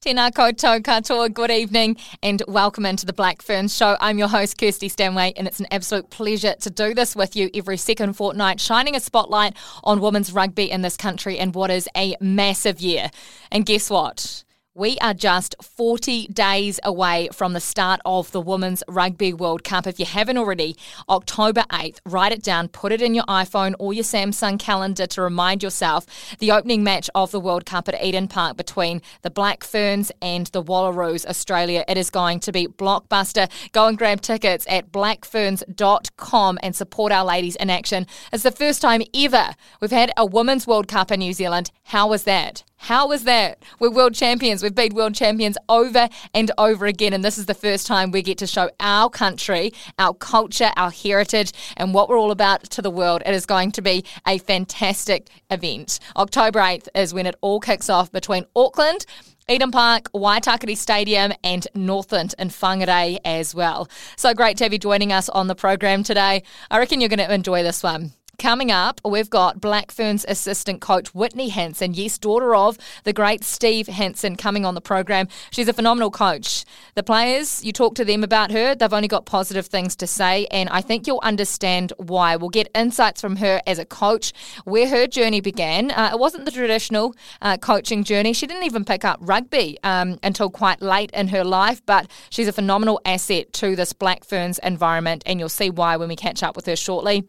Tēnā 0.00 0.30
koutou 0.32 0.80
katoa, 0.80 1.30
good 1.30 1.50
evening 1.50 1.94
and 2.22 2.42
welcome 2.48 2.86
into 2.86 3.04
the 3.04 3.12
Black 3.12 3.42
Ferns 3.42 3.76
Show. 3.76 3.98
I'm 4.00 4.16
your 4.16 4.28
host, 4.28 4.56
Kirstie 4.56 4.90
Stanway, 4.90 5.34
and 5.36 5.46
it's 5.46 5.60
an 5.60 5.66
absolute 5.70 6.08
pleasure 6.08 6.54
to 6.60 6.70
do 6.70 6.94
this 6.94 7.14
with 7.14 7.36
you 7.36 7.50
every 7.52 7.76
second 7.76 8.14
fortnight, 8.14 8.62
shining 8.62 8.96
a 8.96 9.00
spotlight 9.00 9.54
on 9.84 10.00
women's 10.00 10.32
rugby 10.32 10.70
in 10.70 10.80
this 10.80 10.96
country 10.96 11.38
and 11.38 11.54
what 11.54 11.70
is 11.70 11.86
a 11.94 12.16
massive 12.18 12.80
year. 12.80 13.10
And 13.52 13.66
guess 13.66 13.90
what? 13.90 14.42
We 14.72 14.98
are 14.98 15.14
just 15.14 15.56
40 15.60 16.28
days 16.28 16.78
away 16.84 17.28
from 17.32 17.54
the 17.54 17.60
start 17.60 18.00
of 18.04 18.30
the 18.30 18.40
Women's 18.40 18.84
Rugby 18.86 19.32
World 19.32 19.64
Cup. 19.64 19.84
If 19.84 19.98
you 19.98 20.06
haven't 20.06 20.38
already, 20.38 20.76
October 21.08 21.64
8th, 21.70 21.98
write 22.06 22.30
it 22.30 22.44
down, 22.44 22.68
put 22.68 22.92
it 22.92 23.02
in 23.02 23.12
your 23.12 23.24
iPhone 23.24 23.74
or 23.80 23.92
your 23.92 24.04
Samsung 24.04 24.60
calendar 24.60 25.08
to 25.08 25.22
remind 25.22 25.64
yourself 25.64 26.06
the 26.38 26.52
opening 26.52 26.84
match 26.84 27.10
of 27.16 27.32
the 27.32 27.40
World 27.40 27.66
Cup 27.66 27.88
at 27.88 28.00
Eden 28.00 28.28
Park 28.28 28.56
between 28.56 29.02
the 29.22 29.30
Black 29.30 29.64
Ferns 29.64 30.12
and 30.22 30.46
the 30.46 30.62
Wallaroos, 30.62 31.26
Australia. 31.26 31.84
It 31.88 31.98
is 31.98 32.08
going 32.08 32.38
to 32.38 32.52
be 32.52 32.68
blockbuster. 32.68 33.50
Go 33.72 33.88
and 33.88 33.98
grab 33.98 34.20
tickets 34.20 34.66
at 34.68 34.92
blackferns.com 34.92 36.58
and 36.62 36.76
support 36.76 37.10
our 37.10 37.24
ladies 37.24 37.56
in 37.56 37.70
action. 37.70 38.06
It's 38.32 38.44
the 38.44 38.52
first 38.52 38.80
time 38.80 39.02
ever 39.12 39.50
we've 39.80 39.90
had 39.90 40.12
a 40.16 40.24
Women's 40.24 40.68
World 40.68 40.86
Cup 40.86 41.10
in 41.10 41.18
New 41.18 41.32
Zealand. 41.32 41.72
How 41.82 42.06
was 42.06 42.22
that? 42.22 42.62
How 42.82 43.06
was 43.06 43.24
that? 43.24 43.62
We're 43.78 43.90
world 43.90 44.14
champions. 44.14 44.62
We've 44.62 44.74
been 44.74 44.94
world 44.94 45.14
champions 45.14 45.58
over 45.68 46.08
and 46.32 46.50
over 46.56 46.86
again. 46.86 47.12
And 47.12 47.22
this 47.22 47.36
is 47.36 47.44
the 47.44 47.52
first 47.52 47.86
time 47.86 48.10
we 48.10 48.22
get 48.22 48.38
to 48.38 48.46
show 48.46 48.70
our 48.80 49.10
country, 49.10 49.74
our 49.98 50.14
culture, 50.14 50.70
our 50.78 50.90
heritage, 50.90 51.52
and 51.76 51.92
what 51.92 52.08
we're 52.08 52.18
all 52.18 52.30
about 52.30 52.64
to 52.70 52.80
the 52.80 52.90
world. 52.90 53.22
It 53.26 53.34
is 53.34 53.44
going 53.44 53.72
to 53.72 53.82
be 53.82 54.02
a 54.26 54.38
fantastic 54.38 55.28
event. 55.50 56.00
October 56.16 56.58
8th 56.58 56.88
is 56.94 57.12
when 57.12 57.26
it 57.26 57.36
all 57.42 57.60
kicks 57.60 57.90
off 57.90 58.10
between 58.10 58.46
Auckland. 58.56 59.04
Eden 59.46 59.72
Park, 59.72 60.10
Waitakere 60.14 60.74
Stadium, 60.74 61.32
and 61.44 61.68
Northland 61.74 62.34
in 62.38 62.48
Whangarei 62.48 63.18
as 63.26 63.54
well. 63.54 63.90
So 64.16 64.32
great 64.32 64.56
to 64.56 64.64
have 64.64 64.72
you 64.72 64.78
joining 64.78 65.12
us 65.12 65.28
on 65.28 65.48
the 65.48 65.54
program 65.54 66.02
today. 66.02 66.44
I 66.70 66.78
reckon 66.78 67.00
you're 67.00 67.10
going 67.10 67.18
to 67.18 67.34
enjoy 67.34 67.62
this 67.62 67.82
one. 67.82 68.12
Coming 68.40 68.70
up, 68.70 69.02
we've 69.04 69.28
got 69.28 69.60
Black 69.60 69.92
Ferns 69.92 70.24
assistant 70.26 70.80
coach 70.80 71.14
Whitney 71.14 71.50
Hansen, 71.50 71.92
yes, 71.92 72.16
daughter 72.16 72.54
of 72.54 72.78
the 73.04 73.12
great 73.12 73.44
Steve 73.44 73.86
Hansen, 73.86 74.34
coming 74.34 74.64
on 74.64 74.74
the 74.74 74.80
program. 74.80 75.28
She's 75.50 75.68
a 75.68 75.74
phenomenal 75.74 76.10
coach. 76.10 76.64
The 76.94 77.02
players, 77.02 77.62
you 77.62 77.70
talk 77.70 77.96
to 77.96 78.04
them 78.04 78.24
about 78.24 78.50
her, 78.50 78.74
they've 78.74 78.94
only 78.94 79.08
got 79.08 79.26
positive 79.26 79.66
things 79.66 79.94
to 79.96 80.06
say, 80.06 80.46
and 80.46 80.70
I 80.70 80.80
think 80.80 81.06
you'll 81.06 81.20
understand 81.22 81.92
why. 81.98 82.36
We'll 82.36 82.48
get 82.48 82.70
insights 82.74 83.20
from 83.20 83.36
her 83.36 83.60
as 83.66 83.78
a 83.78 83.84
coach, 83.84 84.32
where 84.64 84.88
her 84.88 85.06
journey 85.06 85.42
began. 85.42 85.90
Uh, 85.90 86.08
it 86.14 86.18
wasn't 86.18 86.46
the 86.46 86.50
traditional 86.50 87.14
uh, 87.42 87.58
coaching 87.58 88.04
journey. 88.04 88.32
She 88.32 88.46
didn't 88.46 88.64
even 88.64 88.86
pick 88.86 89.04
up 89.04 89.18
rugby 89.20 89.76
um, 89.84 90.18
until 90.22 90.48
quite 90.48 90.80
late 90.80 91.10
in 91.10 91.28
her 91.28 91.44
life, 91.44 91.84
but 91.84 92.10
she's 92.30 92.48
a 92.48 92.54
phenomenal 92.54 93.02
asset 93.04 93.52
to 93.52 93.76
this 93.76 93.92
Black 93.92 94.24
Ferns 94.24 94.58
environment, 94.60 95.24
and 95.26 95.38
you'll 95.38 95.50
see 95.50 95.68
why 95.68 95.98
when 95.98 96.08
we 96.08 96.16
catch 96.16 96.42
up 96.42 96.56
with 96.56 96.64
her 96.64 96.74
shortly. 96.74 97.28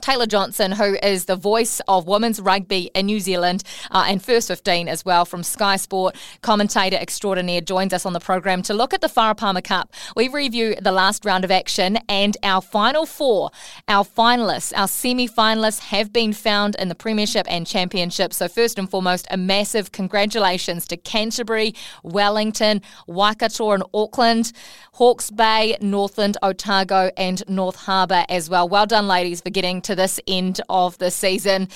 Taylor 0.00 0.26
Johnson, 0.26 0.72
who 0.72 0.96
is 1.02 1.26
the 1.26 1.36
voice 1.36 1.80
of 1.86 2.06
women's 2.06 2.40
rugby 2.40 2.90
in 2.94 3.06
New 3.06 3.20
Zealand 3.20 3.62
uh, 3.90 4.04
and 4.08 4.22
First 4.22 4.48
15 4.48 4.88
as 4.88 5.04
well 5.04 5.24
from 5.24 5.42
Sky 5.42 5.76
Sport, 5.76 6.16
commentator 6.42 6.96
extraordinaire, 6.96 7.60
joins 7.60 7.92
us 7.92 8.04
on 8.04 8.12
the 8.12 8.20
program 8.20 8.62
to 8.62 8.74
look 8.74 8.92
at 8.92 9.00
the 9.00 9.06
Farah 9.06 9.36
Palmer 9.36 9.60
Cup. 9.60 9.92
We 10.16 10.28
review 10.28 10.74
the 10.80 10.92
last 10.92 11.24
round 11.24 11.44
of 11.44 11.50
action 11.50 11.98
and 12.08 12.36
our 12.42 12.60
final 12.60 13.06
four. 13.06 13.50
Our 13.86 14.04
finalists, 14.04 14.72
our 14.76 14.88
semi 14.88 15.28
finalists, 15.28 15.78
have 15.80 16.12
been 16.12 16.32
found 16.32 16.74
in 16.76 16.88
the 16.88 16.94
Premiership 16.94 17.46
and 17.48 17.66
Championship. 17.66 18.32
So, 18.32 18.48
first 18.48 18.78
and 18.78 18.90
foremost, 18.90 19.26
a 19.30 19.36
massive 19.36 19.92
congratulations 19.92 20.86
to 20.88 20.96
Canterbury, 20.96 21.74
Wellington, 22.02 22.82
Waikato, 23.06 23.70
and 23.72 23.84
Auckland, 23.94 24.52
Hawke's 24.94 25.30
Bay, 25.30 25.76
Northland, 25.80 26.36
Otago, 26.42 27.10
and 27.16 27.42
North 27.48 27.76
Harbour 27.76 28.24
as 28.28 28.50
well. 28.50 28.68
Well 28.68 28.86
done, 28.86 29.06
ladies, 29.06 29.40
for 29.40 29.50
getting 29.50 29.80
to 29.84 29.94
this 29.94 30.20
end 30.26 30.60
of 30.68 30.98
the 30.98 31.10
season. 31.10 31.68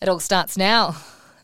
It 0.00 0.08
all 0.08 0.20
starts 0.20 0.56
now 0.56 0.96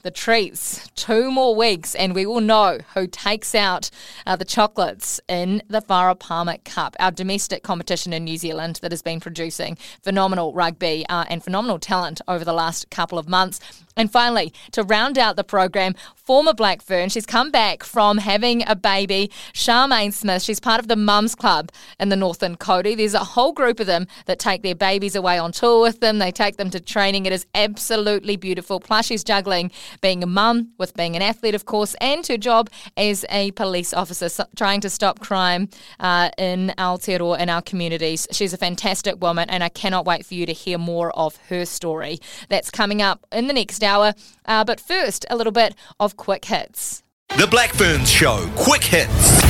the 0.04 0.10
treats. 0.10 0.86
Two 0.94 1.32
more 1.32 1.56
weeks, 1.56 1.94
and 1.94 2.14
we 2.14 2.26
will 2.26 2.42
know 2.42 2.78
who 2.92 3.06
takes 3.06 3.54
out 3.54 3.90
uh, 4.26 4.36
the 4.36 4.44
chocolates 4.44 5.18
in 5.28 5.62
the 5.66 5.80
Farah 5.80 6.18
Palmer 6.18 6.58
Cup, 6.58 6.94
our 7.00 7.10
domestic 7.10 7.62
competition 7.62 8.12
in 8.12 8.22
New 8.22 8.36
Zealand 8.36 8.78
that 8.82 8.92
has 8.92 9.00
been 9.00 9.18
producing 9.18 9.78
phenomenal 10.02 10.52
rugby 10.52 11.06
uh, 11.08 11.24
and 11.28 11.42
phenomenal 11.42 11.78
talent 11.78 12.20
over 12.28 12.44
the 12.44 12.52
last 12.52 12.90
couple 12.90 13.18
of 13.18 13.28
months. 13.28 13.60
And 13.96 14.10
finally, 14.10 14.52
to 14.72 14.82
round 14.82 15.18
out 15.18 15.36
the 15.36 15.44
program, 15.44 15.94
former 16.16 16.52
Black 16.52 16.82
Fern, 16.82 17.08
she's 17.10 17.26
come 17.26 17.50
back 17.50 17.84
from 17.84 18.18
having 18.18 18.66
a 18.66 18.74
baby, 18.74 19.30
Charmaine 19.52 20.12
Smith. 20.12 20.42
She's 20.42 20.58
part 20.58 20.80
of 20.80 20.88
the 20.88 20.96
Mums 20.96 21.34
Club 21.34 21.70
in 22.00 22.08
the 22.08 22.16
Northern 22.16 22.56
Kauri. 22.56 22.94
There's 22.94 23.14
a 23.14 23.20
whole 23.20 23.52
group 23.52 23.78
of 23.78 23.86
them 23.86 24.06
that 24.26 24.38
take 24.38 24.62
their 24.62 24.74
babies 24.74 25.14
away 25.14 25.38
on 25.38 25.52
tour 25.52 25.82
with 25.82 26.00
them. 26.00 26.18
They 26.18 26.32
take 26.32 26.56
them 26.56 26.70
to 26.70 26.80
training. 26.80 27.26
It 27.26 27.32
is 27.32 27.46
absolutely 27.54 28.36
beautiful. 28.36 28.80
Plus, 28.80 29.06
she's 29.06 29.22
juggling 29.22 29.70
being 30.00 30.22
a 30.22 30.26
mum 30.26 30.72
with 30.78 30.94
being 30.94 31.14
an 31.14 31.22
athlete, 31.22 31.54
of 31.54 31.64
course, 31.64 31.94
and 32.00 32.26
her 32.26 32.36
job 32.36 32.70
as 32.96 33.24
a 33.30 33.52
police 33.52 33.92
officer, 33.94 34.28
so 34.28 34.44
trying 34.56 34.80
to 34.80 34.90
stop 34.90 35.20
crime 35.20 35.68
uh, 36.00 36.30
in 36.38 36.72
Aotearoa 36.78 37.38
in 37.38 37.48
our 37.48 37.62
communities. 37.62 38.26
She's 38.32 38.52
a 38.52 38.58
fantastic 38.58 39.20
woman, 39.20 39.48
and 39.50 39.62
I 39.62 39.68
cannot 39.68 40.04
wait 40.04 40.26
for 40.26 40.34
you 40.34 40.46
to 40.46 40.52
hear 40.52 40.78
more 40.78 41.16
of 41.16 41.36
her 41.48 41.64
story. 41.64 42.18
That's 42.48 42.70
coming 42.70 43.00
up 43.00 43.24
in 43.30 43.46
the 43.46 43.52
next 43.52 43.83
hour. 43.84 44.14
Uh, 44.44 44.64
but 44.64 44.80
first, 44.80 45.24
a 45.30 45.36
little 45.36 45.52
bit 45.52 45.74
of 46.00 46.16
quick 46.16 46.44
hits. 46.44 47.02
The 47.36 47.46
Black 47.46 47.72
Ferns 47.72 48.10
Show, 48.10 48.48
quick 48.56 48.84
hits. 48.84 49.44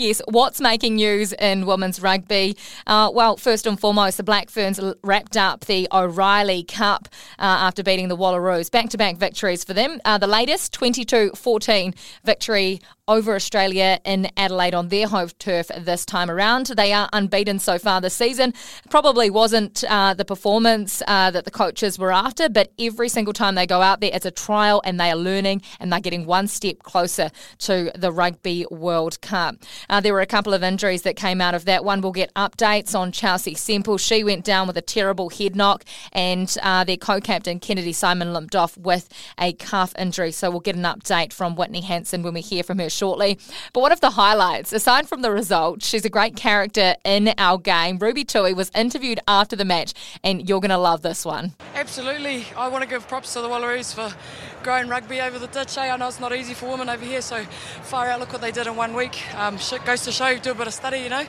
Yes, 0.00 0.22
what's 0.28 0.60
making 0.60 0.94
news 0.94 1.32
in 1.32 1.66
women's 1.66 2.00
rugby? 2.00 2.56
Uh, 2.86 3.10
well, 3.12 3.36
first 3.36 3.66
and 3.66 3.80
foremost, 3.80 4.16
the 4.16 4.22
Black 4.22 4.48
Ferns 4.48 4.78
wrapped 5.02 5.36
up 5.36 5.64
the 5.64 5.88
O'Reilly 5.92 6.62
Cup 6.62 7.08
uh, 7.40 7.42
after 7.42 7.82
beating 7.82 8.06
the 8.06 8.16
Wallaroos. 8.16 8.70
Back 8.70 8.90
to 8.90 8.96
back 8.96 9.16
victories 9.16 9.64
for 9.64 9.74
them. 9.74 10.00
Uh, 10.04 10.16
the 10.16 10.28
latest 10.28 10.72
22 10.72 11.32
14 11.34 11.94
victory 12.22 12.80
over 13.08 13.34
Australia 13.34 13.98
in 14.04 14.30
Adelaide 14.36 14.74
on 14.74 14.88
their 14.88 15.08
home 15.08 15.30
turf 15.38 15.68
this 15.76 16.04
time 16.04 16.30
around. 16.30 16.66
They 16.66 16.92
are 16.92 17.08
unbeaten 17.12 17.58
so 17.58 17.78
far 17.78 18.00
this 18.00 18.14
season. 18.14 18.54
Probably 18.90 19.30
wasn't 19.30 19.82
uh, 19.88 20.14
the 20.14 20.24
performance 20.24 21.02
uh, 21.08 21.30
that 21.30 21.44
the 21.44 21.50
coaches 21.50 21.98
were 21.98 22.12
after, 22.12 22.48
but 22.48 22.72
every 22.78 23.08
single 23.08 23.32
time 23.32 23.54
they 23.54 23.66
go 23.66 23.80
out 23.80 24.00
there, 24.00 24.10
it's 24.12 24.26
a 24.26 24.30
trial 24.30 24.82
and 24.84 25.00
they 25.00 25.10
are 25.10 25.16
learning 25.16 25.62
and 25.80 25.90
they're 25.90 26.00
getting 26.00 26.26
one 26.26 26.46
step 26.46 26.80
closer 26.80 27.30
to 27.58 27.90
the 27.96 28.12
Rugby 28.12 28.66
World 28.70 29.20
Cup. 29.22 29.56
Uh, 29.88 30.00
there 30.00 30.12
were 30.12 30.20
a 30.20 30.26
couple 30.26 30.52
of 30.52 30.62
injuries 30.62 31.02
that 31.02 31.16
came 31.16 31.40
out 31.40 31.54
of 31.54 31.64
that 31.64 31.84
one. 31.84 32.02
We'll 32.02 32.12
get 32.12 32.32
updates 32.34 32.94
on 32.94 33.10
Chelsea 33.10 33.54
Semple. 33.54 33.96
She 33.96 34.22
went 34.22 34.44
down 34.44 34.66
with 34.66 34.76
a 34.76 34.82
terrible 34.82 35.30
head 35.30 35.56
knock, 35.56 35.84
and 36.12 36.54
uh, 36.62 36.84
their 36.84 36.96
co 36.98 37.20
captain 37.20 37.58
Kennedy 37.58 37.92
Simon 37.92 38.32
limped 38.32 38.54
off 38.54 38.76
with 38.76 39.08
a 39.38 39.54
calf 39.54 39.94
injury. 39.98 40.30
So 40.32 40.50
we'll 40.50 40.60
get 40.60 40.76
an 40.76 40.82
update 40.82 41.32
from 41.32 41.56
Whitney 41.56 41.80
Hansen 41.80 42.22
when 42.22 42.34
we 42.34 42.40
hear 42.42 42.62
from 42.62 42.78
her 42.78 42.90
shortly. 42.98 43.38
But 43.72 43.80
one 43.80 43.92
of 43.92 44.00
the 44.00 44.10
highlights, 44.10 44.72
aside 44.72 45.08
from 45.08 45.22
the 45.22 45.30
result, 45.30 45.82
she's 45.82 46.04
a 46.04 46.10
great 46.10 46.36
character 46.36 46.96
in 47.04 47.32
our 47.38 47.56
game. 47.56 47.98
Ruby 47.98 48.24
Tui 48.24 48.52
was 48.52 48.70
interviewed 48.74 49.20
after 49.28 49.56
the 49.56 49.64
match, 49.64 49.94
and 50.24 50.48
you're 50.48 50.60
going 50.60 50.70
to 50.70 50.78
love 50.78 51.02
this 51.02 51.24
one. 51.24 51.54
Absolutely. 51.74 52.46
I 52.56 52.68
want 52.68 52.82
to 52.82 52.90
give 52.90 53.06
props 53.08 53.32
to 53.34 53.40
the 53.40 53.48
Wallaroos 53.48 53.94
for 53.94 54.14
growing 54.62 54.88
rugby 54.88 55.20
over 55.20 55.38
the 55.38 55.46
ditch. 55.46 55.78
Eh? 55.78 55.90
I 55.90 55.96
know 55.96 56.08
it's 56.08 56.20
not 56.20 56.34
easy 56.34 56.54
for 56.54 56.68
women 56.68 56.88
over 56.88 57.04
here, 57.04 57.22
so 57.22 57.44
far 57.82 58.08
out, 58.08 58.20
look 58.20 58.32
what 58.32 58.42
they 58.42 58.52
did 58.52 58.66
in 58.66 58.76
one 58.76 58.94
week. 58.94 59.22
Um, 59.36 59.56
shit 59.56 59.84
goes 59.84 60.02
to 60.02 60.12
show, 60.12 60.36
do 60.38 60.50
a 60.50 60.54
bit 60.54 60.66
of 60.66 60.74
study, 60.74 60.98
you 60.98 61.08
know. 61.08 61.24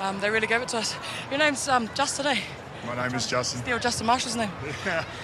Um, 0.00 0.20
they 0.20 0.30
really 0.30 0.48
gave 0.48 0.60
it 0.60 0.68
to 0.68 0.78
us. 0.78 0.94
Your 1.30 1.38
name's 1.38 1.68
um, 1.68 1.88
Justin, 1.94 2.26
eh? 2.26 2.40
My 2.86 2.96
name 2.96 3.14
is 3.14 3.26
Justin. 3.28 3.60
Steal 3.62 3.78
Justin 3.78 4.06
Marshall's 4.06 4.36
name. 4.36 4.50
Yeah. 4.84 5.04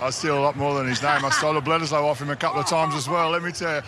I 0.00 0.10
steal 0.10 0.38
a 0.38 0.40
lot 0.40 0.56
more 0.56 0.74
than 0.74 0.86
his 0.86 1.02
name. 1.02 1.24
I 1.24 1.30
stole 1.30 1.56
a 1.56 1.60
Bledisloe 1.60 2.04
off 2.04 2.20
him 2.20 2.30
a 2.30 2.36
couple 2.36 2.60
of 2.60 2.66
times 2.68 2.94
as 2.94 3.08
well, 3.08 3.30
let 3.30 3.42
me 3.42 3.50
tell 3.50 3.76
you. 3.76 3.82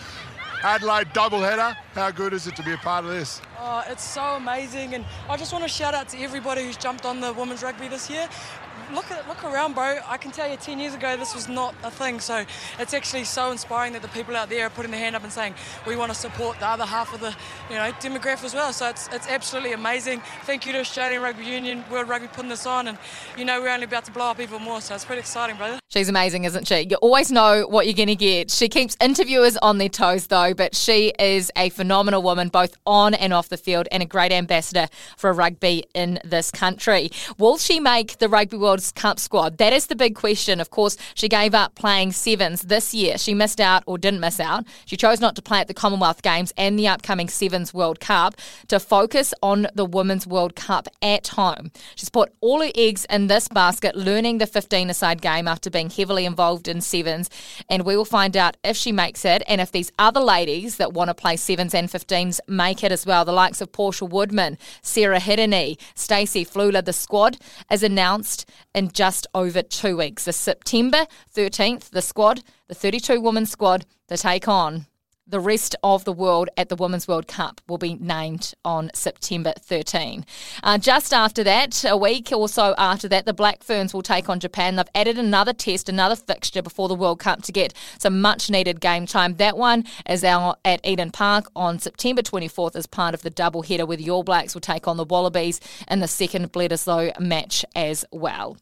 Adelaide 0.62 1.12
double 1.14 1.40
header. 1.40 1.74
How 1.94 2.10
good 2.10 2.32
is 2.34 2.46
it 2.46 2.54
to 2.56 2.62
be 2.62 2.72
a 2.72 2.76
part 2.76 3.04
of 3.04 3.10
this? 3.10 3.40
Oh, 3.58 3.82
it's 3.88 4.04
so 4.04 4.22
amazing, 4.34 4.94
and 4.94 5.04
I 5.28 5.36
just 5.36 5.52
want 5.52 5.64
to 5.64 5.68
shout 5.68 5.94
out 5.94 6.08
to 6.10 6.18
everybody 6.18 6.64
who's 6.64 6.76
jumped 6.76 7.06
on 7.06 7.20
the 7.20 7.32
women's 7.32 7.62
rugby 7.62 7.88
this 7.88 8.10
year. 8.10 8.28
Look 8.94 9.10
at 9.10 9.26
look 9.28 9.44
around, 9.44 9.74
bro. 9.74 9.98
I 10.06 10.16
can 10.16 10.30
tell 10.30 10.50
you, 10.50 10.56
ten 10.56 10.78
years 10.78 10.94
ago, 10.94 11.16
this 11.16 11.34
was 11.34 11.48
not 11.48 11.74
a 11.82 11.90
thing. 11.90 12.20
So 12.20 12.44
it's 12.78 12.94
actually 12.94 13.24
so 13.24 13.50
inspiring 13.50 13.92
that 13.94 14.02
the 14.02 14.08
people 14.08 14.36
out 14.36 14.48
there 14.48 14.66
are 14.66 14.70
putting 14.70 14.90
their 14.90 15.00
hand 15.00 15.16
up 15.16 15.22
and 15.22 15.32
saying 15.32 15.54
we 15.86 15.96
want 15.96 16.12
to 16.12 16.18
support 16.18 16.58
the 16.58 16.66
other 16.66 16.84
half 16.84 17.12
of 17.14 17.20
the 17.20 17.34
you 17.68 17.76
know 17.76 17.92
demographic 18.00 18.44
as 18.44 18.54
well. 18.54 18.72
So 18.72 18.88
it's 18.88 19.08
it's 19.08 19.28
absolutely 19.28 19.72
amazing. 19.72 20.22
Thank 20.44 20.66
you 20.66 20.72
to 20.72 20.80
Australian 20.80 21.22
Rugby 21.22 21.44
Union, 21.44 21.84
World 21.90 22.08
Rugby 22.08 22.28
putting 22.28 22.50
this 22.50 22.66
on, 22.66 22.88
and 22.88 22.98
you 23.36 23.44
know 23.44 23.60
we're 23.60 23.70
only 23.70 23.84
about 23.84 24.04
to 24.06 24.12
blow 24.12 24.30
up 24.30 24.40
even 24.40 24.62
more. 24.62 24.80
So 24.80 24.94
it's 24.94 25.04
pretty 25.04 25.20
exciting, 25.20 25.56
brother. 25.56 25.80
She's 25.88 26.08
amazing, 26.08 26.44
isn't 26.44 26.68
she? 26.68 26.86
You 26.88 26.96
always 26.98 27.32
know 27.32 27.66
what 27.66 27.86
you're 27.86 27.94
going 27.94 28.06
to 28.06 28.14
get. 28.14 28.52
She 28.52 28.68
keeps 28.68 28.96
interviewers 29.00 29.56
on 29.56 29.78
their 29.78 29.88
toes, 29.88 30.28
though, 30.28 30.54
but 30.54 30.76
she 30.76 31.12
is 31.18 31.50
a 31.56 31.70
phenomenal 31.70 32.22
woman, 32.22 32.48
both 32.48 32.76
on 32.86 33.12
and 33.12 33.32
off 33.32 33.48
the 33.48 33.56
field, 33.56 33.88
and 33.90 34.00
a 34.00 34.06
great 34.06 34.30
ambassador 34.30 34.86
for 35.16 35.32
rugby 35.32 35.82
in 35.92 36.20
this 36.24 36.52
country. 36.52 37.10
Will 37.38 37.58
she 37.58 37.80
make 37.80 38.18
the 38.18 38.28
Rugby 38.28 38.56
World 38.56 38.79
Cup 38.92 39.18
squad? 39.18 39.58
That 39.58 39.72
is 39.72 39.86
the 39.86 39.96
big 39.96 40.14
question. 40.14 40.60
Of 40.60 40.70
course, 40.70 40.96
she 41.14 41.28
gave 41.28 41.54
up 41.54 41.74
playing 41.74 42.12
sevens 42.12 42.62
this 42.62 42.94
year. 42.94 43.18
She 43.18 43.34
missed 43.34 43.60
out 43.60 43.82
or 43.86 43.98
didn't 43.98 44.20
miss 44.20 44.40
out. 44.40 44.64
She 44.86 44.96
chose 44.96 45.20
not 45.20 45.36
to 45.36 45.42
play 45.42 45.60
at 45.60 45.68
the 45.68 45.74
Commonwealth 45.74 46.22
Games 46.22 46.52
and 46.56 46.78
the 46.78 46.88
upcoming 46.88 47.28
Sevens 47.28 47.74
World 47.74 48.00
Cup 48.00 48.34
to 48.68 48.80
focus 48.80 49.34
on 49.42 49.66
the 49.74 49.84
Women's 49.84 50.26
World 50.26 50.56
Cup 50.56 50.88
at 51.02 51.28
home. 51.28 51.70
She's 51.94 52.10
put 52.10 52.32
all 52.40 52.62
her 52.62 52.70
eggs 52.74 53.06
in 53.10 53.26
this 53.26 53.48
basket, 53.48 53.96
learning 53.96 54.38
the 54.38 54.46
15 54.46 54.90
aside 54.90 55.20
game 55.20 55.46
after 55.46 55.70
being 55.70 55.90
heavily 55.90 56.24
involved 56.24 56.68
in 56.68 56.80
sevens. 56.80 57.28
And 57.68 57.84
we 57.84 57.96
will 57.96 58.04
find 58.04 58.36
out 58.36 58.56
if 58.64 58.76
she 58.76 58.92
makes 58.92 59.24
it 59.24 59.42
and 59.46 59.60
if 59.60 59.72
these 59.72 59.92
other 59.98 60.20
ladies 60.20 60.76
that 60.76 60.92
want 60.92 61.08
to 61.08 61.14
play 61.14 61.36
sevens 61.36 61.74
and 61.74 61.88
15s 61.88 62.40
make 62.48 62.82
it 62.84 62.92
as 62.92 63.06
well. 63.06 63.24
The 63.24 63.32
likes 63.32 63.60
of 63.60 63.72
Portia 63.72 64.04
Woodman, 64.04 64.58
Sarah 64.82 65.20
Hirini, 65.20 65.78
Stacey 65.94 66.44
Fluhler, 66.44 66.84
The 66.84 66.92
squad 66.92 67.38
is 67.70 67.82
announced 67.82 68.48
in 68.74 68.90
just 68.90 69.26
over 69.34 69.62
two 69.62 69.96
weeks. 69.96 70.24
The 70.24 70.32
September 70.32 71.06
13th, 71.34 71.90
the 71.90 72.02
squad, 72.02 72.42
the 72.68 72.74
32 72.74 73.20
woman 73.20 73.46
squad, 73.46 73.86
to 74.08 74.16
take 74.16 74.48
on 74.48 74.86
the 75.30 75.40
rest 75.40 75.76
of 75.82 76.04
the 76.04 76.12
world 76.12 76.48
at 76.56 76.68
the 76.68 76.76
Women's 76.76 77.06
World 77.06 77.28
Cup 77.28 77.60
will 77.68 77.78
be 77.78 77.94
named 77.94 78.52
on 78.64 78.90
September 78.94 79.52
13. 79.60 80.24
Uh, 80.62 80.78
just 80.78 81.14
after 81.14 81.44
that, 81.44 81.84
a 81.88 81.96
week 81.96 82.32
or 82.32 82.48
so 82.48 82.74
after 82.76 83.08
that, 83.08 83.26
the 83.26 83.32
Black 83.32 83.62
Ferns 83.62 83.94
will 83.94 84.02
take 84.02 84.28
on 84.28 84.40
Japan. 84.40 84.76
They've 84.76 84.86
added 84.94 85.18
another 85.18 85.52
test, 85.52 85.88
another 85.88 86.16
fixture 86.16 86.62
before 86.62 86.88
the 86.88 86.94
World 86.94 87.20
Cup 87.20 87.42
to 87.42 87.52
get 87.52 87.74
some 87.98 88.20
much 88.20 88.50
needed 88.50 88.80
game 88.80 89.06
time. 89.06 89.36
That 89.36 89.56
one 89.56 89.84
is 90.08 90.24
out 90.24 90.58
at 90.64 90.84
Eden 90.84 91.10
Park 91.10 91.50
on 91.54 91.78
September 91.78 92.22
24th 92.22 92.74
as 92.74 92.86
part 92.86 93.14
of 93.14 93.22
the 93.22 93.30
double 93.30 93.62
header 93.62 93.86
where 93.86 93.96
the 93.96 94.10
All 94.10 94.24
Blacks 94.24 94.54
will 94.54 94.60
take 94.60 94.88
on 94.88 94.96
the 94.96 95.04
Wallabies 95.04 95.60
in 95.88 96.00
the 96.00 96.08
second 96.08 96.52
Bledisloe 96.52 97.18
match 97.20 97.64
as 97.76 98.04
well. 98.10 98.56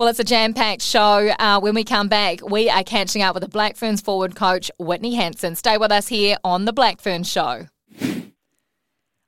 Well, 0.00 0.08
it's 0.08 0.18
a 0.18 0.24
jam 0.24 0.54
packed 0.54 0.80
show. 0.80 1.30
Uh, 1.38 1.60
when 1.60 1.74
we 1.74 1.84
come 1.84 2.08
back, 2.08 2.40
we 2.48 2.70
are 2.70 2.82
catching 2.82 3.20
up 3.20 3.34
with 3.34 3.42
the 3.42 3.50
Black 3.50 3.76
Ferns 3.76 4.00
forward 4.00 4.34
coach, 4.34 4.70
Whitney 4.78 5.14
Hansen. 5.14 5.54
Stay 5.56 5.76
with 5.76 5.92
us 5.92 6.08
here 6.08 6.38
on 6.42 6.64
the 6.64 6.72
Black 6.72 7.02
Ferns 7.02 7.30
Show. 7.30 7.66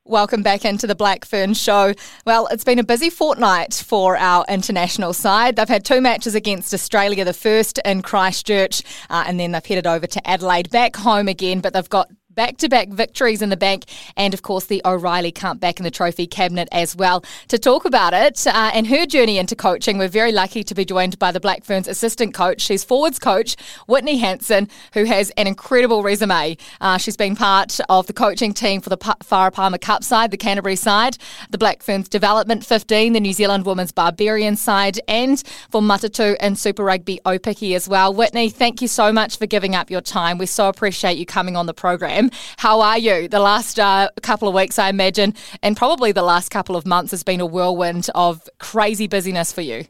Welcome 0.07 0.43
back 0.43 0.65
into 0.65 0.87
the 0.87 0.95
Black 0.95 1.27
Fern 1.27 1.53
Show. 1.53 1.93
Well, 2.25 2.47
it's 2.47 2.65
been 2.65 2.79
a 2.79 2.85
busy 2.85 3.11
fortnight 3.11 3.75
for 3.75 4.17
our 4.17 4.47
international 4.49 5.13
side. 5.13 5.57
They've 5.57 5.69
had 5.69 5.85
two 5.85 6.01
matches 6.01 6.35
against 6.35 6.73
Australia, 6.73 7.27
the 7.27 7.35
first 7.35 7.79
in 7.85 8.01
Christchurch, 8.01 8.83
uh, 9.11 9.25
and 9.27 9.39
then 9.39 9.53
they've 9.53 9.65
headed 9.65 9.87
over 9.87 10.07
to 10.07 10.27
Adelaide, 10.27 10.71
back 10.71 10.97
home 10.97 11.29
again, 11.29 11.61
but 11.61 11.75
they've 11.75 11.89
got 11.91 12.11
back 12.35 12.57
to 12.59 12.69
back 12.69 12.89
victories 12.89 13.43
in 13.43 13.51
the 13.51 13.57
bank, 13.57 13.85
and 14.17 14.33
of 14.35 14.43
course, 14.43 14.67
the 14.67 14.81
O'Reilly 14.85 15.33
Cup 15.33 15.61
back 15.61 15.79
in 15.79 15.85
the 15.85 15.91
trophy 15.91 16.27
cabinet 16.27 16.69
as 16.73 16.97
well. 16.97 17.25
To 17.49 17.59
talk 17.59 17.85
about 17.85 18.15
it 18.15 18.47
uh, 18.47 18.71
and 18.75 18.87
her 18.87 19.07
journey 19.07 19.39
into 19.39 19.55
coaching, 19.55 19.99
we're 19.99 20.09
very 20.09 20.33
lucky 20.33 20.65
to 20.65 20.75
be 20.75 20.85
joined 20.85 21.19
by 21.19 21.33
the 21.33 21.41
Black 21.41 21.65
Ferns 21.65 21.89
assistant 21.89 22.35
coach. 22.35 22.61
She's 22.61 22.85
forwards 22.85 23.19
coach, 23.19 23.57
Whitney 23.87 24.19
Hansen, 24.19 24.69
who 24.95 25.05
has 25.05 25.31
an 25.31 25.47
incredible 25.47 26.03
resume. 26.03 26.57
Uh, 26.81 26.99
she's 26.99 27.17
been 27.17 27.37
part 27.37 27.79
of 27.89 28.07
the 28.07 28.13
coaching 28.13 28.55
team 28.55 28.81
for 28.81 28.89
the 28.89 28.99
Farah 28.99 29.53
Palmer 29.53 29.79
Cup 29.79 30.05
side, 30.05 30.31
the 30.31 30.37
Canterbury 30.37 30.77
side, 30.77 31.19
the 31.51 31.59
Black 31.59 31.83
Ferns 31.83 32.09
Development 32.09 32.65
15, 32.65 33.13
the 33.13 33.21
New 33.21 33.33
Zealand 33.33 33.67
Women's 33.67 33.93
Barbarian 33.93 34.57
side, 34.57 35.01
and 35.09 35.43
for 35.71 35.81
Matatu 35.81 36.37
and 36.41 36.59
Super 36.59 36.85
Rugby 36.85 37.21
Aupiki 37.27 37.75
as 37.75 37.89
well. 37.89 38.15
Whitney, 38.15 38.49
thank 38.49 38.81
you 38.81 38.89
so 38.89 39.13
much 39.13 39.37
for 39.37 39.47
giving 39.47 39.75
up 39.75 39.91
your 39.91 40.01
time. 40.01 40.39
We 40.39 40.47
so 40.47 40.69
appreciate 40.69 41.19
you 41.19 41.27
coming 41.27 41.57
on 41.57 41.67
the 41.67 41.75
program. 41.75 42.22
How 42.59 42.81
are 42.81 42.99
you? 42.99 43.29
The 43.29 43.41
last 43.41 43.79
uh, 43.79 44.11
couple 44.23 44.49
of 44.49 44.55
weeks, 44.55 44.79
I 44.79 44.89
imagine, 44.89 45.35
and 45.63 45.77
probably 45.77 46.13
the 46.13 46.23
last 46.23 46.51
couple 46.51 46.77
of 46.77 46.87
months 46.87 47.11
has 47.11 47.23
been 47.23 47.41
a 47.41 47.47
whirlwind 47.47 48.09
of 48.15 48.49
crazy 48.59 49.07
busyness 49.07 49.53
for 49.53 49.63
you. 49.63 49.85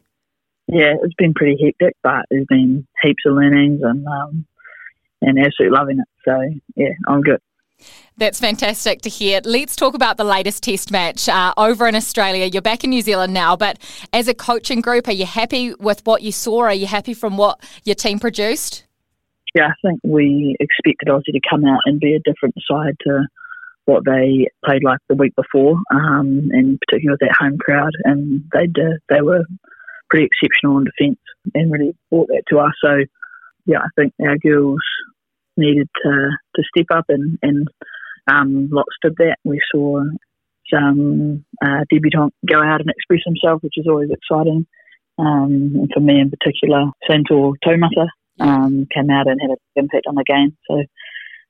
Yeah, 0.67 0.93
it's 1.03 1.13
been 1.15 1.33
pretty 1.33 1.57
hectic, 1.63 1.95
but 2.03 2.25
there's 2.29 2.47
been 2.47 2.87
heaps 3.01 3.23
of 3.25 3.35
learnings 3.35 3.81
and 3.83 4.05
um, 4.07 4.45
and 5.21 5.39
absolutely 5.39 5.77
loving 5.77 5.99
it. 5.99 6.07
So 6.25 6.39
yeah, 6.75 6.93
I'm 7.07 7.21
good. 7.21 7.39
That's 8.17 8.39
fantastic 8.39 9.01
to 9.01 9.09
hear. 9.09 9.41
Let's 9.43 9.75
talk 9.75 9.95
about 9.95 10.17
the 10.17 10.23
latest 10.23 10.63
test 10.63 10.91
match 10.91 11.27
uh, 11.27 11.53
over 11.57 11.87
in 11.87 11.95
Australia. 11.95 12.45
You're 12.45 12.61
back 12.61 12.83
in 12.83 12.91
New 12.91 13.01
Zealand 13.01 13.33
now, 13.33 13.55
but 13.55 13.79
as 14.13 14.27
a 14.27 14.33
coaching 14.33 14.81
group, 14.81 15.07
are 15.07 15.13
you 15.13 15.25
happy 15.25 15.73
with 15.75 16.05
what 16.05 16.21
you 16.21 16.31
saw? 16.31 16.61
Are 16.61 16.73
you 16.73 16.85
happy 16.85 17.13
from 17.13 17.37
what 17.37 17.59
your 17.83 17.95
team 17.95 18.19
produced? 18.19 18.85
Yeah, 19.53 19.67
I 19.67 19.87
think 19.87 19.99
we 20.03 20.55
expected 20.59 21.09
Aussie 21.09 21.33
to 21.33 21.39
come 21.47 21.63
out 21.65 21.81
and 21.85 21.99
be 21.99 22.15
a 22.15 22.31
different 22.31 22.55
side 22.69 22.95
to 23.05 23.27
what 23.85 24.03
they 24.05 24.47
played 24.65 24.83
like 24.83 24.99
the 25.09 25.15
week 25.15 25.33
before, 25.35 25.75
um, 25.91 26.49
and 26.51 26.79
particularly 26.79 27.13
with 27.13 27.19
that 27.19 27.37
home 27.37 27.57
crowd. 27.57 27.91
And 28.03 28.43
they 28.53 28.65
did, 28.65 28.99
they 29.09 29.21
were 29.21 29.43
pretty 30.09 30.25
exceptional 30.25 30.77
in 30.79 30.85
defence 30.85 31.19
and 31.53 31.71
really 31.71 31.95
brought 32.09 32.27
that 32.29 32.43
to 32.49 32.59
us. 32.59 32.71
So, 32.83 33.03
yeah, 33.65 33.79
I 33.79 33.89
think 33.95 34.13
our 34.21 34.37
girls 34.37 34.81
needed 35.57 35.87
to, 36.03 36.29
to 36.55 36.63
step 36.75 36.87
up 36.91 37.05
and, 37.09 37.37
and 37.43 37.67
um, 38.27 38.69
lots 38.71 38.95
did 39.03 39.15
that. 39.17 39.37
We 39.43 39.59
saw 39.71 40.03
some 40.73 41.45
uh, 41.63 41.83
go 42.49 42.63
out 42.63 42.81
and 42.81 42.89
express 42.89 43.21
himself, 43.25 43.61
which 43.61 43.77
is 43.77 43.85
always 43.87 44.09
exciting. 44.09 44.65
Um, 45.19 45.73
and 45.75 45.91
for 45.93 45.99
me 45.99 46.19
in 46.19 46.31
particular, 46.31 46.85
Santo 47.07 47.53
Taumata 47.63 48.07
um, 48.39 48.87
came 48.93 49.09
out 49.09 49.27
and 49.27 49.39
had 49.41 49.51
an 49.51 49.57
impact 49.75 50.07
on 50.07 50.15
the 50.15 50.23
game. 50.25 50.57
So 50.69 50.83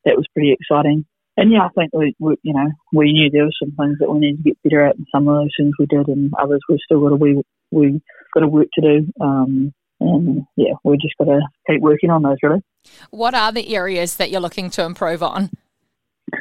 that 0.06 0.16
was 0.16 0.26
pretty 0.34 0.54
exciting. 0.54 1.06
And 1.36 1.52
yeah, 1.52 1.62
I 1.62 1.70
think 1.76 1.92
we, 1.94 2.16
we, 2.20 2.36
you 2.44 2.54
know, 2.54 2.72
we 2.94 3.12
knew 3.12 3.30
there 3.30 3.46
were 3.46 3.52
some 3.60 3.74
things 3.76 3.98
that 4.00 4.12
we 4.12 4.20
needed 4.20 4.38
to 4.38 4.44
get 4.44 4.64
better 4.64 4.86
at, 4.86 4.96
and 4.96 5.08
some 5.12 5.28
of 5.28 5.36
those 5.36 5.50
things 5.58 5.74
we 5.80 5.88
did, 5.88 6.08
and 6.08 6.32
others 6.40 6.62
we've 6.70 6.80
still 6.86 7.02
got 7.02 7.14
a 7.14 7.16
we 7.16 7.42
we 7.72 8.02
got 8.34 8.44
a 8.44 8.48
work 8.48 8.68
to 8.74 8.82
do. 8.82 9.12
Um, 9.20 9.74
and 10.00 10.44
yeah, 10.56 10.74
we 10.84 10.98
just 10.98 11.18
got 11.18 11.26
to 11.26 11.40
keep 11.68 11.82
working 11.82 12.12
on 12.12 12.22
those 12.22 12.38
really. 12.44 12.62
What 13.10 13.34
are 13.34 13.52
the 13.52 13.76
areas 13.76 14.18
that 14.18 14.30
you're 14.30 14.42
looking 14.42 14.70
to 14.72 14.84
improve 14.84 15.24
on? 15.24 15.50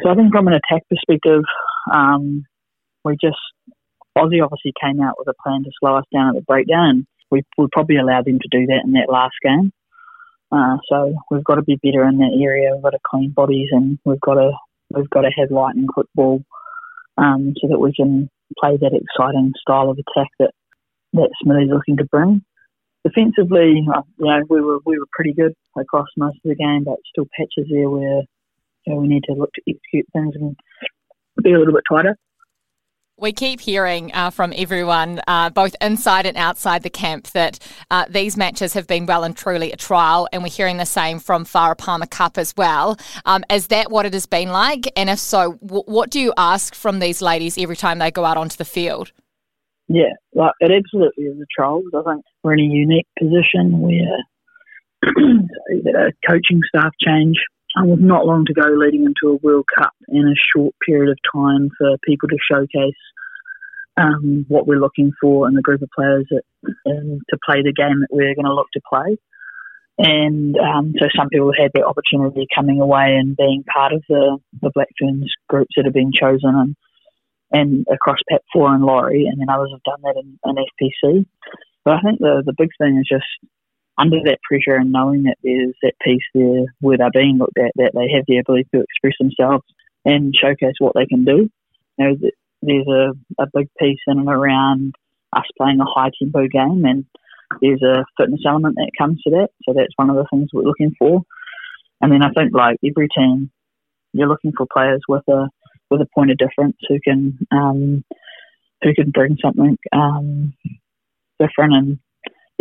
So 0.02 0.11
I 0.11 0.14
think 0.14 0.32
from 0.32 0.49
an 0.49 0.54
attack 0.54 0.82
perspective, 0.90 1.42
um, 1.90 2.44
we 3.04 3.16
just 3.20 3.38
Aussie 4.16 4.42
obviously 4.42 4.72
came 4.82 5.00
out 5.00 5.14
with 5.18 5.28
a 5.28 5.34
plan 5.42 5.64
to 5.64 5.70
slow 5.80 5.96
us 5.96 6.04
down 6.12 6.28
at 6.28 6.34
the 6.34 6.42
breakdown, 6.42 6.88
and 6.90 7.06
we, 7.30 7.42
we 7.56 7.66
probably 7.72 7.96
allowed 7.96 8.26
them 8.26 8.38
to 8.38 8.49
do 8.50 8.66
that 8.66 8.82
in 8.84 8.92
that 8.92 9.11
last 9.11 9.34
game. 9.42 9.72
Uh, 10.52 10.76
so 10.88 11.14
we've 11.30 11.44
got 11.44 11.54
to 11.54 11.62
be 11.62 11.80
better 11.82 12.06
in 12.06 12.18
that 12.18 12.38
area. 12.38 12.71
We've 12.75 12.82
got 12.82 12.90
to 12.90 12.99
clean 13.11 13.30
bodies, 13.30 13.68
and 13.73 13.99
we've 14.04 14.21
got 14.21 14.35
to 14.35 14.52
we've 14.94 15.09
got 15.09 15.23
to 15.23 15.30
have 15.38 15.50
lightning 15.50 15.87
quick 15.87 16.09
ball, 16.14 16.44
um, 17.16 17.54
so 17.61 17.68
that 17.68 17.78
we 17.78 17.94
can 17.94 18.28
play 18.61 18.76
that 18.76 18.92
exciting 18.92 19.52
style 19.61 19.88
of 19.88 19.99
attack 19.99 20.28
that 20.38 20.52
that 21.14 21.30
Smithy's 21.42 21.71
looking 21.73 21.97
to 21.97 22.04
bring. 22.04 22.44
Defensively, 23.04 23.85
uh, 23.94 24.02
you 24.18 24.26
know, 24.26 24.42
we 24.50 24.61
were 24.61 24.78
we 24.85 24.99
were 24.99 25.09
pretty 25.12 25.32
good 25.32 25.54
across 25.78 26.09
most 26.18 26.37
of 26.44 26.50
the 26.50 26.54
game, 26.54 26.85
but 26.85 26.99
still 27.11 27.26
patches 27.37 27.71
there 27.71 27.88
where 27.88 28.23
you 28.87 28.94
know, 28.94 28.97
we 28.97 29.09
need 29.09 29.25
to 29.25 29.32
look 29.32 29.52
to 29.54 29.62
execute 29.66 30.06
things 30.12 30.35
and 30.35 30.54
be 31.42 31.52
a 31.52 31.59
little 31.59 31.75
bit 31.75 31.85
tighter. 31.90 32.16
We 33.22 33.32
keep 33.32 33.60
hearing 33.60 34.12
uh, 34.14 34.30
from 34.30 34.52
everyone, 34.56 35.20
uh, 35.28 35.48
both 35.50 35.76
inside 35.80 36.26
and 36.26 36.36
outside 36.36 36.82
the 36.82 36.90
camp, 36.90 37.28
that 37.28 37.60
uh, 37.88 38.04
these 38.10 38.36
matches 38.36 38.72
have 38.72 38.88
been 38.88 39.06
well 39.06 39.22
and 39.22 39.36
truly 39.36 39.70
a 39.70 39.76
trial, 39.76 40.26
and 40.32 40.42
we're 40.42 40.48
hearing 40.48 40.78
the 40.78 40.84
same 40.84 41.20
from 41.20 41.44
Farah 41.44 41.78
Palmer 41.78 42.06
Cup 42.06 42.36
as 42.36 42.52
well. 42.56 42.98
Um, 43.24 43.44
is 43.48 43.68
that 43.68 43.92
what 43.92 44.06
it 44.06 44.12
has 44.12 44.26
been 44.26 44.48
like? 44.48 44.90
And 44.96 45.08
if 45.08 45.20
so, 45.20 45.52
w- 45.64 45.84
what 45.86 46.10
do 46.10 46.18
you 46.18 46.32
ask 46.36 46.74
from 46.74 46.98
these 46.98 47.22
ladies 47.22 47.56
every 47.56 47.76
time 47.76 48.00
they 48.00 48.10
go 48.10 48.24
out 48.24 48.36
onto 48.36 48.56
the 48.56 48.64
field? 48.64 49.12
Yeah, 49.86 50.14
like 50.34 50.54
it 50.58 50.72
absolutely 50.72 51.26
is 51.26 51.38
a 51.40 51.46
trial. 51.56 51.80
I 51.94 52.02
think 52.02 52.24
we're 52.42 52.54
in 52.54 52.60
a 52.60 52.74
unique 52.74 53.06
position 53.16 53.78
where 53.78 54.18
a 55.06 56.10
coaching 56.28 56.60
staff 56.74 56.90
change 57.00 57.36
and 57.74 57.90
with 57.90 58.00
not 58.00 58.26
long 58.26 58.44
to 58.46 58.54
go 58.54 58.68
leading 58.76 59.04
into 59.04 59.32
a 59.32 59.36
World 59.36 59.66
Cup 59.76 59.92
in 60.08 60.26
a 60.26 60.40
short 60.54 60.74
period 60.84 61.10
of 61.10 61.18
time 61.32 61.70
for 61.78 61.96
people 62.06 62.28
to 62.28 62.38
showcase 62.50 63.00
um, 63.96 64.44
what 64.48 64.66
we're 64.66 64.80
looking 64.80 65.12
for 65.20 65.48
in 65.48 65.54
the 65.54 65.62
group 65.62 65.82
of 65.82 65.88
players 65.94 66.26
that, 66.30 66.42
um, 66.86 67.20
to 67.30 67.38
play 67.44 67.62
the 67.62 67.72
game 67.72 68.00
that 68.00 68.08
we're 68.10 68.34
going 68.34 68.46
to 68.46 68.54
look 68.54 68.68
to 68.72 68.80
play. 68.88 69.16
And 69.98 70.56
um, 70.56 70.94
so 70.98 71.08
some 71.16 71.28
people 71.28 71.52
had 71.56 71.70
the 71.74 71.84
opportunity 71.84 72.46
coming 72.54 72.80
away 72.80 73.14
and 73.18 73.36
being 73.36 73.62
part 73.64 73.92
of 73.92 74.02
the, 74.08 74.38
the 74.60 74.70
Black 74.74 74.88
Ferns 74.98 75.32
groups 75.48 75.72
that 75.76 75.84
have 75.84 75.94
been 75.94 76.12
chosen 76.12 76.54
and, 76.54 76.76
and 77.52 77.86
across 77.92 78.18
Pac 78.30 78.40
4 78.54 78.74
and 78.74 78.84
Laurie, 78.84 79.26
and 79.30 79.38
then 79.38 79.50
others 79.50 79.70
have 79.72 79.82
done 79.82 80.00
that 80.02 80.16
in, 80.16 80.38
in 80.44 80.56
FPC. 80.56 81.26
But 81.84 81.94
I 81.94 82.00
think 82.00 82.20
the 82.20 82.42
the 82.46 82.54
big 82.56 82.70
thing 82.78 82.96
is 82.98 83.08
just 83.10 83.26
under 83.99 84.18
that 84.25 84.40
pressure 84.42 84.76
and 84.76 84.92
knowing 84.92 85.25
that 85.25 85.37
there's 85.42 85.75
that 85.82 85.94
piece 86.02 86.22
there 86.34 86.64
where 86.80 86.99
they're 86.99 87.11
being 87.12 87.38
looked 87.38 87.58
at, 87.58 87.72
that 87.76 87.92
they 87.94 88.14
have 88.14 88.25
the 88.26 88.38
ability 88.38 88.66
to 88.75 88.80
express 88.80 89.14
themselves 89.18 89.64
and 90.04 90.34
showcase 90.34 90.75
what 90.78 90.94
they 90.94 91.06
can 91.06 91.25
do. 91.25 91.50
You 91.99 92.04
know, 92.04 92.16
there's 92.62 92.87
a, 92.87 93.42
a 93.42 93.46
big 93.52 93.68
piece 93.78 94.00
in 94.06 94.18
and 94.18 94.28
around 94.28 94.94
us 95.32 95.44
playing 95.56 95.80
a 95.80 95.84
high 95.84 96.11
tempo 96.18 96.46
game 96.49 96.84
and 96.84 97.04
there's 97.61 97.82
a 97.82 98.04
fitness 98.16 98.40
element 98.46 98.76
that 98.76 98.90
comes 98.96 99.20
to 99.22 99.30
that. 99.30 99.49
So 99.64 99.75
that's 99.75 99.92
one 99.96 100.11
of 100.11 100.16
the 100.16 100.26
things 100.30 100.49
we're 100.52 100.62
looking 100.62 100.94
for. 100.99 101.22
And 102.00 102.11
then 102.11 102.22
I 102.22 102.30
think 102.30 102.52
like 102.54 102.78
every 102.84 103.08
team, 103.08 103.50
you're 104.12 104.28
looking 104.28 104.52
for 104.56 104.66
players 104.72 105.00
with 105.08 105.26
a 105.28 105.49
with 105.90 106.00
a 106.00 106.08
point 106.14 106.30
of 106.30 106.38
difference 106.38 106.76
who 106.88 106.99
can 107.00 107.38
um, 107.50 108.04
who 108.82 108.94
can 108.94 109.11
bring 109.11 109.37
something 109.42 109.78
um, 109.92 110.54
different. 111.38 111.75
And 111.75 111.99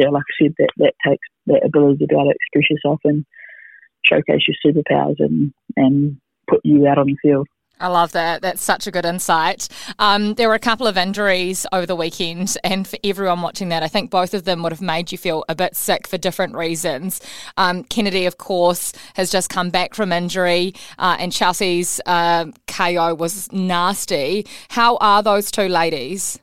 yeah, 0.01 0.09
like 0.09 0.23
I 0.23 0.43
said, 0.45 0.55
that 0.57 0.69
that 0.77 0.93
takes 1.07 1.27
that 1.47 1.65
ability 1.65 1.97
to 1.99 2.07
be 2.07 2.15
able 2.15 2.25
to 2.25 2.35
express 2.35 2.69
yourself 2.69 2.99
and 3.03 3.25
showcase 4.03 4.47
your 4.47 4.73
superpowers 4.73 5.19
and 5.19 5.53
and 5.75 6.17
put 6.47 6.61
you 6.63 6.87
out 6.87 6.97
on 6.97 7.07
the 7.07 7.15
field. 7.21 7.47
I 7.79 7.87
love 7.87 8.11
that. 8.11 8.43
That's 8.43 8.61
such 8.61 8.85
a 8.85 8.91
good 8.91 9.05
insight. 9.05 9.67
Um, 9.97 10.35
there 10.35 10.47
were 10.47 10.53
a 10.53 10.59
couple 10.59 10.85
of 10.85 10.97
injuries 10.97 11.65
over 11.71 11.87
the 11.87 11.95
weekend, 11.95 12.55
and 12.63 12.87
for 12.87 12.97
everyone 13.03 13.41
watching 13.41 13.69
that, 13.69 13.81
I 13.81 13.87
think 13.87 14.11
both 14.11 14.35
of 14.35 14.43
them 14.43 14.61
would 14.61 14.71
have 14.71 14.81
made 14.81 15.11
you 15.11 15.17
feel 15.17 15.43
a 15.49 15.55
bit 15.55 15.75
sick 15.75 16.07
for 16.07 16.19
different 16.19 16.55
reasons. 16.55 17.21
Um, 17.57 17.83
Kennedy, 17.85 18.27
of 18.27 18.37
course, 18.37 18.93
has 19.15 19.31
just 19.31 19.49
come 19.49 19.71
back 19.71 19.95
from 19.95 20.11
injury, 20.11 20.75
uh, 20.99 21.17
and 21.19 21.31
Chelsea's 21.31 21.99
uh, 22.05 22.45
KO 22.67 23.15
was 23.15 23.51
nasty. 23.51 24.45
How 24.69 24.97
are 24.97 25.23
those 25.23 25.49
two 25.49 25.67
ladies? 25.67 26.39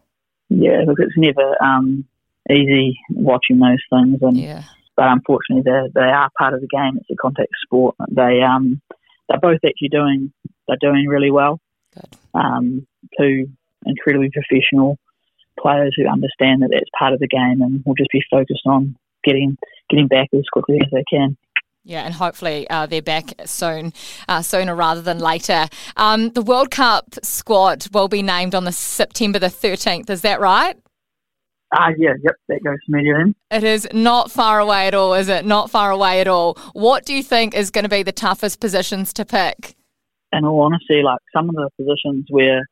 Yeah, 0.48 0.82
look, 0.86 0.98
it's 0.98 1.16
never 1.16 1.62
um, 1.62 2.04
easy 2.50 2.98
watching 3.10 3.58
those 3.58 3.82
things, 3.90 4.18
and 4.22 4.36
yeah. 4.36 4.62
but 4.96 5.06
unfortunately, 5.08 5.62
they 5.64 6.00
they 6.00 6.06
are 6.06 6.30
part 6.38 6.54
of 6.54 6.60
the 6.60 6.68
game. 6.68 6.96
It's 6.96 7.10
a 7.10 7.16
contact 7.16 7.50
sport. 7.62 7.96
They 8.10 8.42
um, 8.42 8.80
they're 9.28 9.40
both 9.40 9.60
actually 9.64 9.88
doing 9.88 10.32
they're 10.66 10.76
doing 10.80 11.06
really 11.06 11.30
well. 11.30 11.60
Um, 12.34 12.86
two 13.18 13.48
incredibly 13.84 14.30
professional 14.30 14.98
players 15.60 15.94
who 15.96 16.06
understand 16.06 16.62
that 16.62 16.68
that's 16.72 16.90
part 16.96 17.12
of 17.12 17.18
the 17.18 17.26
game 17.26 17.60
and 17.62 17.82
will 17.84 17.94
just 17.94 18.10
be 18.10 18.22
focused 18.30 18.66
on 18.66 18.96
getting 19.24 19.56
getting 19.90 20.06
back 20.06 20.28
as 20.34 20.44
quickly 20.52 20.78
as 20.80 20.90
they 20.92 21.04
can. 21.10 21.36
Yeah, 21.84 22.04
and 22.04 22.12
hopefully 22.12 22.68
uh, 22.68 22.84
they're 22.84 23.00
back 23.00 23.32
soon, 23.46 23.94
uh, 24.28 24.42
sooner 24.42 24.74
rather 24.74 25.00
than 25.00 25.20
later. 25.20 25.68
Um, 25.96 26.30
the 26.30 26.42
World 26.42 26.70
Cup 26.70 27.14
squad 27.22 27.86
will 27.92 28.08
be 28.08 28.20
named 28.20 28.54
on 28.54 28.64
the 28.64 28.72
September 28.72 29.38
the 29.38 29.46
13th. 29.46 30.10
Is 30.10 30.20
that 30.20 30.38
right? 30.38 30.76
Ah, 31.74 31.90
yeah, 31.98 32.14
yep, 32.22 32.34
that 32.48 32.64
goes 32.64 32.78
media 32.88 33.14
then. 33.18 33.34
It 33.50 33.62
is 33.62 33.86
not 33.92 34.30
far 34.30 34.58
away 34.58 34.86
at 34.86 34.94
all, 34.94 35.12
is 35.12 35.28
it? 35.28 35.44
Not 35.44 35.70
far 35.70 35.90
away 35.90 36.20
at 36.20 36.28
all. 36.28 36.54
What 36.72 37.04
do 37.04 37.12
you 37.12 37.22
think 37.22 37.54
is 37.54 37.70
going 37.70 37.82
to 37.84 37.90
be 37.90 38.02
the 38.02 38.12
toughest 38.12 38.58
positions 38.58 39.12
to 39.14 39.24
pick? 39.26 39.76
In 40.32 40.44
all 40.44 40.62
honesty, 40.62 41.02
like 41.04 41.20
some 41.34 41.48
of 41.50 41.54
the 41.54 41.68
positions 41.76 42.26
where, 42.30 42.62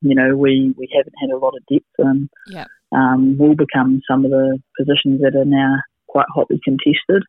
you 0.00 0.14
know, 0.14 0.34
we, 0.34 0.74
we 0.78 0.88
haven't 0.96 1.14
had 1.20 1.30
a 1.30 1.36
lot 1.36 1.54
of 1.56 1.62
depth 1.70 1.84
in, 1.98 2.30
yeah. 2.46 2.66
um, 2.92 3.36
will 3.36 3.54
become 3.54 4.00
some 4.10 4.24
of 4.24 4.30
the 4.30 4.58
positions 4.78 5.20
that 5.20 5.36
are 5.36 5.44
now 5.44 5.76
quite 6.06 6.26
hotly 6.34 6.58
contested. 6.64 7.22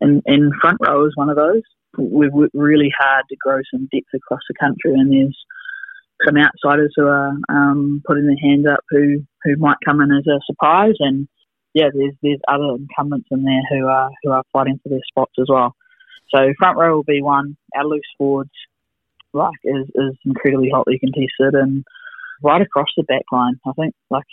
And, 0.00 0.22
and 0.26 0.52
front 0.60 0.78
row 0.80 1.06
is 1.06 1.12
one 1.16 1.28
of 1.28 1.36
those. 1.36 1.62
We've 1.98 2.32
worked 2.32 2.54
really 2.54 2.90
hard 2.98 3.26
to 3.28 3.36
grow 3.36 3.60
some 3.70 3.88
depth 3.92 4.08
across 4.14 4.40
the 4.48 4.54
country, 4.58 4.94
and 4.94 5.12
there's 5.12 5.38
some 6.26 6.36
outsiders 6.36 6.92
who 6.96 7.06
are 7.06 7.32
um, 7.48 8.02
putting 8.06 8.26
their 8.26 8.36
hands 8.40 8.66
up 8.66 8.80
who, 8.90 9.24
who 9.44 9.56
might 9.56 9.76
come 9.84 10.00
in 10.00 10.12
as 10.12 10.26
a 10.26 10.40
surprise, 10.46 10.94
and 11.00 11.28
yeah, 11.74 11.88
there's 11.92 12.14
there's 12.22 12.40
other 12.48 12.76
incumbents 12.76 13.28
in 13.30 13.44
there 13.44 13.62
who 13.70 13.86
are 13.86 14.10
who 14.22 14.30
are 14.30 14.44
fighting 14.52 14.78
for 14.82 14.90
their 14.90 15.00
spots 15.08 15.32
as 15.40 15.46
well. 15.48 15.74
So 16.34 16.52
front 16.58 16.78
row 16.78 16.96
will 16.96 17.02
be 17.02 17.22
one. 17.22 17.56
Our 17.74 17.84
loose 17.84 18.02
forwards, 18.18 18.50
like, 19.32 19.58
is 19.64 19.86
is 19.94 20.16
incredibly 20.24 20.70
hotly 20.70 20.98
contested, 20.98 21.54
and 21.54 21.84
right 22.42 22.62
across 22.62 22.88
the 22.96 23.04
back 23.04 23.24
line, 23.32 23.58
I 23.66 23.72
think 23.72 23.94
like 24.10 24.26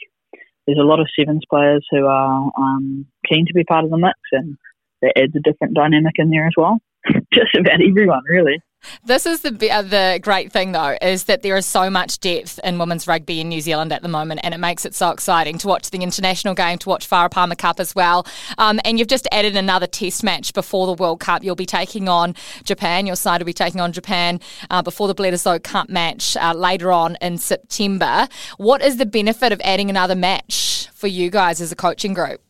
there's 0.65 0.79
a 0.79 0.87
lot 0.87 0.99
of 0.99 1.07
sevens 1.17 1.43
players 1.49 1.85
who 1.89 2.05
are 2.05 2.51
um, 2.57 3.05
keen 3.27 3.45
to 3.47 3.53
be 3.53 3.63
part 3.63 3.85
of 3.85 3.91
the 3.91 3.97
mix, 3.97 4.19
and 4.31 4.57
that 5.01 5.17
adds 5.17 5.35
a 5.35 5.39
different 5.39 5.75
dynamic 5.75 6.15
in 6.17 6.29
there 6.29 6.45
as 6.45 6.53
well. 6.57 6.79
Just 7.33 7.55
about 7.57 7.81
everyone, 7.81 8.23
really. 8.29 8.59
This 9.03 9.25
is 9.25 9.41
the 9.41 9.71
uh, 9.71 9.81
the 9.81 10.19
great 10.21 10.51
thing 10.51 10.71
though 10.71 10.97
is 11.01 11.25
that 11.25 11.41
there 11.41 11.57
is 11.57 11.65
so 11.65 11.89
much 11.89 12.19
depth 12.19 12.59
in 12.63 12.77
women's 12.79 13.07
rugby 13.07 13.41
in 13.41 13.49
New 13.49 13.61
Zealand 13.61 13.91
at 13.91 14.01
the 14.01 14.07
moment, 14.07 14.41
and 14.43 14.53
it 14.53 14.59
makes 14.59 14.85
it 14.85 14.95
so 14.95 15.09
exciting 15.11 15.57
to 15.59 15.67
watch 15.67 15.89
the 15.89 15.99
international 15.99 16.53
game, 16.53 16.77
to 16.79 16.89
watch 16.89 17.09
Farah 17.09 17.29
Palmer 17.29 17.55
Cup 17.55 17.79
as 17.79 17.93
well. 17.93 18.25
Um, 18.57 18.79
and 18.85 18.97
you've 18.97 19.07
just 19.07 19.27
added 19.31 19.55
another 19.55 19.87
Test 19.87 20.23
match 20.23 20.53
before 20.53 20.85
the 20.87 20.93
World 20.93 21.19
Cup. 21.19 21.43
You'll 21.43 21.55
be 21.55 21.65
taking 21.65 22.07
on 22.07 22.35
Japan. 22.63 23.05
Your 23.05 23.15
side 23.15 23.41
will 23.41 23.45
be 23.45 23.53
taking 23.53 23.81
on 23.81 23.91
Japan 23.91 24.39
uh, 24.69 24.81
before 24.81 25.07
the 25.07 25.15
Bledisloe 25.15 25.61
Cup 25.63 25.89
match 25.89 26.37
uh, 26.37 26.53
later 26.53 26.91
on 26.91 27.17
in 27.21 27.37
September. 27.37 28.27
What 28.57 28.81
is 28.81 28.97
the 28.97 29.05
benefit 29.05 29.51
of 29.51 29.61
adding 29.63 29.89
another 29.89 30.15
match 30.15 30.87
for 30.93 31.07
you 31.07 31.29
guys 31.29 31.61
as 31.61 31.71
a 31.71 31.75
coaching 31.75 32.13
group? 32.13 32.41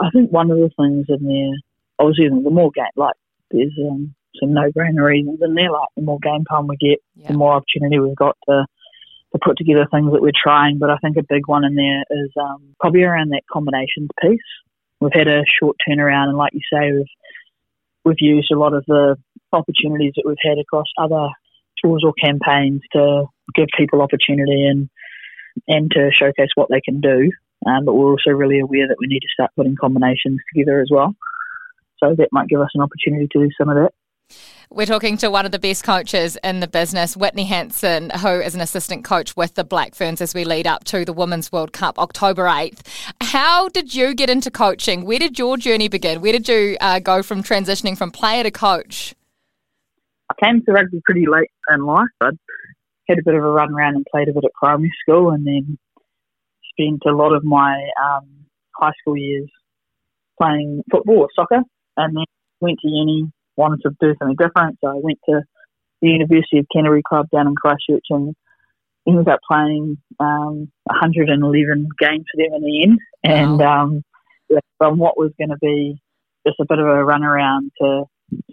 I 0.00 0.10
think 0.10 0.30
one 0.30 0.50
of 0.50 0.58
the 0.58 0.70
things 0.76 1.06
in 1.08 1.26
there, 1.26 1.58
obviously, 1.98 2.28
the 2.28 2.50
more 2.50 2.70
game 2.74 2.84
like 2.96 3.14
there's 3.50 3.72
um, 3.90 4.14
some 4.38 4.54
no-brainer 4.54 5.04
reasons 5.04 5.40
in 5.42 5.54
there. 5.54 5.70
Like 5.70 5.88
the 5.96 6.02
more 6.02 6.18
game 6.22 6.44
time 6.44 6.66
we 6.66 6.76
get, 6.76 6.98
yeah. 7.16 7.28
the 7.28 7.38
more 7.38 7.54
opportunity 7.54 7.98
we've 7.98 8.16
got 8.16 8.36
to 8.48 8.66
to 9.32 9.38
put 9.44 9.56
together 9.56 9.86
things 9.90 10.12
that 10.12 10.22
we're 10.22 10.32
trying. 10.34 10.78
But 10.78 10.90
I 10.90 10.96
think 10.98 11.16
a 11.16 11.22
big 11.22 11.46
one 11.46 11.64
in 11.64 11.74
there 11.74 12.02
is 12.10 12.30
um, 12.40 12.74
probably 12.80 13.02
around 13.02 13.30
that 13.30 13.42
combinations 13.50 14.08
piece. 14.20 14.40
We've 15.00 15.12
had 15.14 15.28
a 15.28 15.42
short 15.60 15.76
turnaround, 15.88 16.28
and 16.28 16.36
like 16.36 16.52
you 16.52 16.60
say, 16.72 16.92
we've 16.92 17.06
we've 18.04 18.20
used 18.20 18.50
a 18.52 18.58
lot 18.58 18.74
of 18.74 18.84
the 18.86 19.16
opportunities 19.52 20.12
that 20.16 20.24
we've 20.26 20.36
had 20.42 20.58
across 20.58 20.86
other 20.98 21.28
tours 21.82 22.02
or 22.04 22.12
campaigns 22.12 22.82
to 22.92 23.24
give 23.54 23.66
people 23.76 24.02
opportunity 24.02 24.66
and 24.66 24.88
and 25.68 25.90
to 25.90 26.10
showcase 26.12 26.50
what 26.54 26.68
they 26.70 26.80
can 26.80 27.00
do. 27.00 27.30
Um, 27.66 27.84
but 27.84 27.94
we're 27.94 28.10
also 28.10 28.30
really 28.30 28.60
aware 28.60 28.88
that 28.88 28.96
we 28.98 29.06
need 29.06 29.20
to 29.20 29.28
start 29.32 29.50
putting 29.56 29.76
combinations 29.76 30.38
together 30.52 30.80
as 30.80 30.88
well. 30.90 31.14
So 32.02 32.14
that 32.16 32.28
might 32.32 32.48
give 32.48 32.60
us 32.60 32.70
an 32.74 32.80
opportunity 32.80 33.28
to 33.32 33.38
do 33.38 33.50
some 33.58 33.68
of 33.68 33.76
that. 33.76 33.92
We're 34.72 34.86
talking 34.86 35.16
to 35.16 35.30
one 35.30 35.46
of 35.46 35.50
the 35.50 35.58
best 35.58 35.82
coaches 35.82 36.38
in 36.44 36.60
the 36.60 36.68
business, 36.68 37.16
Whitney 37.16 37.44
Hansen, 37.44 38.10
who 38.10 38.40
is 38.40 38.54
an 38.54 38.60
assistant 38.60 39.04
coach 39.04 39.36
with 39.36 39.56
the 39.56 39.64
Black 39.64 39.96
Ferns 39.96 40.20
as 40.20 40.32
we 40.32 40.44
lead 40.44 40.64
up 40.64 40.84
to 40.84 41.04
the 41.04 41.12
Women's 41.12 41.50
World 41.50 41.72
Cup 41.72 41.98
October 41.98 42.44
8th. 42.44 42.80
How 43.20 43.68
did 43.68 43.94
you 43.94 44.14
get 44.14 44.30
into 44.30 44.48
coaching? 44.48 45.04
Where 45.04 45.18
did 45.18 45.40
your 45.40 45.56
journey 45.56 45.88
begin? 45.88 46.20
Where 46.20 46.32
did 46.32 46.48
you 46.48 46.76
uh, 46.80 47.00
go 47.00 47.22
from 47.24 47.42
transitioning 47.42 47.98
from 47.98 48.12
player 48.12 48.44
to 48.44 48.52
coach? 48.52 49.12
I 50.30 50.34
came 50.44 50.62
to 50.64 50.72
rugby 50.72 51.00
pretty 51.04 51.26
late 51.26 51.50
in 51.68 51.84
life. 51.84 52.06
I 52.20 52.30
had 53.08 53.18
a 53.18 53.22
bit 53.24 53.34
of 53.34 53.42
a 53.42 53.48
run 53.48 53.74
around 53.74 53.96
and 53.96 54.06
played 54.08 54.28
a 54.28 54.32
bit 54.32 54.44
at 54.44 54.52
primary 54.52 54.92
school 55.02 55.30
and 55.30 55.44
then 55.44 55.78
spent 56.72 57.02
a 57.06 57.12
lot 57.12 57.34
of 57.34 57.42
my 57.42 57.72
um, 58.00 58.46
high 58.76 58.92
school 59.00 59.16
years 59.16 59.50
playing 60.40 60.84
football 60.92 61.18
or 61.18 61.28
soccer 61.34 61.62
and 61.96 62.16
then 62.16 62.24
went 62.60 62.78
to 62.82 62.88
uni 62.88 63.32
wanted 63.60 63.82
to 63.82 63.90
do 64.00 64.14
something 64.18 64.36
different. 64.36 64.78
So 64.82 64.90
I 64.90 65.00
went 65.00 65.18
to 65.28 65.42
the 66.02 66.08
University 66.08 66.58
of 66.58 66.66
Canterbury 66.72 67.02
Club 67.06 67.28
down 67.30 67.46
in 67.46 67.54
Christchurch 67.54 68.06
and 68.10 68.34
ended 69.06 69.28
up 69.28 69.40
playing 69.46 69.98
um, 70.18 70.70
111 70.84 71.88
games 71.98 72.24
for 72.30 72.36
them 72.36 72.54
in 72.54 72.62
the 72.62 72.82
end. 72.82 72.98
And 73.22 73.58
wow. 73.58 73.82
um, 73.82 74.02
yeah, 74.48 74.60
from 74.78 74.98
what 74.98 75.18
was 75.18 75.32
going 75.38 75.50
to 75.50 75.58
be 75.60 76.00
just 76.46 76.60
a 76.60 76.66
bit 76.68 76.78
of 76.78 76.86
a 76.86 77.04
runaround 77.04 77.70
to 77.80 78.04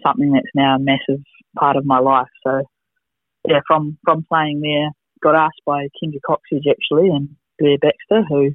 something 0.04 0.32
that's 0.32 0.46
now 0.54 0.76
a 0.76 0.78
massive 0.78 1.22
part 1.58 1.76
of 1.76 1.86
my 1.86 1.98
life. 1.98 2.28
So 2.46 2.62
yeah, 3.46 3.60
from 3.66 3.98
from 4.04 4.24
playing 4.30 4.60
there, 4.60 4.90
got 5.22 5.36
asked 5.36 5.62
by 5.64 5.88
Kendra 6.02 6.20
Cocksedge 6.26 6.70
actually 6.70 7.08
and 7.08 7.30
Blair 7.58 7.78
Baxter, 7.78 8.22
who 8.28 8.50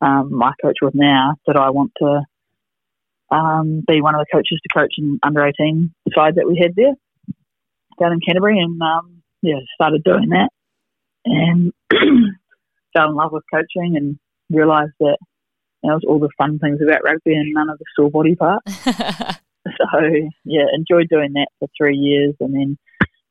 um, 0.00 0.34
my 0.34 0.52
coach 0.62 0.76
with 0.82 0.94
now, 0.94 1.36
that 1.46 1.56
I 1.56 1.70
want 1.70 1.92
to 1.98 2.22
um, 3.32 3.82
be 3.86 4.00
one 4.00 4.14
of 4.14 4.20
the 4.20 4.32
coaches 4.32 4.60
to 4.62 4.78
coach 4.78 4.94
an 4.98 5.18
under 5.22 5.44
18 5.44 5.92
side 6.14 6.34
that 6.36 6.46
we 6.46 6.58
had 6.60 6.74
there 6.76 6.94
down 7.98 8.12
in 8.12 8.20
Canterbury. 8.20 8.58
And 8.58 8.80
um, 8.80 9.22
yeah, 9.40 9.58
started 9.74 10.04
doing 10.04 10.28
that 10.30 10.50
and 11.24 11.72
fell 12.92 13.08
in 13.08 13.14
love 13.14 13.32
with 13.32 13.44
coaching 13.52 13.96
and 13.96 14.18
realised 14.50 14.92
that 15.00 15.16
you 15.82 15.88
know, 15.88 15.94
it 15.94 15.96
was 15.96 16.04
all 16.06 16.18
the 16.20 16.28
fun 16.38 16.58
things 16.58 16.80
about 16.82 17.02
rugby 17.04 17.34
and 17.34 17.52
none 17.52 17.70
of 17.70 17.78
the 17.78 17.84
sore 17.96 18.10
body 18.10 18.34
part. 18.34 18.62
so 18.68 20.00
yeah, 20.44 20.66
enjoyed 20.74 21.08
doing 21.08 21.32
that 21.32 21.48
for 21.58 21.68
three 21.76 21.96
years 21.96 22.34
and 22.40 22.54
then 22.54 22.78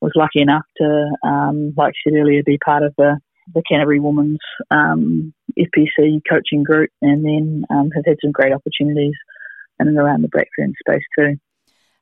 was 0.02 0.12
lucky 0.16 0.42
enough 0.42 0.66
to, 0.78 1.12
um, 1.24 1.74
like 1.78 1.94
I 1.94 2.10
said 2.10 2.18
earlier, 2.18 2.42
be 2.44 2.58
part 2.58 2.84
of 2.84 2.94
the 2.98 3.20
the 3.54 3.64
Canterbury 3.68 4.00
Women's 4.00 4.40
um, 4.70 5.34
FPC 5.60 6.22
coaching 6.30 6.64
group, 6.64 6.90
and 7.02 7.26
then 7.26 7.66
um, 7.70 7.90
have 7.94 8.06
had 8.06 8.18
some 8.22 8.32
great 8.32 8.54
opportunities 8.54 9.16
and 9.88 9.98
around 9.98 10.22
the 10.22 10.30
Black 10.30 10.48
Fern 10.56 10.74
space 10.88 11.04
too. 11.18 11.38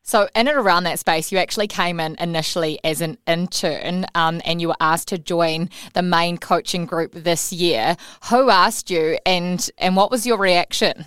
So, 0.02 0.28
in 0.36 0.48
and 0.48 0.58
around 0.58 0.86
that 0.86 0.98
space, 0.98 1.32
you 1.32 1.38
actually 1.38 1.68
came 1.68 2.00
in 2.00 2.16
initially 2.20 2.80
as 2.84 3.02
an 3.02 3.18
intern 3.28 4.06
um, 4.16 4.42
and 4.44 4.60
you 4.62 4.70
were 4.70 4.76
asked 4.80 5.10
to 5.10 5.18
join 5.18 5.70
the 5.94 6.02
main 6.02 6.38
coaching 6.38 6.86
group 6.86 7.12
this 7.14 7.54
year. 7.54 7.96
Who 8.30 8.50
asked 8.50 8.90
you 8.90 9.18
and, 9.26 9.70
and 9.78 9.96
what 9.96 10.10
was 10.10 10.26
your 10.26 10.38
reaction? 10.38 11.06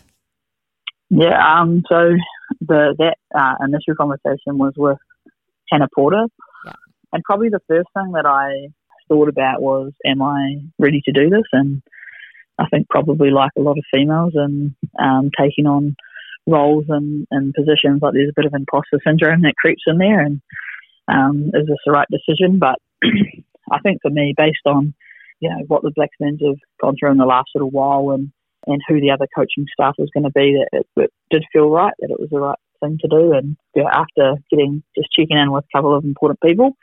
Yeah, 1.11 1.61
um, 1.61 1.83
so 1.89 2.13
the 2.61 2.95
that 2.99 3.17
uh, 3.37 3.55
initial 3.65 3.95
conversation 3.97 4.59
was 4.59 4.75
with 4.77 4.99
Hannah 5.71 5.89
Porter. 5.95 6.27
Yeah. 6.65 6.73
And 7.13 7.23
probably 7.25 7.49
the 7.49 7.61
first 7.69 7.89
thing 7.95 8.13
that 8.13 8.25
I 8.25 8.69
thought 9.09 9.29
about 9.29 9.61
was, 9.61 9.93
am 10.07 10.23
I 10.23 10.61
ready 10.79 11.03
to 11.05 11.13
do 11.13 11.29
this? 11.29 11.45
And 11.53 11.83
I 12.59 12.67
think 12.69 12.89
probably 12.89 13.31
like 13.31 13.51
a 13.59 13.63
lot 13.63 13.79
of 13.79 13.85
females 13.93 14.33
and 14.35 14.75
um, 14.99 15.31
taking 15.39 15.67
on 15.67 15.97
roles 16.47 16.85
and, 16.89 17.27
and 17.31 17.55
positions, 17.55 18.01
like 18.03 18.15
there's 18.15 18.31
a 18.31 18.41
bit 18.41 18.47
of 18.47 18.55
imposter 18.55 18.99
syndrome 19.07 19.43
that 19.43 19.57
creeps 19.57 19.83
in 19.87 19.99
there. 19.99 20.21
And 20.21 20.41
um, 21.09 21.51
is 21.55 21.67
this 21.67 21.79
the 21.87 21.93
right 21.93 22.09
decision? 22.11 22.59
But 22.59 22.77
I 23.73 23.79
think 23.83 24.01
for 24.03 24.11
me, 24.11 24.35
based 24.37 24.67
on 24.67 24.95
you 25.41 25.51
know 25.51 25.65
what 25.67 25.83
the 25.83 25.93
Black 25.95 26.11
Ferns 26.19 26.41
have 26.45 26.59
gone 26.81 26.95
through 26.99 27.11
in 27.11 27.19
the 27.19 27.27
last 27.27 27.51
little 27.55 27.71
while 27.71 28.11
and 28.11 28.33
and 28.67 28.81
who 28.87 29.01
the 29.01 29.11
other 29.11 29.27
coaching 29.35 29.67
staff 29.73 29.95
was 29.99 30.09
going 30.15 30.23
to 30.23 30.31
be, 30.31 30.57
that 30.57 30.79
it, 30.79 30.87
it 30.97 31.13
did 31.31 31.45
feel 31.53 31.69
right 31.69 31.95
that 31.99 32.11
it 32.11 32.21
was 32.21 32.29
the 32.31 32.39
right 32.39 32.59
thing 32.81 32.97
to 33.01 33.09
do. 33.09 33.33
And 33.33 33.57
after 33.77 34.35
getting 34.51 34.85
just 34.97 35.09
checking 35.13 35.37
in 35.37 35.51
with 35.51 35.65
a 35.65 35.77
couple 35.77 35.97
of 35.97 36.05
important 36.05 36.41
people, 36.41 36.77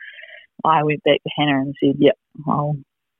I 0.64 0.82
went 0.84 1.02
back 1.04 1.22
to 1.22 1.30
Hannah 1.36 1.60
and 1.60 1.74
said, 1.82 1.96
"Yep, 1.98 2.18
I'll 2.46 2.76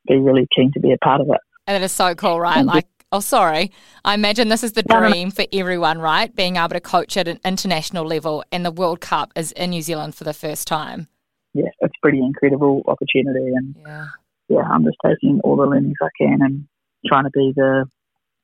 be 0.06 0.16
really 0.16 0.47
keen 0.54 0.73
to 0.73 0.80
be 0.80 0.92
a 0.92 0.99
part 0.99 1.20
of 1.20 1.28
it." 1.28 1.40
And 1.66 1.82
it 1.82 1.85
is 1.85 1.92
so 1.92 2.14
cool, 2.14 2.40
right? 2.40 2.59
And 2.59 2.66
like 2.66 2.87
Oh, 3.12 3.21
sorry. 3.21 3.73
I 4.05 4.14
imagine 4.14 4.49
this 4.49 4.62
is 4.62 4.73
the 4.73 4.85
dream 4.85 5.33
for 5.33 5.45
everyone, 5.52 5.99
right? 5.99 6.35
Being 6.35 6.57
able 6.57 6.69
to 6.69 6.81
coach 6.81 7.17
at 7.17 7.26
an 7.26 7.40
international 7.45 8.07
level, 8.07 8.45
and 8.52 8.64
the 8.64 8.71
World 8.71 9.00
Cup 9.00 9.33
is 9.35 9.50
in 9.52 9.71
New 9.71 9.83
Zealand 9.83 10.14
for 10.14 10.23
the 10.23 10.33
first 10.33 10.69
time. 10.69 11.09
Yeah, 11.52 11.71
it's 11.81 11.95
a 11.97 12.00
pretty 12.02 12.21
incredible 12.21 12.85
opportunity, 12.87 13.50
and 13.52 13.75
yeah, 13.85 14.07
yeah 14.49 14.62
I'm 14.62 14.85
just 14.85 14.99
taking 15.05 15.40
all 15.43 15.57
the 15.57 15.67
learnings 15.67 15.97
I 16.00 16.09
can 16.17 16.38
and 16.40 16.69
trying 17.07 17.25
to 17.25 17.31
be 17.31 17.52
the 17.57 17.87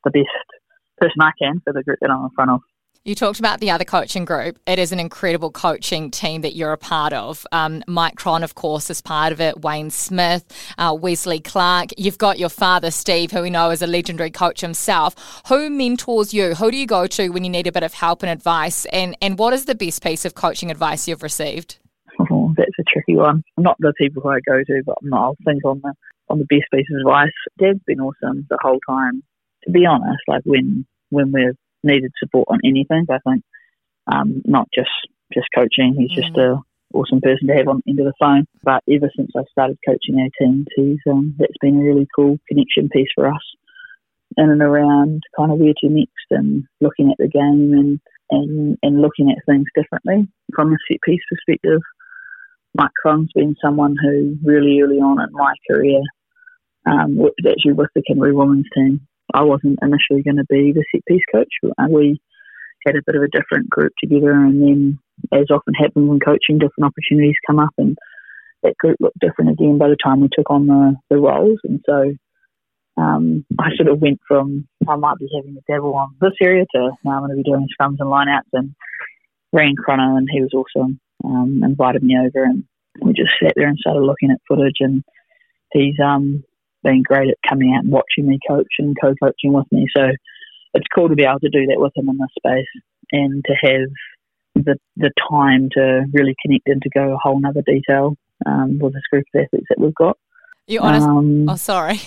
the 0.05 0.11
best 0.11 0.27
person 0.99 1.21
I 1.21 1.31
can 1.41 1.61
for 1.61 1.73
the 1.73 1.85
group 1.85 1.99
that 2.01 2.11
I'm 2.11 2.25
in 2.25 2.31
front 2.31 2.51
of. 2.51 2.61
You 3.07 3.15
talked 3.15 3.39
about 3.39 3.61
the 3.61 3.71
other 3.71 3.85
coaching 3.85 4.25
group. 4.25 4.59
It 4.67 4.81
is 4.81 4.91
an 4.91 4.99
incredible 4.99 5.53
coaching 5.53 6.11
team 6.11 6.41
that 6.41 6.57
you're 6.57 6.73
a 6.73 6.77
part 6.77 7.13
of. 7.13 7.47
Um, 7.53 7.85
Mike 7.87 8.17
Cron, 8.17 8.43
of 8.43 8.57
course, 8.57 8.91
is 8.91 9.01
part 9.01 9.33
of 9.33 9.41
it. 9.41 9.61
Wayne 9.61 9.91
Smith, 9.91 10.45
uh, 10.77 10.93
Wesley 11.01 11.39
Clark. 11.39 11.91
You've 11.97 12.19
got 12.19 12.41
your 12.41 12.49
father, 12.49 12.91
Steve, 12.91 13.31
who 13.31 13.43
we 13.43 13.51
know 13.51 13.71
is 13.71 13.81
a 13.81 13.87
legendary 13.87 14.33
coach 14.33 14.61
himself. 14.61 15.15
Who 15.47 15.71
mentors 15.71 16.35
you? 16.35 16.57
Who 16.57 16.73
do 16.73 16.77
you 16.77 16.85
go 16.85 17.07
to 17.07 17.29
when 17.29 17.45
you 17.45 17.51
need 17.51 17.69
a 17.69 17.73
bit 17.73 17.85
of 17.85 17.95
help 17.95 18.25
and 18.25 18.31
advice? 18.33 18.87
And, 18.87 19.17
and 19.23 19.39
what 19.39 19.53
is 19.53 19.67
the 19.67 19.77
best 19.77 20.03
piece 20.03 20.25
of 20.25 20.35
coaching 20.35 20.73
advice 20.73 21.07
you've 21.07 21.23
received? 21.23 21.79
Oh, 22.29 22.55
that's 22.57 22.77
a 22.81 22.83
tricky 22.93 23.15
one. 23.15 23.45
Not 23.57 23.77
the 23.79 23.95
people 23.97 24.21
who 24.21 24.31
I 24.31 24.41
go 24.41 24.65
to, 24.67 24.83
but 24.85 24.97
I'll 25.13 25.37
think 25.45 25.65
on 25.65 25.81
the 25.81 25.95
on 26.29 26.41
the 26.41 26.47
best 26.47 26.65
piece 26.75 26.87
of 26.93 26.99
advice. 27.07 27.31
Dad's 27.57 27.79
been 27.87 28.01
awesome 28.01 28.49
the 28.51 28.59
whole 28.61 28.81
time. 28.91 29.23
To 29.63 29.71
be 29.71 29.87
honest, 29.87 30.23
like 30.27 30.43
when 30.45 30.85
when 31.11 31.31
we're 31.31 31.55
needed 31.83 32.13
support 32.19 32.49
on 32.51 32.61
anything. 32.65 33.07
I 33.11 33.19
think 33.19 33.43
um, 34.07 34.43
not 34.45 34.69
just 34.75 34.91
just 35.33 35.49
coaching. 35.55 35.97
He's 35.99 36.13
mm. 36.17 36.23
just 36.23 36.37
a 36.37 36.59
awesome 36.95 37.21
person 37.21 37.49
to 37.49 37.55
have 37.55 37.69
on 37.69 37.83
the 37.85 37.91
end 37.91 38.01
of 38.01 38.07
the 38.07 38.13
phone. 38.19 38.47
But 38.63 38.83
ever 38.91 39.11
since 39.17 39.31
I 39.37 39.43
started 39.51 39.79
coaching 39.87 40.21
our 40.21 40.31
teams, 40.39 40.67
he's 40.75 40.99
um, 41.11 41.35
that's 41.39 41.59
been 41.61 41.81
a 41.81 41.85
really 41.85 42.07
cool 42.15 42.39
connection 42.49 42.89
piece 42.89 43.09
for 43.15 43.29
us 43.29 43.43
in 44.37 44.51
and 44.51 44.63
around 44.63 45.23
kind 45.37 45.53
of 45.53 45.59
where 45.59 45.75
to 45.79 45.89
next 45.89 46.27
and 46.31 46.65
looking 46.81 47.11
at 47.11 47.17
the 47.19 47.29
game 47.29 47.73
and 47.73 48.01
and, 48.29 48.77
and 48.83 49.01
looking 49.01 49.31
at 49.31 49.39
things 49.47 49.67
differently 49.77 50.27
from 50.55 50.73
a 50.73 50.77
set 50.91 51.01
piece 51.03 51.21
perspective. 51.29 51.81
Mike 52.77 52.91
Cron's 53.01 53.31
been 53.35 53.55
someone 53.65 53.95
who 54.03 54.37
really 54.45 54.81
early 54.83 54.97
on 54.97 55.21
in 55.21 55.33
my 55.33 55.55
career 55.71 56.01
um, 56.87 57.19
actually 57.49 57.73
with 57.73 57.89
the 57.95 58.03
Kimberley 58.07 58.33
women's 58.33 58.67
team 58.75 59.07
I 59.35 59.43
wasn't 59.43 59.79
initially 59.83 60.23
going 60.23 60.37
to 60.37 60.47
be 60.49 60.73
the 60.73 60.85
set 60.93 61.05
piece 61.07 61.23
coach. 61.33 61.53
We 61.91 62.21
had 62.87 62.97
a 62.97 63.03
bit 63.05 63.17
of 63.17 63.23
a 63.23 63.29
different 63.29 63.69
group 63.69 63.93
together, 63.99 64.33
and 64.33 64.63
then, 64.63 64.99
as 65.33 65.47
often 65.51 65.75
happens 65.75 66.11
in 66.11 66.21
coaching, 66.21 66.59
different 66.59 66.85
opportunities 66.85 67.35
come 67.47 67.59
up, 67.59 67.75
and 67.79 67.97
that 68.63 68.77
group 68.79 68.97
looked 69.01 69.19
different 69.19 69.51
again 69.51 69.79
by 69.79 69.89
the 69.89 69.97
time 70.03 70.21
we 70.21 70.29
took 70.33 70.51
on 70.51 70.67
the, 70.67 70.95
the 71.11 71.19
roles. 71.19 71.59
And 71.65 71.81
so 71.85 72.13
um, 72.97 73.45
I 73.59 73.75
sort 73.77 73.89
of 73.89 74.01
went 74.01 74.21
from 74.27 74.67
I 74.89 74.97
might 74.97 75.19
be 75.19 75.29
having 75.35 75.57
a 75.57 75.73
dabble 75.73 75.95
on 75.95 76.15
this 76.21 76.33
area 76.41 76.65
to 76.75 76.91
now 77.05 77.13
I'm 77.13 77.27
going 77.27 77.31
to 77.31 77.37
be 77.37 77.43
doing 77.43 77.67
scrums 77.69 77.97
and 77.99 78.11
lineouts. 78.11 78.53
And 78.53 78.75
Ryan 79.53 79.77
Chrono, 79.77 80.17
and 80.17 80.29
he 80.31 80.41
was 80.41 80.55
awesome, 80.55 81.01
um, 81.25 81.61
invited 81.65 82.03
me 82.03 82.17
over, 82.19 82.45
and 82.45 82.65
we 83.01 83.13
just 83.13 83.31
sat 83.43 83.53
there 83.57 83.69
and 83.69 83.79
started 83.79 84.01
looking 84.01 84.31
at 84.31 84.41
footage. 84.49 84.77
And 84.81 85.03
he's 85.73 85.95
um, 86.03 86.45
been 86.87 87.03
great 87.03 87.31
at 87.31 87.49
coming 87.49 87.75
out 87.75 87.85
and 87.85 87.93
watching 87.93 88.27
me 88.27 88.39
coach 88.49 88.75
and 88.79 88.97
co-coaching 89.01 89.53
with 89.53 89.67
me. 89.73 89.87
So 89.97 90.05
it's 90.75 90.87
cool 90.95 91.09
to 91.09 91.15
be 91.15 91.25
able 91.25 91.41
to 91.41 91.49
do 91.49 91.67
that 91.67 91.81
with 91.81 91.93
him 91.97 92.09
in 92.09 92.19
this 92.19 92.29
space 92.39 92.83
and 93.13 93.45
to 93.45 93.55
have 93.55 94.65
the 94.65 94.77
the 94.97 95.11
time 95.31 95.69
to 95.73 96.05
really 96.13 96.35
connect 96.43 96.69
and 96.69 96.81
to 96.83 96.89
go 96.91 97.13
a 97.13 97.19
whole 97.23 97.41
nother 97.41 97.63
detail 97.63 98.17
um, 98.47 98.79
with 98.79 98.95
this 98.95 99.03
group 99.11 99.25
of 99.35 99.43
athletes 99.43 99.67
that 99.69 99.79
we've 99.79 99.95
got. 99.95 100.17
You 100.67 100.81
honest? 100.81 101.07
Um, 101.07 101.49
oh, 101.49 101.57
sorry. 101.57 102.01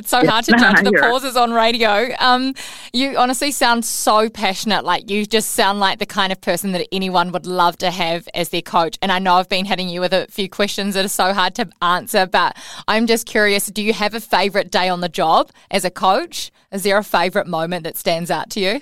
It's 0.00 0.08
so 0.08 0.26
hard 0.26 0.46
to 0.46 0.52
judge 0.58 0.82
the 0.82 0.92
pauses 0.92 1.36
on 1.36 1.52
radio. 1.52 2.08
Um, 2.18 2.54
you 2.94 3.18
honestly 3.18 3.50
sound 3.50 3.84
so 3.84 4.30
passionate. 4.30 4.82
Like 4.82 5.10
you 5.10 5.26
just 5.26 5.50
sound 5.50 5.78
like 5.78 5.98
the 5.98 6.06
kind 6.06 6.32
of 6.32 6.40
person 6.40 6.72
that 6.72 6.88
anyone 6.90 7.32
would 7.32 7.44
love 7.44 7.76
to 7.78 7.90
have 7.90 8.26
as 8.32 8.48
their 8.48 8.62
coach. 8.62 8.96
And 9.02 9.12
I 9.12 9.18
know 9.18 9.34
I've 9.34 9.50
been 9.50 9.66
hitting 9.66 9.90
you 9.90 10.00
with 10.00 10.14
a 10.14 10.26
few 10.30 10.48
questions 10.48 10.94
that 10.94 11.04
are 11.04 11.08
so 11.08 11.34
hard 11.34 11.54
to 11.56 11.68
answer, 11.82 12.26
but 12.26 12.56
I'm 12.88 13.06
just 13.06 13.26
curious. 13.26 13.66
Do 13.66 13.82
you 13.82 13.92
have 13.92 14.14
a 14.14 14.20
favorite 14.20 14.70
day 14.70 14.88
on 14.88 15.02
the 15.02 15.10
job 15.10 15.50
as 15.70 15.84
a 15.84 15.90
coach? 15.90 16.50
Is 16.72 16.82
there 16.82 16.96
a 16.96 17.04
favorite 17.04 17.46
moment 17.46 17.84
that 17.84 17.98
stands 17.98 18.30
out 18.30 18.48
to 18.50 18.60
you? 18.60 18.80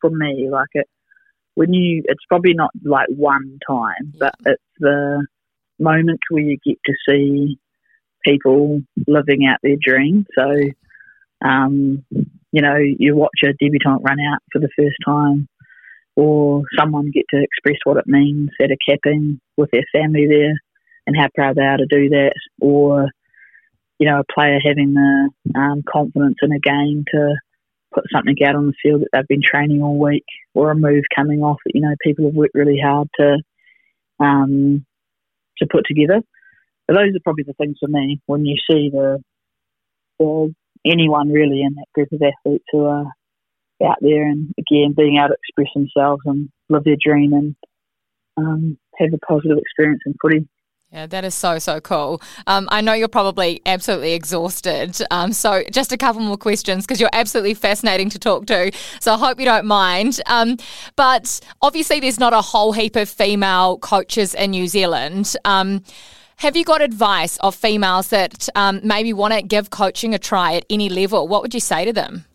For 0.00 0.10
me, 0.10 0.48
like 0.48 0.68
it 0.74 0.86
when 1.56 1.72
you, 1.72 2.04
it's 2.04 2.24
probably 2.28 2.54
not 2.54 2.70
like 2.84 3.08
one 3.08 3.58
time, 3.68 4.14
but 4.16 4.32
it's 4.46 4.62
the 4.78 5.26
moment 5.80 6.20
where 6.30 6.44
you 6.44 6.56
get 6.64 6.78
to 6.86 6.92
see 7.08 7.58
people 8.24 8.80
living 9.06 9.46
out 9.46 9.58
their 9.62 9.76
dream. 9.80 10.26
So, 10.36 10.50
um, 11.44 12.04
you 12.52 12.62
know, 12.62 12.76
you 12.76 13.16
watch 13.16 13.40
a 13.44 13.52
debutante 13.60 14.02
run 14.02 14.18
out 14.20 14.40
for 14.52 14.60
the 14.60 14.70
first 14.76 14.96
time, 15.04 15.48
or 16.16 16.62
someone 16.78 17.10
get 17.12 17.26
to 17.30 17.42
express 17.42 17.78
what 17.84 17.98
it 17.98 18.06
means 18.06 18.50
at 18.60 18.70
a 18.70 18.76
capping 18.88 19.40
with 19.56 19.70
their 19.70 19.84
family 19.92 20.26
there 20.26 20.60
and 21.06 21.16
how 21.16 21.28
proud 21.34 21.56
they 21.56 21.62
are 21.62 21.76
to 21.76 21.86
do 21.86 22.08
that, 22.10 22.34
or 22.60 23.08
you 23.98 24.08
know, 24.08 24.20
a 24.20 24.32
player 24.32 24.58
having 24.64 24.94
the 24.94 25.30
um, 25.58 25.82
confidence 25.90 26.36
in 26.42 26.52
a 26.52 26.60
game 26.60 27.04
to 27.12 27.34
put 27.92 28.04
something 28.14 28.36
out 28.44 28.54
on 28.54 28.66
the 28.66 28.74
field 28.82 29.00
that 29.00 29.08
they've 29.12 29.28
been 29.28 29.42
training 29.42 29.82
all 29.82 29.98
week, 29.98 30.24
or 30.54 30.70
a 30.70 30.76
move 30.76 31.04
coming 31.14 31.42
off 31.42 31.58
that 31.64 31.74
you 31.74 31.80
know 31.80 31.94
people 32.02 32.26
have 32.26 32.34
worked 32.34 32.54
really 32.54 32.80
hard 32.82 33.08
to 33.18 33.38
um, 34.20 34.84
to 35.58 35.66
put 35.70 35.84
together. 35.86 36.20
But 36.88 36.94
those 36.94 37.14
are 37.14 37.22
probably 37.22 37.44
the 37.44 37.52
things 37.52 37.76
for 37.78 37.88
me 37.88 38.20
when 38.26 38.46
you 38.46 38.56
see 38.68 38.88
the, 38.90 39.22
the 40.18 40.54
anyone 40.86 41.28
really 41.28 41.60
in 41.62 41.74
that 41.74 41.86
group 41.94 42.08
of 42.12 42.22
athletes 42.22 42.64
who 42.72 42.86
are 42.86 43.04
out 43.84 43.98
there 44.00 44.26
and 44.26 44.52
again 44.58 44.94
being 44.96 45.18
able 45.18 45.28
to 45.28 45.36
express 45.44 45.72
themselves 45.74 46.22
and 46.24 46.48
live 46.68 46.84
their 46.84 46.96
dream 47.00 47.32
and 47.32 47.54
um, 48.38 48.78
have 48.96 49.12
a 49.12 49.18
positive 49.18 49.58
experience 49.58 50.00
in 50.06 50.14
footy. 50.20 50.48
Yeah, 50.90 51.06
that 51.06 51.22
is 51.22 51.34
so, 51.34 51.58
so 51.58 51.82
cool. 51.82 52.22
Um, 52.46 52.66
I 52.72 52.80
know 52.80 52.94
you're 52.94 53.08
probably 53.08 53.60
absolutely 53.66 54.14
exhausted. 54.14 54.98
Um, 55.10 55.34
so, 55.34 55.62
just 55.70 55.92
a 55.92 55.98
couple 55.98 56.22
more 56.22 56.38
questions 56.38 56.86
because 56.86 56.98
you're 56.98 57.10
absolutely 57.12 57.52
fascinating 57.52 58.08
to 58.08 58.18
talk 58.18 58.46
to. 58.46 58.72
So, 58.98 59.12
I 59.12 59.18
hope 59.18 59.38
you 59.38 59.44
don't 59.44 59.66
mind. 59.66 60.18
Um, 60.24 60.56
but 60.96 61.40
obviously, 61.60 62.00
there's 62.00 62.18
not 62.18 62.32
a 62.32 62.40
whole 62.40 62.72
heap 62.72 62.96
of 62.96 63.06
female 63.06 63.76
coaches 63.78 64.32
in 64.32 64.52
New 64.52 64.66
Zealand. 64.66 65.36
Have 66.38 66.56
you 66.56 66.64
got 66.64 66.80
advice 66.80 67.36
of 67.38 67.56
females 67.56 68.10
that 68.10 68.48
um, 68.54 68.80
maybe 68.84 69.12
want 69.12 69.34
to 69.34 69.42
give 69.42 69.70
coaching 69.70 70.14
a 70.14 70.20
try 70.20 70.54
at 70.54 70.64
any 70.70 70.88
level? 70.88 71.26
What 71.26 71.42
would 71.42 71.52
you 71.52 71.58
say 71.58 71.84
to 71.84 71.92
them? 71.92 72.26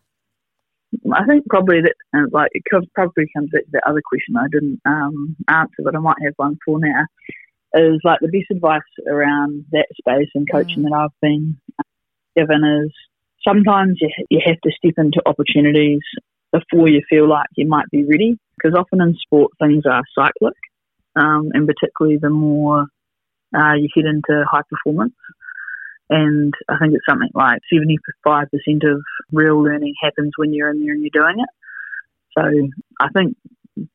I 1.14 1.26
think 1.26 1.46
probably 1.48 1.80
that, 1.82 1.96
uh, 2.14 2.28
like, 2.34 2.50
it 2.52 2.64
probably 2.94 3.28
comes 3.34 3.50
back 3.52 3.64
to 3.64 3.72
the 3.72 3.82
other 3.88 4.02
question 4.06 4.36
I 4.36 4.48
didn't 4.52 4.82
um, 4.86 5.38
answer, 5.48 5.84
but 5.86 5.96
I 5.96 6.00
might 6.00 6.18
have 6.22 6.34
one 6.36 6.58
for 6.66 6.80
now. 6.80 7.06
Is 7.76 8.02
like 8.04 8.20
the 8.20 8.28
best 8.28 8.52
advice 8.52 8.82
around 9.08 9.66
that 9.72 9.88
space 9.98 10.30
and 10.36 10.52
coaching 10.52 10.80
mm. 10.80 10.90
that 10.90 10.96
I've 10.96 11.20
been 11.22 11.58
given 12.36 12.64
is 12.86 12.92
sometimes 13.48 14.00
you, 14.02 14.10
you 14.30 14.42
have 14.46 14.60
to 14.66 14.72
step 14.72 14.96
into 14.98 15.22
opportunities 15.26 16.02
before 16.52 16.90
you 16.90 17.02
feel 17.10 17.28
like 17.28 17.48
you 17.56 17.68
might 17.68 17.90
be 17.90 18.04
ready. 18.04 18.38
Because 18.58 18.78
often 18.78 19.02
in 19.02 19.16
sport, 19.16 19.54
things 19.60 19.86
are 19.86 20.04
cyclic, 20.14 20.58
um, 21.16 21.52
and 21.54 21.66
particularly 21.66 22.18
the 22.18 22.30
more 22.30 22.88
uh, 23.56 23.74
you 23.74 23.90
head 23.96 24.06
into 24.06 24.46
high 24.50 24.62
performance. 24.70 25.16
And 26.10 26.54
I 26.70 26.78
think 26.80 26.94
it's 26.94 27.06
something 27.08 27.30
like 27.34 27.60
75% 27.74 27.98
of 28.92 29.02
real 29.32 29.62
learning 29.62 29.94
happens 30.02 30.34
when 30.36 30.54
you're 30.54 30.70
in 30.70 30.80
there 30.84 30.94
and 30.94 31.02
you're 31.02 31.24
doing 31.24 31.40
it. 31.40 31.50
So 32.38 32.44
I 33.00 33.10
think 33.10 33.38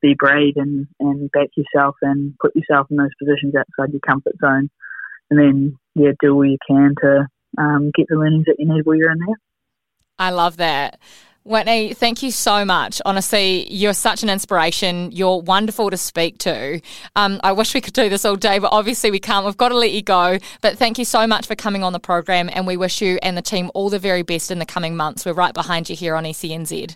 be 0.01 0.15
brave 0.17 0.53
and, 0.57 0.87
and 0.99 1.31
back 1.31 1.49
yourself 1.55 1.95
and 2.01 2.35
put 2.41 2.55
yourself 2.55 2.87
in 2.89 2.97
those 2.97 3.09
positions 3.19 3.53
outside 3.55 3.93
your 3.93 4.01
comfort 4.01 4.33
zone. 4.43 4.69
And 5.29 5.39
then, 5.39 5.77
yeah, 5.95 6.11
do 6.19 6.33
all 6.33 6.45
you 6.45 6.57
can 6.67 6.95
to 7.01 7.27
um, 7.57 7.91
get 7.95 8.07
the 8.09 8.15
learnings 8.15 8.45
that 8.47 8.55
you 8.59 8.67
need 8.67 8.85
while 8.85 8.95
you're 8.95 9.11
in 9.11 9.19
there. 9.19 9.37
I 10.17 10.31
love 10.31 10.57
that. 10.57 10.99
Whitney, 11.43 11.93
thank 11.93 12.21
you 12.21 12.31
so 12.31 12.63
much. 12.65 13.01
Honestly, 13.05 13.71
you're 13.71 13.93
such 13.93 14.23
an 14.23 14.29
inspiration. 14.29 15.11
You're 15.11 15.41
wonderful 15.41 15.89
to 15.89 15.97
speak 15.97 16.37
to. 16.39 16.81
Um, 17.15 17.39
I 17.43 17.53
wish 17.53 17.73
we 17.73 17.81
could 17.81 17.93
do 17.93 18.09
this 18.09 18.25
all 18.25 18.35
day, 18.35 18.59
but 18.59 18.71
obviously 18.71 19.09
we 19.09 19.19
can't. 19.19 19.45
We've 19.45 19.57
got 19.57 19.69
to 19.69 19.77
let 19.77 19.91
you 19.91 20.01
go. 20.01 20.37
But 20.61 20.77
thank 20.77 20.99
you 20.99 21.05
so 21.05 21.25
much 21.25 21.47
for 21.47 21.55
coming 21.55 21.83
on 21.83 21.93
the 21.93 21.99
program, 21.99 22.49
and 22.53 22.67
we 22.67 22.77
wish 22.77 23.01
you 23.01 23.17
and 23.23 23.37
the 23.37 23.41
team 23.41 23.71
all 23.73 23.89
the 23.89 23.99
very 23.99 24.21
best 24.21 24.51
in 24.51 24.59
the 24.59 24.65
coming 24.65 24.95
months. 24.95 25.25
We're 25.25 25.33
right 25.33 25.53
behind 25.53 25.89
you 25.89 25.95
here 25.95 26.15
on 26.15 26.23
SENZ. 26.25 26.95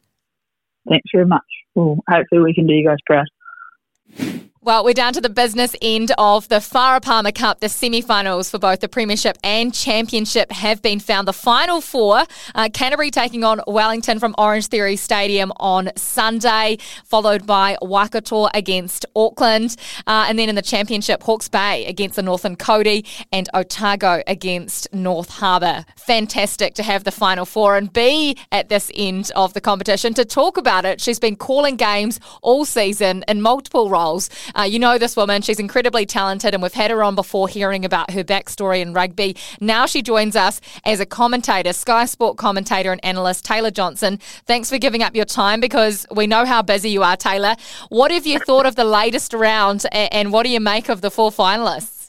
Thanks 0.90 1.10
very 1.14 1.26
much. 1.26 1.42
Well, 1.76 1.98
hopefully 2.10 2.42
we 2.42 2.54
can 2.54 2.68
do 2.68 2.74
you 2.74 2.88
guys 2.88 2.98
proud. 3.06 4.50
Well, 4.66 4.86
we're 4.86 4.94
down 4.94 5.12
to 5.12 5.20
the 5.20 5.30
business 5.30 5.76
end 5.82 6.14
of 6.18 6.48
the 6.48 6.56
Farah 6.56 7.02
Palmer 7.02 7.34
Cup. 7.34 7.60
The 7.60 7.68
semi-finals 7.68 8.50
for 8.50 8.60
both 8.60 8.80
the 8.80 8.88
Premiership 8.88 9.38
and 9.44 9.74
Championship 9.74 10.54
have 10.54 10.82
been 10.82 11.02
found. 11.02 11.28
The 11.28 11.34
final 11.34 11.82
four, 11.82 12.24
uh, 12.56 12.70
Canterbury 12.72 13.12
taking 13.12 13.44
on 13.44 13.60
Wellington 13.68 14.20
from 14.20 14.34
Orange 14.38 14.68
Theory 14.68 14.96
Stadium 14.96 15.52
on 15.58 15.92
Sunday, 15.98 16.78
followed 17.04 17.46
by 17.46 17.76
Waikato 17.82 18.48
against 18.54 19.06
Auckland. 19.18 19.76
Uh, 20.08 20.28
and 20.30 20.40
then 20.40 20.48
in 20.48 20.56
the 20.56 20.62
Championship, 20.62 21.24
Hawke's 21.24 21.50
Bay 21.50 21.86
against 21.86 22.16
the 22.16 22.24
Northern 22.24 22.56
Kauri 22.56 23.04
and 23.34 23.50
Otago 23.54 24.24
against 24.28 24.94
North 24.94 25.30
Harbour. 25.30 25.84
Fantastic 25.98 26.74
to 26.76 26.84
have 26.84 27.04
the 27.04 27.12
final 27.12 27.46
four 27.46 27.76
and 27.76 27.92
be 27.92 28.38
at 28.54 28.70
this 28.70 28.90
end 28.96 29.30
of 29.36 29.54
the 29.56 29.60
competition 29.60 30.14
to 30.14 30.24
talk 30.24 30.56
about 30.56 30.86
it. 30.86 31.02
She's 31.02 31.20
been 31.20 31.36
calling 31.36 31.76
games 31.76 32.22
all 32.42 32.64
season 32.64 33.26
in 33.28 33.42
multiple 33.42 33.90
roles. 33.90 34.30
Uh, 34.56 34.64
you 34.64 34.80
know 34.80 34.98
this 34.98 35.16
woman, 35.16 35.42
she's 35.42 35.60
incredibly 35.60 36.06
talented, 36.06 36.54
and 36.54 36.62
we've 36.62 36.74
had 36.74 36.92
her 36.92 37.04
on 37.04 37.16
before 37.16 37.48
hearing 37.48 37.84
about 37.84 38.12
her 38.12 38.24
backstory 38.24 38.82
in 38.82 38.94
rugby. 38.94 39.36
Now 39.60 39.86
she 39.86 40.02
joins 40.02 40.36
us 40.36 40.62
as 40.86 41.00
a 41.00 41.06
commentator, 41.06 41.74
Sky 41.74 42.06
Sport 42.06 42.38
commentator 42.38 42.92
and 42.92 43.04
analyst, 43.04 43.46
Taylor 43.46 43.72
Johnson. 43.72 44.20
Thanks 44.46 44.70
for 44.70 44.78
giving 44.78 45.02
up 45.02 45.16
your 45.16 45.26
time 45.26 45.60
because 45.60 46.06
we 46.12 46.28
know 46.28 46.46
how 46.46 46.62
busy 46.62 46.90
you 46.90 47.04
are, 47.04 47.18
Taylor. 47.18 47.56
What 47.90 48.12
have 48.12 48.28
you 48.28 48.40
thought 48.40 48.66
of 48.66 48.76
the 48.76 48.86
latest 48.86 49.34
round, 49.34 49.86
and 49.92 50.32
what 50.32 50.44
do 50.44 50.50
you 50.50 50.60
make 50.60 50.90
of 50.90 51.02
the 51.02 51.12
four 51.12 51.32
finalists? 51.32 52.04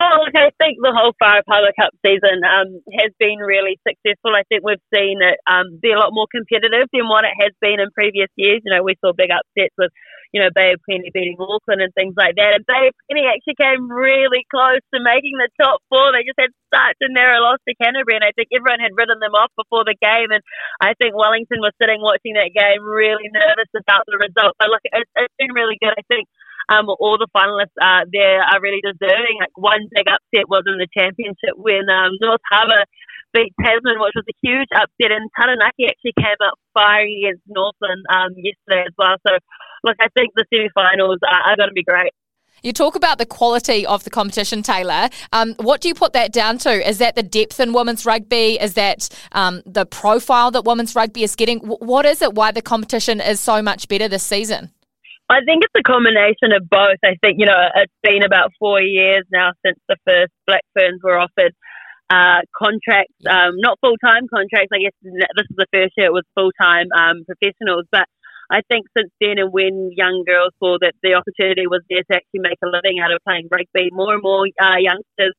Oh, 0.00 0.22
look, 0.22 0.30
I 0.38 0.54
think 0.62 0.78
the 0.78 0.94
whole 0.94 1.10
Farah 1.18 1.42
Palmer 1.42 1.74
Cup 1.74 1.90
season 2.06 2.38
um, 2.46 2.78
has 3.02 3.10
been 3.18 3.42
really 3.42 3.80
successful. 3.82 4.30
I 4.30 4.46
think 4.46 4.62
we've 4.62 4.78
seen 4.94 5.18
it 5.18 5.42
um, 5.50 5.82
be 5.82 5.90
a 5.90 5.98
lot 5.98 6.14
more 6.14 6.30
competitive 6.30 6.86
than 6.94 7.10
what 7.10 7.26
it 7.26 7.34
has 7.34 7.50
been 7.60 7.82
in 7.82 7.90
previous 7.90 8.30
years. 8.36 8.62
You 8.64 8.78
know, 8.78 8.84
we 8.84 8.94
saw 9.02 9.10
big 9.10 9.34
upsets 9.34 9.74
with 9.76 9.90
you 10.32 10.40
know, 10.40 10.52
Bay 10.52 10.76
of 10.76 10.80
Plenty 10.84 11.10
beating 11.12 11.40
Auckland 11.40 11.80
and 11.80 11.94
things 11.94 12.14
like 12.16 12.36
that. 12.36 12.60
And 12.60 12.64
Bay 12.68 12.92
of 12.92 12.94
Plenty 13.08 13.24
actually 13.24 13.56
came 13.56 13.88
really 13.88 14.44
close 14.52 14.84
to 14.92 15.00
making 15.00 15.40
the 15.40 15.48
top 15.56 15.80
four. 15.88 16.12
They 16.12 16.26
just 16.28 16.40
had 16.40 16.52
such 16.68 17.00
a 17.00 17.08
narrow 17.08 17.40
loss 17.40 17.60
to 17.64 17.78
Canterbury, 17.80 18.20
and 18.20 18.26
I 18.26 18.36
think 18.36 18.52
everyone 18.52 18.84
had 18.84 18.96
written 18.96 19.20
them 19.20 19.32
off 19.32 19.52
before 19.56 19.88
the 19.88 19.96
game. 19.96 20.28
And 20.28 20.44
I 20.80 20.92
think 21.00 21.16
Wellington 21.16 21.64
was 21.64 21.72
sitting 21.80 22.04
watching 22.04 22.36
that 22.36 22.52
game 22.52 22.84
really 22.84 23.28
nervous 23.32 23.72
about 23.72 24.04
the 24.04 24.20
result. 24.20 24.56
But 24.60 24.68
look, 24.68 24.84
it's, 24.84 25.10
it's 25.16 25.36
been 25.40 25.56
really 25.56 25.80
good. 25.80 25.96
I 25.96 26.04
think 26.08 26.28
um, 26.68 26.92
all 27.00 27.16
the 27.16 27.32
finalists 27.32 27.76
uh, 27.80 28.04
there 28.12 28.44
are 28.44 28.60
really 28.60 28.84
deserving. 28.84 29.40
Like 29.40 29.56
one 29.56 29.88
big 29.92 30.06
upset 30.08 30.48
was 30.48 30.68
in 30.68 30.76
the 30.76 30.88
championship 30.92 31.56
when 31.56 31.88
um, 31.88 32.20
North 32.20 32.44
Harbour 32.52 32.84
beat 33.32 33.52
Tasman, 33.60 34.00
which 34.00 34.16
was 34.16 34.28
a 34.28 34.36
huge 34.40 34.68
upset, 34.72 35.12
and 35.12 35.28
Taranaki 35.36 35.88
actually 35.88 36.16
came 36.16 36.40
up 36.44 36.56
firing 36.72 37.24
against 37.24 37.44
Northland 37.48 38.04
um, 38.08 38.32
yesterday 38.36 38.84
as 38.88 38.94
well. 38.96 39.16
So 39.26 39.36
look, 39.84 39.96
I 40.00 40.08
think 40.16 40.32
the 40.34 40.44
semi-finals 40.52 41.18
are, 41.26 41.52
are 41.52 41.56
going 41.56 41.68
to 41.68 41.74
be 41.74 41.84
great. 41.84 42.12
You 42.62 42.72
talk 42.72 42.96
about 42.96 43.18
the 43.18 43.26
quality 43.26 43.86
of 43.86 44.04
the 44.04 44.10
competition, 44.10 44.62
Taylor. 44.62 45.08
Um, 45.32 45.54
what 45.60 45.80
do 45.80 45.88
you 45.88 45.94
put 45.94 46.12
that 46.14 46.32
down 46.32 46.58
to? 46.58 46.88
Is 46.88 46.98
that 46.98 47.14
the 47.14 47.22
depth 47.22 47.60
in 47.60 47.72
women's 47.72 48.04
rugby? 48.04 48.58
Is 48.60 48.74
that 48.74 49.08
um, 49.32 49.62
the 49.64 49.86
profile 49.86 50.50
that 50.50 50.64
women's 50.64 50.94
rugby 50.96 51.22
is 51.22 51.36
getting? 51.36 51.60
W- 51.60 51.78
what 51.78 52.04
is 52.04 52.20
it? 52.20 52.34
Why 52.34 52.50
the 52.50 52.62
competition 52.62 53.20
is 53.20 53.38
so 53.38 53.62
much 53.62 53.86
better 53.86 54.08
this 54.08 54.24
season? 54.24 54.72
I 55.30 55.40
think 55.44 55.62
it's 55.62 55.74
a 55.78 55.82
combination 55.82 56.52
of 56.56 56.68
both. 56.68 56.98
I 57.04 57.14
think 57.22 57.38
you 57.38 57.46
know 57.46 57.68
it's 57.76 57.92
been 58.02 58.24
about 58.24 58.50
four 58.58 58.80
years 58.80 59.24
now 59.30 59.52
since 59.64 59.78
the 59.88 59.96
first 60.06 60.32
Black 60.46 60.62
Ferns 60.76 61.00
were 61.02 61.18
offered 61.18 61.54
uh, 62.10 62.40
contracts, 62.56 63.14
um, 63.28 63.60
not 63.60 63.78
full 63.80 63.96
time 63.98 64.26
contracts. 64.32 64.72
I 64.72 64.78
guess 64.78 64.96
this 65.02 65.46
is 65.50 65.56
the 65.56 65.66
first 65.72 65.92
year 65.96 66.06
it 66.06 66.12
was 66.12 66.24
full 66.34 66.50
time 66.60 66.86
um, 66.96 67.24
professionals, 67.26 67.84
but 67.92 68.08
I 68.50 68.62
think 68.68 68.86
since 68.96 69.12
then 69.20 69.38
and 69.38 69.52
when 69.52 69.92
young 69.92 70.24
girls 70.26 70.56
saw 70.58 70.78
that 70.80 70.96
the 71.02 71.14
opportunity 71.14 71.66
was 71.66 71.82
there 71.88 72.02
to 72.02 72.16
actually 72.16 72.40
make 72.40 72.58
a 72.64 72.68
living 72.68 73.00
out 73.00 73.12
of 73.12 73.20
playing 73.24 73.48
rugby, 73.52 73.92
more 73.92 74.14
and 74.14 74.22
more 74.22 74.48
uh, 74.60 74.80
youngsters 74.80 75.36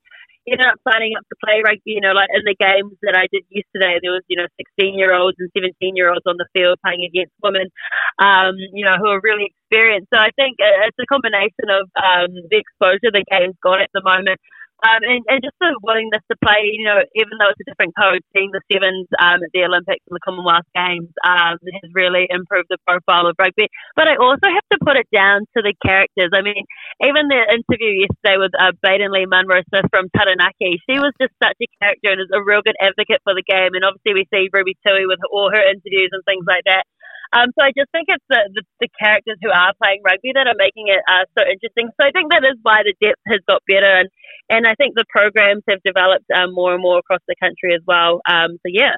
ended 0.47 0.65
up 0.65 0.81
signing 0.81 1.13
up 1.17 1.25
to 1.29 1.35
play 1.43 1.61
rugby. 1.61 1.97
You 1.97 2.01
know, 2.01 2.13
like 2.13 2.29
in 2.33 2.45
the 2.45 2.57
games 2.57 2.97
that 3.01 3.17
I 3.17 3.29
did 3.29 3.45
yesterday, 3.49 3.97
there 4.01 4.13
was, 4.13 4.25
you 4.29 4.37
know, 4.37 4.49
16 4.77 4.97
year 4.97 5.13
olds 5.13 5.37
and 5.39 5.49
17 5.53 5.95
year 5.95 6.09
olds 6.09 6.25
on 6.25 6.37
the 6.37 6.49
field 6.53 6.77
playing 6.85 7.05
against 7.05 7.33
women, 7.41 7.69
um, 8.17 8.57
you 8.73 8.85
know, 8.85 8.97
who 8.97 9.09
are 9.09 9.21
really 9.21 9.53
experienced. 9.53 10.09
So 10.13 10.19
I 10.19 10.29
think 10.37 10.57
it's 10.59 10.97
a 11.01 11.09
combination 11.09 11.69
of 11.69 11.89
um, 11.97 12.29
the 12.49 12.61
exposure 12.61 13.13
the 13.13 13.25
game's 13.29 13.57
got 13.61 13.81
at 13.81 13.93
the 13.93 14.01
moment 14.05 14.41
um, 14.85 15.01
and, 15.03 15.21
and 15.27 15.39
just 15.43 15.55
the 15.59 15.75
willingness 15.83 16.23
to 16.31 16.35
play, 16.39 16.71
you 16.71 16.87
know, 16.87 17.03
even 17.15 17.35
though 17.35 17.51
it's 17.51 17.59
a 17.59 17.67
different 17.67 17.91
code, 17.99 18.23
seeing 18.31 18.51
the 18.55 18.63
sevens 18.71 19.07
um, 19.19 19.43
at 19.43 19.51
the 19.51 19.67
Olympics 19.67 20.03
and 20.07 20.15
the 20.15 20.23
Commonwealth 20.23 20.67
Games 20.71 21.11
um, 21.27 21.59
has 21.59 21.89
really 21.91 22.27
improved 22.31 22.71
the 22.71 22.79
profile 22.87 23.27
of 23.27 23.35
rugby. 23.35 23.67
But 23.95 24.07
I 24.07 24.15
also 24.15 24.47
have 24.47 24.67
to 24.71 24.79
put 24.79 24.95
it 24.95 25.07
down 25.11 25.43
to 25.55 25.59
the 25.59 25.75
characters. 25.83 26.31
I 26.31 26.41
mean, 26.41 26.63
even 27.03 27.27
the 27.27 27.43
interview 27.43 28.07
yesterday 28.07 28.39
with 28.39 28.55
uh, 28.55 28.71
Baden 28.79 29.11
Lee 29.11 29.27
Munro 29.27 29.59
Smith 29.67 29.91
from 29.91 30.07
Taranaki, 30.15 30.79
she 30.87 30.95
was 30.99 31.11
just 31.19 31.35
such 31.43 31.59
a 31.59 31.67
character 31.83 32.15
and 32.15 32.23
is 32.23 32.31
a 32.31 32.39
real 32.39 32.63
good 32.63 32.79
advocate 32.79 33.19
for 33.27 33.35
the 33.35 33.43
game. 33.43 33.75
And 33.75 33.83
obviously, 33.83 34.15
we 34.15 34.25
see 34.31 34.47
Ruby 34.51 34.79
Tui 34.87 35.05
with 35.05 35.19
all 35.27 35.51
her 35.51 35.63
interviews 35.63 36.15
and 36.15 36.23
things 36.23 36.47
like 36.47 36.63
that. 36.65 36.87
Um, 37.31 37.53
so 37.53 37.61
I 37.63 37.69
just 37.77 37.91
think 37.91 38.09
it's 38.09 38.25
the, 38.29 38.41
the, 38.53 38.63
the, 38.81 38.89
characters 38.97 39.37
who 39.41 39.51
are 39.51 39.73
playing 39.81 40.01
rugby 40.03 40.31
that 40.33 40.47
are 40.47 40.57
making 40.57 40.89
it 40.89 40.97
uh, 41.05 41.29
so 41.37 41.45
interesting. 41.45 41.89
So 41.93 42.07
I 42.07 42.11
think 42.11 42.31
that 42.31 42.41
is 42.41 42.57
why 42.63 42.81
the 42.81 42.95
depth 42.97 43.21
has 43.27 43.39
got 43.47 43.61
better, 43.67 44.01
and 44.01 44.09
and 44.49 44.65
I 44.65 44.73
think 44.75 44.95
the 44.95 45.05
programs 45.09 45.61
have 45.69 45.79
developed 45.85 46.25
um, 46.33 46.53
more 46.53 46.73
and 46.73 46.81
more 46.81 46.97
across 46.97 47.21
the 47.27 47.35
country 47.39 47.75
as 47.75 47.81
well. 47.85 48.21
Um, 48.27 48.57
so 48.65 48.69
yeah. 48.73 48.97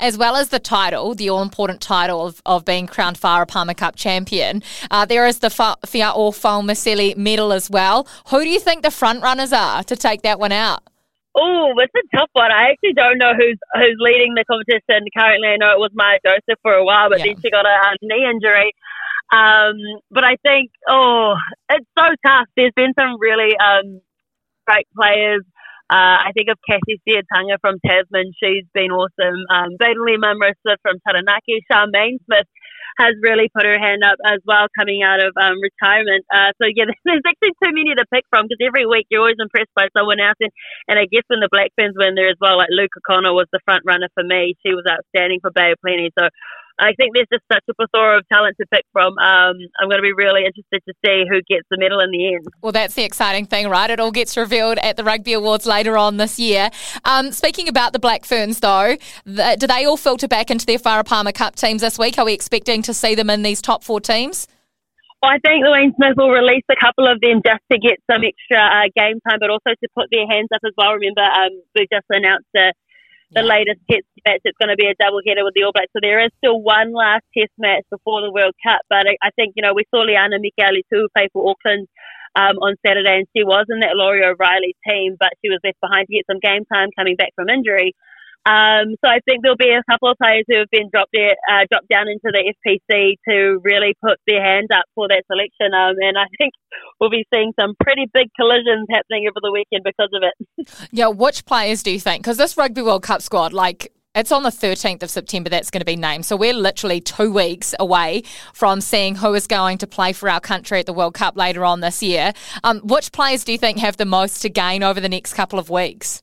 As 0.00 0.16
well 0.16 0.36
as 0.36 0.48
the 0.48 0.58
title, 0.58 1.14
the 1.14 1.28
all 1.28 1.42
important 1.42 1.82
title 1.82 2.26
of, 2.26 2.40
of 2.46 2.64
being 2.64 2.86
crowned 2.86 3.20
Farah 3.20 3.46
Palmer 3.46 3.74
Cup 3.74 3.96
champion, 3.96 4.62
uh, 4.90 5.04
there 5.04 5.26
is 5.26 5.40
the 5.40 5.48
Fiao'o 5.48 6.30
Fa'amausili 6.32 7.16
medal 7.18 7.52
as 7.52 7.68
well. 7.68 8.08
Who 8.28 8.42
do 8.42 8.48
you 8.48 8.60
think 8.60 8.82
the 8.82 8.90
front 8.90 9.22
runners 9.22 9.52
are 9.52 9.82
to 9.84 9.96
take 9.96 10.22
that 10.22 10.38
one 10.38 10.52
out? 10.52 10.82
Oh, 11.36 11.74
it's 11.78 11.92
a 11.94 12.16
tough 12.16 12.30
one. 12.32 12.52
I 12.52 12.70
actually 12.70 12.94
don't 12.94 13.18
know 13.18 13.34
who's 13.34 13.58
who's 13.74 13.98
leading 13.98 14.34
the 14.34 14.44
competition 14.46 15.02
currently. 15.16 15.48
I 15.48 15.56
know 15.56 15.72
it 15.74 15.82
was 15.82 15.90
Maya 15.92 16.18
Joseph 16.24 16.62
for 16.62 16.72
a 16.72 16.84
while, 16.84 17.10
but 17.10 17.18
yeah. 17.18 17.34
then 17.34 17.42
she 17.42 17.50
got 17.50 17.66
a, 17.66 17.74
a 17.74 17.94
knee 18.02 18.26
injury. 18.30 18.72
Um, 19.32 19.74
but 20.10 20.22
I 20.22 20.36
think, 20.42 20.70
oh, 20.88 21.34
it's 21.70 21.86
so 21.98 22.06
tough. 22.24 22.46
There's 22.56 22.76
been 22.76 22.94
some 22.98 23.18
really 23.18 23.56
um, 23.58 24.00
great 24.66 24.86
players. 24.94 25.42
Uh, 25.90 26.22
I 26.22 26.30
think 26.34 26.48
of 26.48 26.58
Cassie 26.68 27.02
Siatanga 27.02 27.58
from 27.60 27.76
Tasman. 27.84 28.32
She's 28.38 28.64
been 28.72 28.90
awesome. 28.90 29.42
Um, 29.50 29.76
Bailey 29.78 30.16
Munrosa 30.16 30.76
from 30.82 30.96
Taranaki. 31.06 31.64
Charmaine 31.70 32.22
Smith 32.24 32.46
has 32.98 33.14
really 33.22 33.50
put 33.54 33.66
her 33.66 33.78
hand 33.78 34.02
up 34.04 34.18
as 34.24 34.40
well 34.46 34.66
coming 34.78 35.02
out 35.02 35.22
of 35.22 35.32
um, 35.40 35.58
retirement. 35.60 36.24
Uh, 36.32 36.52
so 36.60 36.68
yeah, 36.70 36.86
there's 37.04 37.24
actually 37.26 37.54
too 37.62 37.72
many 37.74 37.94
to 37.94 38.06
pick 38.12 38.24
from 38.30 38.46
because 38.46 38.62
every 38.62 38.86
week 38.86 39.06
you're 39.10 39.22
always 39.22 39.40
impressed 39.40 39.74
by 39.74 39.88
someone 39.96 40.20
else. 40.20 40.38
And, 40.40 40.52
and 40.88 40.98
I 40.98 41.06
guess 41.10 41.26
when 41.28 41.40
the 41.40 41.52
Black 41.52 41.70
Ferns 41.76 41.96
win 41.96 42.14
there 42.14 42.30
as 42.30 42.40
well, 42.40 42.58
like 42.58 42.70
Luka 42.70 43.00
Connor 43.06 43.32
was 43.32 43.46
the 43.52 43.60
front 43.64 43.82
runner 43.86 44.08
for 44.14 44.24
me. 44.24 44.54
She 44.64 44.74
was 44.74 44.84
outstanding 44.88 45.40
for 45.40 45.50
Bay 45.50 45.72
of 45.72 45.78
Plenty. 45.84 46.10
So 46.18 46.28
I 46.78 46.92
think 46.98 47.14
there's 47.14 47.28
just 47.32 47.44
such 47.52 47.62
a 47.70 47.74
plethora 47.74 48.18
of 48.18 48.28
talent 48.32 48.56
to 48.60 48.66
pick 48.72 48.84
from. 48.92 49.16
Um, 49.18 49.56
I'm 49.80 49.88
going 49.88 49.98
to 49.98 50.02
be 50.02 50.12
really 50.12 50.44
interested 50.44 50.82
to 50.88 50.94
see 51.04 51.24
who 51.28 51.40
gets 51.48 51.66
the 51.70 51.78
medal 51.78 52.00
in 52.00 52.10
the 52.10 52.34
end. 52.34 52.46
Well, 52.62 52.72
that's 52.72 52.94
the 52.94 53.04
exciting 53.04 53.46
thing, 53.46 53.68
right? 53.68 53.90
It 53.90 54.00
all 54.00 54.10
gets 54.10 54.36
revealed 54.36 54.78
at 54.78 54.96
the 54.96 55.04
Rugby 55.04 55.34
Awards 55.34 55.66
later 55.66 55.96
on 55.96 56.16
this 56.16 56.38
year. 56.38 56.70
Um, 57.04 57.30
speaking 57.32 57.68
about 57.68 57.92
the 57.92 57.98
Black 58.00 58.24
Ferns, 58.24 58.60
though, 58.60 58.96
the, 59.24 59.56
do 59.58 59.66
they 59.66 59.84
all 59.84 59.96
filter 59.96 60.26
back 60.26 60.50
into 60.50 60.66
their 60.66 60.78
Farah 60.78 61.06
Palmer 61.06 61.32
Cup 61.32 61.54
teams 61.54 61.80
this 61.80 61.98
week? 61.98 62.18
Are 62.18 62.24
we 62.24 62.32
expecting 62.32 62.82
to 62.82 62.94
see 62.94 63.14
them 63.14 63.30
in 63.30 63.42
these 63.42 63.62
top 63.62 63.84
four 63.84 64.00
teams? 64.00 64.48
I 65.24 65.38
think 65.40 65.64
Louise 65.64 65.92
Smith 65.96 66.16
will 66.16 66.30
release 66.30 66.64
a 66.68 66.76
couple 66.76 67.08
of 67.08 67.20
them 67.20 67.40
just 67.40 67.64
to 67.72 67.78
get 67.78 67.96
some 68.10 68.20
extra 68.20 68.60
uh, 68.60 68.92
game 68.92 69.20
time, 69.24 69.38
but 69.40 69.48
also 69.48 69.72
to 69.72 69.88
put 69.96 70.12
their 70.12 70.28
hands 70.28 70.48
up 70.52 70.60
as 70.64 70.72
well. 70.76 70.92
Remember, 70.92 71.24
um, 71.24 71.54
we 71.74 71.88
just 71.90 72.04
announced 72.10 72.52
a 72.56 72.72
the 73.34 73.42
yeah. 73.42 73.54
latest 73.54 73.80
test 73.90 74.06
match. 74.24 74.40
It's 74.44 74.58
going 74.58 74.70
to 74.70 74.78
be 74.78 74.86
a 74.86 74.94
double 74.96 75.20
header 75.26 75.44
with 75.44 75.54
the 75.54 75.64
All 75.64 75.74
Blacks. 75.74 75.90
So 75.92 76.00
there 76.00 76.22
is 76.24 76.30
still 76.38 76.62
one 76.62 76.94
last 76.94 77.26
test 77.36 77.52
match 77.58 77.84
before 77.90 78.22
the 78.22 78.30
World 78.30 78.54
Cup. 78.62 78.80
But 78.88 79.06
I, 79.10 79.18
I 79.22 79.30
think, 79.36 79.54
you 79.56 79.62
know, 79.62 79.74
we 79.74 79.84
saw 79.90 80.02
Liana 80.02 80.38
Mikaele-Tu'u 80.38 81.10
play 81.14 81.28
for 81.32 81.50
Auckland 81.50 81.88
um, 82.36 82.58
on 82.62 82.76
Saturday 82.86 83.22
and 83.22 83.28
she 83.34 83.44
was 83.44 83.66
in 83.68 83.80
that 83.80 83.94
Laurie 83.94 84.24
O'Reilly 84.24 84.74
team, 84.86 85.16
but 85.18 85.34
she 85.42 85.50
was 85.50 85.60
left 85.62 85.80
behind 85.80 86.06
to 86.06 86.14
get 86.14 86.26
some 86.30 86.42
game 86.42 86.64
time 86.66 86.88
coming 86.96 87.16
back 87.16 87.30
from 87.34 87.48
injury. 87.48 87.94
Um, 88.46 88.96
so 89.00 89.08
I 89.08 89.20
think 89.24 89.42
there'll 89.42 89.56
be 89.56 89.72
a 89.72 89.82
couple 89.90 90.10
of 90.10 90.18
players 90.18 90.44
who 90.48 90.58
have 90.58 90.70
been 90.70 90.90
dropped 90.92 91.12
there, 91.12 91.36
uh, 91.50 91.64
dropped 91.70 91.88
down 91.88 92.08
into 92.08 92.28
the 92.28 92.44
FPC 92.44 93.16
to 93.28 93.60
really 93.64 93.94
put 94.04 94.18
their 94.26 94.42
hand 94.42 94.68
up 94.72 94.84
for 94.94 95.08
that 95.08 95.24
selection. 95.30 95.72
Um, 95.72 95.96
and 96.00 96.18
I 96.18 96.26
think 96.38 96.52
we'll 97.00 97.10
be 97.10 97.24
seeing 97.32 97.52
some 97.58 97.74
pretty 97.82 98.06
big 98.12 98.28
collisions 98.38 98.86
happening 98.90 99.26
over 99.28 99.40
the 99.40 99.50
weekend 99.50 99.84
because 99.84 100.10
of 100.12 100.22
it. 100.22 100.68
Yeah, 100.92 101.08
which 101.08 101.44
players 101.44 101.82
do 101.82 101.90
you 101.90 102.00
think? 102.00 102.22
Because 102.22 102.36
this 102.36 102.56
Rugby 102.56 102.82
World 102.82 103.02
Cup 103.02 103.20
squad, 103.20 103.52
like 103.52 103.92
it's 104.14 104.30
on 104.30 104.44
the 104.44 104.50
13th 104.50 105.02
of 105.02 105.10
September 105.10 105.50
that's 105.50 105.70
going 105.70 105.80
to 105.80 105.84
be 105.84 105.96
named. 105.96 106.24
So 106.24 106.36
we're 106.36 106.54
literally 106.54 107.00
two 107.00 107.32
weeks 107.32 107.74
away 107.80 108.22
from 108.52 108.80
seeing 108.80 109.16
who 109.16 109.34
is 109.34 109.46
going 109.46 109.78
to 109.78 109.86
play 109.86 110.12
for 110.12 110.28
our 110.28 110.40
country 110.40 110.78
at 110.78 110.86
the 110.86 110.92
World 110.92 111.14
Cup 111.14 111.36
later 111.36 111.64
on 111.64 111.80
this 111.80 112.02
year. 112.02 112.32
Um, 112.62 112.80
which 112.80 113.12
players 113.12 113.44
do 113.44 113.52
you 113.52 113.58
think 113.58 113.78
have 113.78 113.96
the 113.96 114.04
most 114.04 114.40
to 114.42 114.48
gain 114.48 114.82
over 114.82 115.00
the 115.00 115.08
next 115.08 115.34
couple 115.34 115.58
of 115.58 115.68
weeks? 115.68 116.22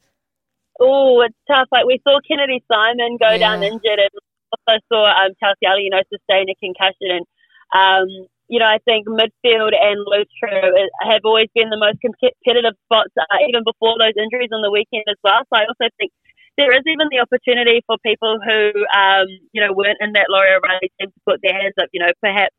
Oh, 0.81 1.21
it's 1.21 1.37
tough. 1.45 1.69
Like 1.71 1.85
we 1.85 2.01
saw 2.01 2.17
Kennedy 2.25 2.65
Simon 2.65 3.21
go 3.21 3.29
yeah. 3.29 3.37
down 3.37 3.61
injured 3.61 4.01
and 4.01 4.13
also 4.49 4.81
saw 4.89 5.05
um, 5.05 5.31
Chelsea 5.37 5.69
Ali, 5.69 5.85
you 5.85 5.93
know, 5.93 6.01
sustain 6.09 6.49
a 6.49 6.57
concussion. 6.57 7.21
And, 7.21 7.25
um, 7.77 8.09
you 8.49 8.57
know, 8.57 8.65
I 8.65 8.81
think 8.83 9.05
midfield 9.07 9.77
and 9.77 10.01
Lutro 10.09 10.73
have 11.05 11.21
always 11.23 11.47
been 11.53 11.69
the 11.69 11.77
most 11.77 12.01
competitive 12.01 12.73
spots, 12.89 13.13
uh, 13.13 13.39
even 13.47 13.61
before 13.63 13.95
those 14.01 14.17
injuries 14.17 14.49
on 14.51 14.65
the 14.65 14.73
weekend 14.73 15.05
as 15.07 15.21
well. 15.23 15.45
So 15.47 15.53
I 15.61 15.69
also 15.69 15.87
think 16.01 16.11
there 16.57 16.73
is 16.75 16.83
even 16.83 17.07
the 17.13 17.23
opportunity 17.23 17.79
for 17.87 17.95
people 18.03 18.41
who, 18.43 18.73
um, 18.91 19.27
you 19.53 19.61
know, 19.63 19.71
weren't 19.71 20.01
in 20.01 20.11
that 20.13 20.27
Laurie 20.27 20.51
O'Reilly 20.51 20.91
team 20.99 21.13
to 21.13 21.21
put 21.29 21.39
their 21.45 21.55
hands 21.55 21.77
up. 21.79 21.87
You 21.93 22.03
know, 22.03 22.11
perhaps 22.19 22.57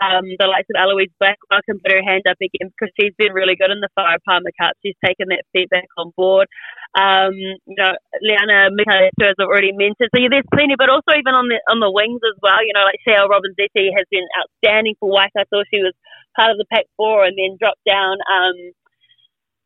um, 0.00 0.28
the 0.36 0.44
likes 0.44 0.68
of 0.68 0.76
Eloise 0.76 1.12
Blackwell 1.16 1.64
can 1.64 1.80
put 1.80 1.92
her 1.92 2.04
hand 2.04 2.28
up 2.28 2.36
again 2.36 2.68
because 2.68 2.92
she's 3.00 3.16
been 3.16 3.32
really 3.32 3.56
good 3.56 3.72
in 3.72 3.80
the 3.80 3.88
Farah 3.96 4.20
Palmer 4.28 4.52
Cup. 4.60 4.76
She's 4.84 4.98
taken 5.04 5.32
that 5.32 5.48
feedback 5.56 5.88
on 5.96 6.12
board. 6.16 6.48
Um, 6.92 7.32
you 7.36 7.76
know, 7.80 7.96
Liana 8.20 8.68
Mikaele-Tu'u, 8.76 9.32
as 9.32 9.40
I've 9.40 9.48
already 9.48 9.72
mentioned. 9.72 10.12
So 10.12 10.20
yeah, 10.20 10.28
there's 10.28 10.52
plenty, 10.52 10.76
but 10.76 10.92
also 10.92 11.16
even 11.16 11.32
on 11.32 11.48
the 11.48 11.60
on 11.72 11.80
the 11.80 11.88
wings 11.88 12.20
as 12.28 12.36
well. 12.44 12.60
You 12.60 12.76
know, 12.76 12.84
like 12.84 13.00
Shale 13.08 13.32
Robinsetti 13.32 13.88
has 13.96 14.04
been 14.12 14.24
outstanding 14.36 15.00
for 15.00 15.08
Waikato. 15.08 15.64
She 15.72 15.80
was 15.80 15.96
part 16.36 16.52
of 16.52 16.60
the 16.60 16.68
Pac 16.68 16.84
Four 17.00 17.24
and 17.24 17.36
then 17.36 17.56
dropped 17.56 17.84
down. 17.88 18.20
Um, 18.28 18.76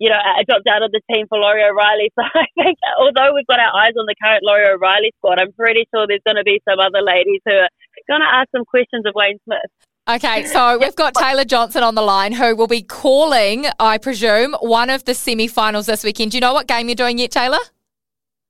you 0.00 0.08
know, 0.08 0.16
I 0.16 0.46
dropped 0.48 0.66
out 0.66 0.82
of 0.82 0.90
the 0.94 1.02
team 1.12 1.26
for 1.28 1.38
Laurie 1.38 1.62
O'Reilly. 1.66 2.08
So 2.16 2.24
I 2.24 2.48
think, 2.56 2.78
although 2.98 3.34
we've 3.36 3.46
got 3.46 3.60
our 3.60 3.74
eyes 3.76 3.98
on 3.98 4.06
the 4.08 4.16
current 4.16 4.42
Laurie 4.42 4.72
O'Reilly 4.72 5.12
squad, 5.18 5.38
I'm 5.38 5.52
pretty 5.52 5.84
sure 5.92 6.06
there's 6.08 6.24
going 6.24 6.40
to 6.40 6.46
be 6.46 6.62
some 6.64 6.80
other 6.80 7.04
ladies 7.04 7.44
who 7.44 7.52
are 7.52 7.68
going 8.08 8.24
to 8.24 8.32
ask 8.32 8.48
some 8.50 8.64
questions 8.64 9.04
of 9.04 9.12
Wayne 9.14 9.38
Smith. 9.44 9.70
Okay, 10.08 10.46
so 10.46 10.78
we've 10.80 10.96
got 10.96 11.14
Taylor 11.14 11.44
Johnson 11.44 11.82
on 11.82 11.94
the 11.94 12.02
line 12.02 12.32
who 12.32 12.56
will 12.56 12.66
be 12.66 12.82
calling, 12.82 13.66
I 13.78 13.98
presume, 13.98 14.54
one 14.60 14.90
of 14.90 15.04
the 15.04 15.14
semi 15.14 15.46
finals 15.46 15.86
this 15.86 16.04
weekend. 16.04 16.32
Do 16.32 16.36
you 16.36 16.40
know 16.40 16.54
what 16.54 16.66
game 16.66 16.88
you're 16.88 16.96
doing 16.96 17.18
yet, 17.18 17.30
Taylor? 17.30 17.58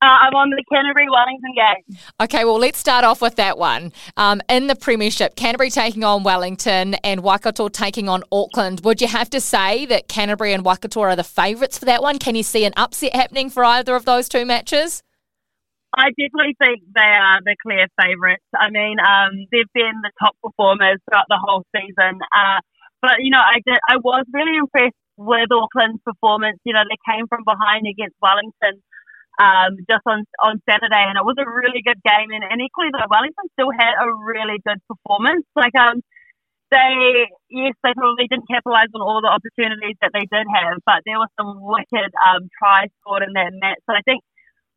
Uh, 0.02 0.06
I'm 0.06 0.34
on 0.34 0.48
the 0.48 0.64
Canterbury 0.72 1.08
Wellington 1.10 1.52
game. 1.54 1.98
Okay, 2.22 2.46
well, 2.46 2.58
let's 2.58 2.78
start 2.78 3.04
off 3.04 3.20
with 3.20 3.36
that 3.36 3.58
one. 3.58 3.92
Um, 4.16 4.40
in 4.48 4.66
the 4.66 4.74
Premiership, 4.74 5.36
Canterbury 5.36 5.68
taking 5.68 6.04
on 6.04 6.22
Wellington 6.22 6.94
and 7.04 7.22
Waikato 7.22 7.68
taking 7.68 8.08
on 8.08 8.22
Auckland. 8.32 8.80
Would 8.82 9.02
you 9.02 9.08
have 9.08 9.28
to 9.28 9.40
say 9.42 9.84
that 9.86 10.08
Canterbury 10.08 10.54
and 10.54 10.64
Waikato 10.64 11.00
are 11.02 11.16
the 11.16 11.24
favourites 11.24 11.76
for 11.76 11.84
that 11.84 12.00
one? 12.00 12.18
Can 12.18 12.34
you 12.34 12.42
see 12.42 12.64
an 12.64 12.72
upset 12.78 13.14
happening 13.14 13.50
for 13.50 13.62
either 13.62 13.94
of 13.94 14.06
those 14.06 14.26
two 14.26 14.46
matches? 14.46 15.02
I 15.96 16.14
definitely 16.14 16.54
think 16.62 16.86
they 16.94 17.12
are 17.18 17.42
the 17.42 17.56
clear 17.62 17.86
favourites. 17.98 18.46
I 18.54 18.70
mean, 18.70 18.96
um, 19.02 19.46
they've 19.50 19.74
been 19.74 19.98
the 20.02 20.12
top 20.22 20.38
performers 20.42 21.02
throughout 21.04 21.26
the 21.28 21.40
whole 21.42 21.66
season. 21.74 22.22
Uh, 22.30 22.62
but, 23.02 23.18
you 23.18 23.30
know, 23.30 23.42
I, 23.42 23.58
did, 23.66 23.80
I 23.88 23.96
was 23.98 24.24
really 24.32 24.56
impressed 24.56 24.94
with 25.16 25.50
Auckland's 25.50 26.00
performance. 26.06 26.62
You 26.64 26.74
know, 26.74 26.86
they 26.86 27.00
came 27.10 27.26
from 27.26 27.42
behind 27.42 27.90
against 27.90 28.14
Wellington 28.22 28.78
um, 29.40 29.80
just 29.88 30.04
on 30.04 30.24
on 30.44 30.60
Saturday, 30.68 31.04
and 31.08 31.16
it 31.16 31.24
was 31.24 31.40
a 31.40 31.48
really 31.48 31.80
good 31.80 31.98
game. 32.04 32.28
And, 32.28 32.44
and 32.44 32.60
equally, 32.60 32.92
though, 32.92 33.08
Wellington 33.08 33.48
still 33.56 33.72
had 33.72 33.96
a 33.96 34.06
really 34.06 34.60
good 34.62 34.78
performance. 34.84 35.48
Like, 35.56 35.74
um, 35.74 36.04
they 36.70 37.26
yes, 37.50 37.74
they 37.82 37.94
probably 37.96 38.28
didn't 38.30 38.46
capitalise 38.46 38.92
on 38.94 39.02
all 39.02 39.18
the 39.24 39.32
opportunities 39.32 39.98
that 40.04 40.12
they 40.14 40.28
did 40.30 40.46
have, 40.46 40.78
but 40.86 41.02
there 41.02 41.18
were 41.18 41.32
some 41.34 41.58
wicked 41.58 42.10
um, 42.20 42.46
tries 42.54 42.92
scored 43.00 43.26
in 43.26 43.32
that 43.34 43.50
match. 43.58 43.80
So 43.88 43.96
I 43.96 44.04
think 44.06 44.22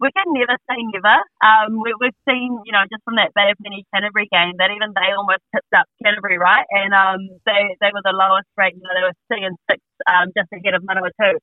we 0.03 0.11
can 0.11 0.27
never 0.35 0.59
say 0.67 0.75
never. 0.91 1.15
Um, 1.39 1.79
we, 1.79 1.95
have 1.95 2.19
seen, 2.27 2.59
you 2.67 2.75
know, 2.75 2.83
just 2.91 3.07
from 3.07 3.15
that 3.15 3.31
Bay 3.31 3.47
of 3.47 3.57
Plenty 3.63 3.87
Canterbury 3.95 4.27
game, 4.27 4.59
that 4.59 4.67
even 4.75 4.91
they 4.91 5.15
almost 5.15 5.39
picked 5.55 5.71
up 5.71 5.87
Canterbury, 6.03 6.35
right? 6.35 6.67
And 6.75 6.91
um, 6.91 7.39
they 7.47 7.79
they 7.79 7.87
were 7.95 8.03
the 8.03 8.11
lowest 8.11 8.51
rate. 8.59 8.75
You 8.75 8.83
know, 8.83 8.91
they 8.91 9.07
were 9.07 9.15
three 9.31 9.47
and 9.47 9.55
six, 9.71 9.79
um, 10.03 10.35
just 10.35 10.51
ahead 10.51 10.75
of 10.75 10.83
Manawatu. 10.83 11.39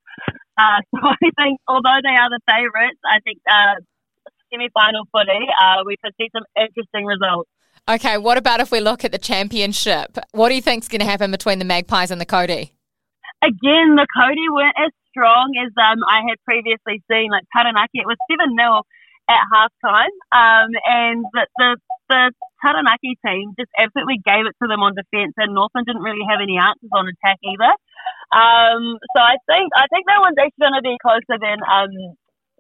Uh, 0.61 0.85
so 0.93 1.01
I 1.09 1.29
think, 1.41 1.57
although 1.65 2.05
they 2.05 2.13
are 2.13 2.29
the 2.29 2.45
favourites, 2.45 3.01
I 3.01 3.25
think 3.25 3.41
uh, 3.49 3.81
semi-final 4.53 5.09
footy, 5.09 5.49
uh, 5.57 5.81
we 5.89 5.97
could 6.05 6.13
see 6.21 6.29
some 6.29 6.45
interesting 6.53 7.09
results. 7.09 7.49
Okay, 7.89 8.21
what 8.21 8.37
about 8.37 8.61
if 8.61 8.71
we 8.71 8.85
look 8.85 9.09
at 9.09 9.13
the 9.13 9.19
championship? 9.19 10.21
What 10.37 10.51
do 10.51 10.55
you 10.55 10.61
think 10.61 10.85
is 10.85 10.89
going 10.93 11.01
to 11.01 11.09
happen 11.09 11.31
between 11.33 11.59
the 11.59 11.65
Magpies 11.65 12.11
and 12.13 12.21
the 12.21 12.29
Kauri? 12.29 12.77
Again, 13.41 13.97
the 13.97 14.07
Kauri 14.13 14.47
weren't 14.53 14.77
as 14.77 14.93
strong 15.21 15.53
as 15.61 15.73
um, 15.77 16.01
I 16.09 16.25
had 16.25 16.41
previously 16.49 17.05
seen. 17.13 17.29
Like 17.29 17.45
Taranaki, 17.53 18.01
it 18.01 18.09
was 18.09 18.17
7 18.33 18.57
0 18.57 18.81
at 19.29 19.43
half 19.53 19.73
time. 19.85 20.15
Um, 20.33 20.71
and 20.89 21.25
the, 21.37 21.45
the, 21.61 21.71
the 22.09 22.23
Taranaki 22.65 23.21
team 23.21 23.53
just 23.61 23.71
absolutely 23.77 24.25
gave 24.25 24.49
it 24.49 24.57
to 24.65 24.67
them 24.67 24.81
on 24.81 24.97
defence, 24.97 25.37
and 25.37 25.53
Northland 25.53 25.87
didn't 25.87 26.03
really 26.03 26.25
have 26.25 26.41
any 26.41 26.57
answers 26.57 26.91
on 26.97 27.05
attack 27.13 27.37
either. 27.45 27.73
Um, 28.33 28.97
so 29.13 29.21
I 29.21 29.37
think 29.45 29.69
I 29.77 29.85
think 29.93 30.09
that 30.09 30.25
one's 30.25 30.41
actually 30.41 30.65
going 30.65 30.79
to 30.81 30.87
be 30.87 30.97
closer 31.05 31.37
than 31.37 31.61
um, 31.69 31.93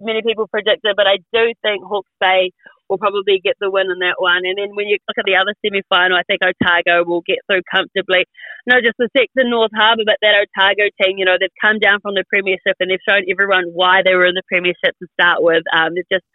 many 0.00 0.20
people 0.20 0.46
predicted, 0.48 0.94
but 0.96 1.06
I 1.06 1.18
do 1.32 1.52
think 1.64 1.80
Hawke's 1.84 2.12
Bay 2.20 2.52
will 2.90 2.98
probably 2.98 3.38
get 3.38 3.54
the 3.62 3.70
win 3.70 3.86
in 3.86 4.02
that 4.02 4.18
one. 4.18 4.42
And 4.42 4.58
then 4.58 4.74
when 4.74 4.90
you 4.90 4.98
look 5.06 5.16
at 5.16 5.24
the 5.24 5.38
other 5.38 5.54
semi 5.62 5.80
final, 5.88 6.18
I 6.18 6.26
think 6.26 6.42
Otago 6.42 7.06
will 7.06 7.22
get 7.22 7.38
through 7.46 7.62
comfortably. 7.70 8.26
No 8.66 8.82
just 8.82 8.98
the 8.98 9.08
in 9.14 9.48
North 9.48 9.70
Harbour, 9.72 10.02
but 10.04 10.18
that 10.20 10.34
Otago 10.34 10.90
team, 11.00 11.16
you 11.16 11.24
know, 11.24 11.38
they've 11.38 11.62
come 11.62 11.78
down 11.78 12.00
from 12.02 12.18
the 12.18 12.24
Premiership 12.28 12.74
and 12.82 12.90
they've 12.90 13.06
shown 13.08 13.22
everyone 13.30 13.70
why 13.72 14.02
they 14.04 14.14
were 14.18 14.26
in 14.26 14.34
the 14.34 14.42
Premiership 14.50 14.98
to 14.98 15.06
start 15.14 15.42
with. 15.42 15.62
Um, 15.72 15.94
they've 15.94 16.12
just 16.12 16.26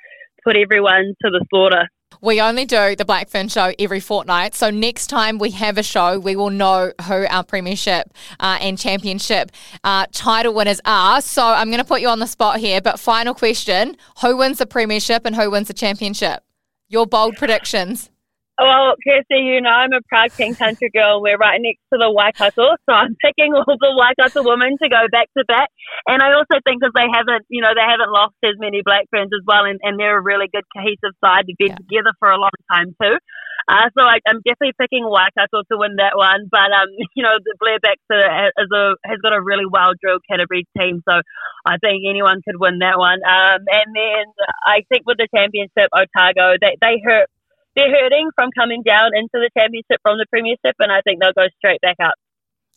put 0.44 0.56
everyone 0.56 1.14
to 1.22 1.30
the 1.30 1.44
slaughter. 1.52 1.92
We 2.26 2.42
only 2.42 2.66
do 2.66 2.96
the 2.96 3.06
Blackfern 3.06 3.52
show 3.52 3.72
every 3.78 4.00
fortnight. 4.00 4.56
So 4.56 4.72
next 4.72 5.12
time 5.12 5.38
we 5.38 5.52
have 5.52 5.78
a 5.78 5.84
show, 5.84 6.18
we 6.18 6.36
will 6.36 6.50
know 6.50 6.92
who 7.04 7.28
our 7.30 7.44
premiership 7.44 8.12
uh, 8.40 8.58
and 8.60 8.80
championship 8.80 9.52
uh, 9.84 10.08
title 10.12 10.56
winners 10.56 10.82
are. 10.86 11.22
So 11.22 11.46
I'm 11.46 11.68
going 11.68 11.84
to 11.84 11.88
put 11.88 12.02
you 12.02 12.08
on 12.08 12.18
the 12.18 12.26
spot 12.26 12.58
here. 12.58 12.82
But 12.82 13.00
final 13.00 13.36
question 13.36 13.96
who 14.22 14.38
wins 14.38 14.58
the 14.58 14.66
premiership 14.66 15.24
and 15.24 15.36
who 15.36 15.52
wins 15.52 15.68
the 15.68 15.76
championship? 15.76 16.44
Your 16.90 17.06
bold 17.06 17.36
predictions. 17.36 18.10
Well, 18.58 18.96
Kirstie, 19.04 19.44
you 19.44 19.60
know 19.60 19.70
I'm 19.70 19.92
a 19.92 20.00
proud 20.08 20.32
King 20.32 20.56
Country 20.56 20.90
girl. 20.90 21.22
We're 21.22 21.36
right 21.38 21.60
next 21.60 21.84
to 21.92 22.00
the 22.00 22.08
Waikato, 22.08 22.80
so 22.88 22.92
I'm 22.96 23.16
picking 23.26 23.52
all 23.52 23.68
the 23.68 23.92
Waikato 23.92 24.48
women 24.48 24.80
to 24.82 24.88
go 24.88 25.12
back 25.12 25.28
to 25.38 25.44
back. 25.44 25.68
And 26.08 26.24
I 26.24 26.32
also 26.32 26.64
think 26.64 26.80
because 26.80 26.96
they 26.96 27.12
haven't, 27.12 27.44
you 27.52 27.60
know, 27.60 27.76
they 27.76 27.84
haven't 27.84 28.16
lost 28.16 28.40
as 28.48 28.56
many 28.56 28.80
Black 28.80 29.12
Ferns 29.12 29.36
as 29.36 29.44
well, 29.44 29.68
and, 29.68 29.80
and 29.84 30.00
they're 30.00 30.18
a 30.18 30.24
really 30.24 30.48
good 30.48 30.64
cohesive 30.72 31.12
side. 31.20 31.52
They've 31.52 31.60
been 31.60 31.76
yeah. 31.76 31.84
together 31.84 32.16
for 32.20 32.32
a 32.32 32.40
long 32.40 32.56
time 32.72 32.96
too. 32.96 33.20
Uh, 33.68 33.90
so 33.98 34.06
I, 34.06 34.22
am 34.30 34.46
definitely 34.46 34.78
picking 34.80 35.04
Waikato 35.04 35.66
to 35.68 35.76
win 35.76 35.98
that 35.98 36.16
one. 36.16 36.48
But 36.48 36.72
um, 36.72 36.88
you 37.16 37.24
know, 37.28 37.36
the 37.44 37.60
Blair 37.60 37.84
Baxter 37.84 38.24
are, 38.24 38.56
is 38.56 38.72
a, 38.72 38.96
has 39.04 39.20
got 39.20 39.36
a 39.36 39.42
really 39.42 39.68
well 39.68 39.92
drilled 40.00 40.24
Canterbury 40.30 40.64
team, 40.78 41.04
so 41.04 41.20
I 41.66 41.76
think 41.84 42.08
anyone 42.08 42.40
could 42.46 42.56
win 42.56 42.80
that 42.80 42.96
one. 42.96 43.20
Um, 43.20 43.68
and 43.68 43.90
then 43.92 44.26
I 44.64 44.88
think 44.88 45.04
with 45.04 45.20
the 45.20 45.28
championship, 45.34 45.92
Otago, 45.92 46.56
they 46.62 46.80
they 46.80 47.02
hurt 47.04 47.28
they're 47.76 47.92
hurting 47.92 48.30
from 48.36 48.50
coming 48.58 48.84
down 48.84 49.12
into 49.16 49.34
the 49.34 49.50
championship 49.58 50.00
from 50.02 50.18
the 50.18 50.26
premiership, 50.32 50.76
and 50.80 50.92
I 50.92 51.02
think 51.02 51.22
they'll 51.22 51.34
go 51.34 51.48
straight 51.60 51.82
back 51.82 51.98
up. 52.04 52.16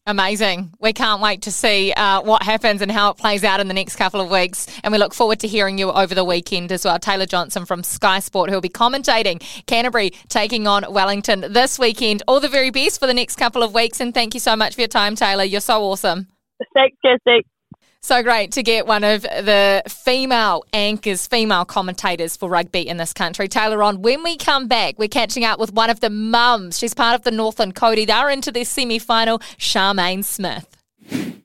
Amazing. 0.09 0.73
We 0.81 0.95
can't 0.95 1.21
wait 1.21 1.43
to 1.43 1.53
see 1.53 1.93
uh, 1.93 2.23
what 2.23 2.43
happens 2.43 2.81
and 2.81 2.91
how 2.91 3.11
it 3.11 3.19
plays 3.19 3.45
out 3.45 3.61
in 3.61 3.69
the 3.69 3.75
next 3.75 3.97
couple 3.97 4.23
of 4.23 4.31
weeks. 4.31 4.67
And 4.83 4.91
we 4.91 4.99
look 4.99 5.13
forward 5.13 5.41
to 5.41 5.47
hearing 5.47 5.77
you 5.77 5.93
over 5.93 6.15
the 6.15 6.25
weekend 6.25 6.73
as 6.73 6.87
well. 6.87 6.99
Taylor 6.99 7.27
Johnson 7.27 7.67
from 7.67 7.83
Sky 7.83 8.19
Sport, 8.21 8.49
who 8.49 8.57
will 8.57 8.63
be 8.63 8.71
commentating 8.71 9.39
Canterbury 9.67 10.13
taking 10.29 10.67
on 10.67 10.91
Wellington 10.91 11.53
this 11.53 11.79
weekend. 11.79 12.23
All 12.27 12.41
the 12.41 12.49
very 12.49 12.71
best 12.71 12.99
for 12.99 13.07
the 13.07 13.13
next 13.13 13.37
couple 13.37 13.63
of 13.63 13.75
weeks. 13.75 14.01
And 14.01 14.15
thank 14.15 14.33
you 14.33 14.41
so 14.41 14.57
much 14.57 14.77
for 14.77 14.81
your 14.81 14.89
time, 14.89 15.15
Taylor. 15.15 15.45
You're 15.45 15.61
so 15.61 15.83
awesome. 15.83 16.29
Thanks, 16.75 16.97
Jesse. 17.05 17.45
So 18.01 18.23
great 18.23 18.53
to 18.53 18.63
get 18.63 18.87
one 18.87 19.03
of 19.03 19.23
the 19.23 19.83
female 19.89 20.63
anchors, 20.73 21.27
female 21.27 21.65
commentators 21.65 22.37
for 22.37 22.49
rugby 22.49 22.89
in 22.89 22.97
this 22.97 23.13
country. 23.13 23.49
Taylor 23.49 23.83
on. 23.83 24.03
When 24.03 24.23
we 24.23 24.37
come 24.37 24.69
back, 24.69 24.99
we're 24.99 25.09
catching 25.09 25.45
up 25.45 25.59
with 25.59 25.73
one 25.73 25.91
of 25.91 26.01
the 26.01 26.09
mums. 26.09 26.79
She's 26.79 26.95
part 26.95 27.17
of 27.17 27.23
the 27.25 27.33
Northland 27.33 27.75
Kauri. 27.75 28.05
They're 28.05 28.31
into 28.31 28.53
their 28.53 28.65
semi 28.65 28.99
final, 28.99 29.41
Charmaine 29.59 30.25
Smith. 30.25 31.38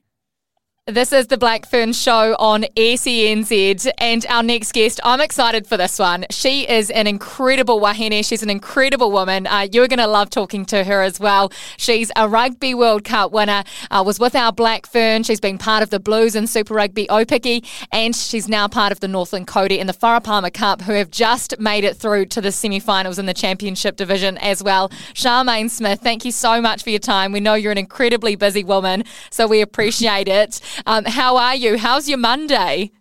This 0.86 1.14
is 1.14 1.28
the 1.28 1.38
Black 1.38 1.64
Fern 1.64 1.94
Show 1.94 2.36
on 2.38 2.64
SENZ. 2.76 3.90
And 3.96 4.26
our 4.26 4.42
next 4.42 4.72
guest, 4.74 5.00
I'm 5.02 5.22
excited 5.22 5.66
for 5.66 5.78
this 5.78 5.98
one. 5.98 6.26
She 6.28 6.68
is 6.68 6.90
an 6.90 7.06
incredible 7.06 7.80
wahine. 7.80 8.22
She's 8.22 8.42
an 8.42 8.50
incredible 8.50 9.10
woman. 9.10 9.46
Uh, 9.46 9.66
you're 9.72 9.88
going 9.88 9.98
to 9.98 10.06
love 10.06 10.28
talking 10.28 10.66
to 10.66 10.84
her 10.84 11.00
as 11.00 11.18
well. 11.18 11.50
She's 11.78 12.12
a 12.16 12.28
Rugby 12.28 12.74
World 12.74 13.02
Cup 13.02 13.32
winner, 13.32 13.64
uh, 13.90 14.02
was 14.04 14.20
with 14.20 14.36
our 14.36 14.52
Black 14.52 14.84
Fern. 14.84 15.22
She's 15.22 15.40
been 15.40 15.56
part 15.56 15.82
of 15.82 15.88
the 15.88 15.98
Blues 15.98 16.34
and 16.34 16.46
Super 16.50 16.74
Rugby 16.74 17.06
Aupiki, 17.06 17.66
and 17.90 18.14
she's 18.14 18.46
now 18.46 18.68
part 18.68 18.92
of 18.92 19.00
the 19.00 19.08
Northland 19.08 19.46
Kauri 19.46 19.78
in 19.78 19.86
the 19.86 19.94
Farah 19.94 20.22
Palmer 20.22 20.50
Cup, 20.50 20.82
who 20.82 20.92
have 20.92 21.10
just 21.10 21.58
made 21.58 21.84
it 21.84 21.96
through 21.96 22.26
to 22.26 22.42
the 22.42 22.52
semi 22.52 22.78
finals 22.78 23.18
in 23.18 23.24
the 23.24 23.32
Championship 23.32 23.96
division 23.96 24.36
as 24.36 24.62
well. 24.62 24.90
Charmaine 25.14 25.70
Smith, 25.70 26.00
thank 26.02 26.26
you 26.26 26.30
so 26.30 26.60
much 26.60 26.82
for 26.82 26.90
your 26.90 26.98
time. 26.98 27.32
We 27.32 27.40
know 27.40 27.54
you're 27.54 27.72
an 27.72 27.78
incredibly 27.78 28.36
busy 28.36 28.64
woman, 28.64 29.04
so 29.30 29.46
we 29.46 29.62
appreciate 29.62 30.28
it. 30.28 30.60
Um, 30.86 31.04
how 31.04 31.36
are 31.36 31.54
you? 31.54 31.78
How's 31.78 32.08
your 32.08 32.18
Monday? 32.18 32.92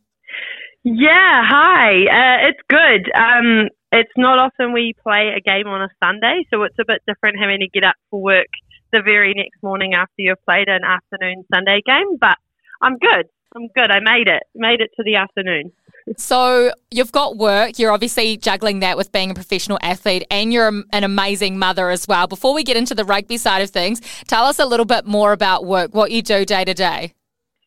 Yeah, 0.84 1.44
hi. 1.46 1.92
Uh, 1.92 2.50
it's 2.50 2.60
good. 2.68 3.12
Um, 3.16 3.70
it's 3.92 4.12
not 4.18 4.40
often 4.40 4.74
we 4.74 4.94
play 5.02 5.34
a 5.36 5.40
game 5.40 5.68
on 5.68 5.82
a 5.82 5.90
Sunday, 6.04 6.46
so 6.50 6.64
it's 6.64 6.78
a 6.80 6.86
bit 6.86 7.02
different 7.08 7.38
having 7.40 7.60
to 7.60 7.68
get 7.68 7.84
up 7.84 7.96
for 8.10 8.22
work 8.22 8.48
the 8.92 9.02
very 9.02 9.34
next 9.34 9.62
morning 9.64 9.94
after 9.94 10.14
you've 10.18 10.44
played 10.46 10.68
an 10.68 10.84
afternoon 10.84 11.46
Sunday 11.54 11.82
game. 11.86 12.18
But 12.20 12.38
I'm 12.82 12.98
good. 12.98 13.28
I'm 13.56 13.68
good. 13.76 13.92
I 13.92 14.00
made 14.02 14.28
it. 14.28 14.44
Made 14.56 14.82
it 14.82 14.92
to 14.98 15.04
the 15.04 15.16
afternoon. 15.16 15.72
So 16.18 16.74
you've 16.92 17.12
got 17.12 17.38
work. 17.38 17.80
You're 17.80 17.92
obviously 17.92 18.36
juggling 18.36 18.80
that 18.80 18.98
with 18.98 19.12
being 19.12 19.32
a 19.32 19.34
professional 19.34 19.80
athlete, 19.82 20.26
and 20.30 20.52
you're 20.52 20.68
an 20.92 21.04
amazing 21.04 21.58
mother 21.58 21.90
as 21.90 22.08
well. 22.08 22.28
Before 22.28 22.54
we 22.54 22.64
get 22.64 22.76
into 22.76 22.94
the 22.94 23.06
rugby 23.06 23.38
side 23.38 23.62
of 23.62 23.70
things, 23.70 24.02
tell 24.28 24.44
us 24.44 24.60
a 24.60 24.66
little 24.66 24.86
bit 24.86 25.06
more 25.06 25.32
about 25.32 25.66
work, 25.66 25.94
what 25.94 26.12
you 26.12 26.22
do 26.22 26.46
day 26.46 26.66
to 26.66 26.74
day. 26.74 27.14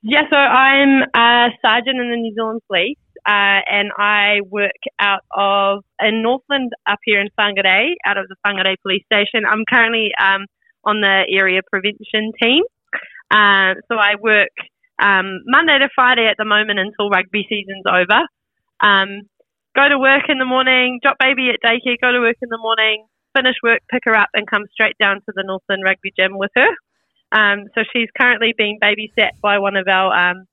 Yeah, 0.09 0.23
so 0.31 0.37
I'm 0.37 1.03
a 1.17 1.51
sergeant 1.61 1.99
in 1.99 2.11
the 2.11 2.17
New 2.17 2.33
Zealand 2.33 2.61
Police, 2.69 2.97
uh, 3.27 3.59
and 3.67 3.91
I 3.99 4.39
work 4.49 4.79
out 5.01 5.25
of 5.37 5.83
in 6.01 6.23
Northland 6.23 6.71
up 6.87 7.01
here 7.03 7.21
in 7.21 7.27
Whangarei, 7.37 7.95
out 8.07 8.17
of 8.17 8.29
the 8.29 8.37
Whangarei 8.47 8.77
Police 8.83 9.03
Station. 9.13 9.43
I'm 9.45 9.65
currently 9.69 10.13
um, 10.15 10.47
on 10.85 11.01
the 11.01 11.27
area 11.29 11.61
prevention 11.69 12.31
team, 12.41 12.63
uh, 13.33 13.75
so 13.91 13.99
I 13.99 14.15
work 14.23 14.55
um, 15.03 15.43
Monday 15.45 15.77
to 15.81 15.89
Friday 15.93 16.29
at 16.31 16.37
the 16.39 16.45
moment 16.45 16.79
until 16.79 17.11
rugby 17.11 17.45
season's 17.49 17.83
over. 17.91 18.23
Um, 18.79 19.27
go 19.75 19.89
to 19.89 19.99
work 19.99 20.29
in 20.29 20.39
the 20.39 20.47
morning, 20.47 21.01
drop 21.03 21.17
baby 21.19 21.51
at 21.51 21.59
daycare, 21.67 21.99
go 22.01 22.13
to 22.13 22.21
work 22.21 22.37
in 22.41 22.49
the 22.49 22.63
morning, 22.63 23.07
finish 23.37 23.57
work, 23.61 23.81
pick 23.91 24.03
her 24.05 24.15
up, 24.17 24.29
and 24.35 24.47
come 24.49 24.67
straight 24.71 24.95
down 25.01 25.17
to 25.17 25.33
the 25.35 25.43
Northland 25.45 25.83
Rugby 25.85 26.13
Gym 26.17 26.39
with 26.39 26.53
her. 26.55 26.71
Um, 27.33 27.65
so 27.75 27.83
she's 27.93 28.09
currently 28.19 28.55
being 28.57 28.79
babysat 28.83 29.31
by 29.43 29.59
one 29.59 29.77
of 29.77 29.89
our 29.89 30.31
um, 30.31 30.45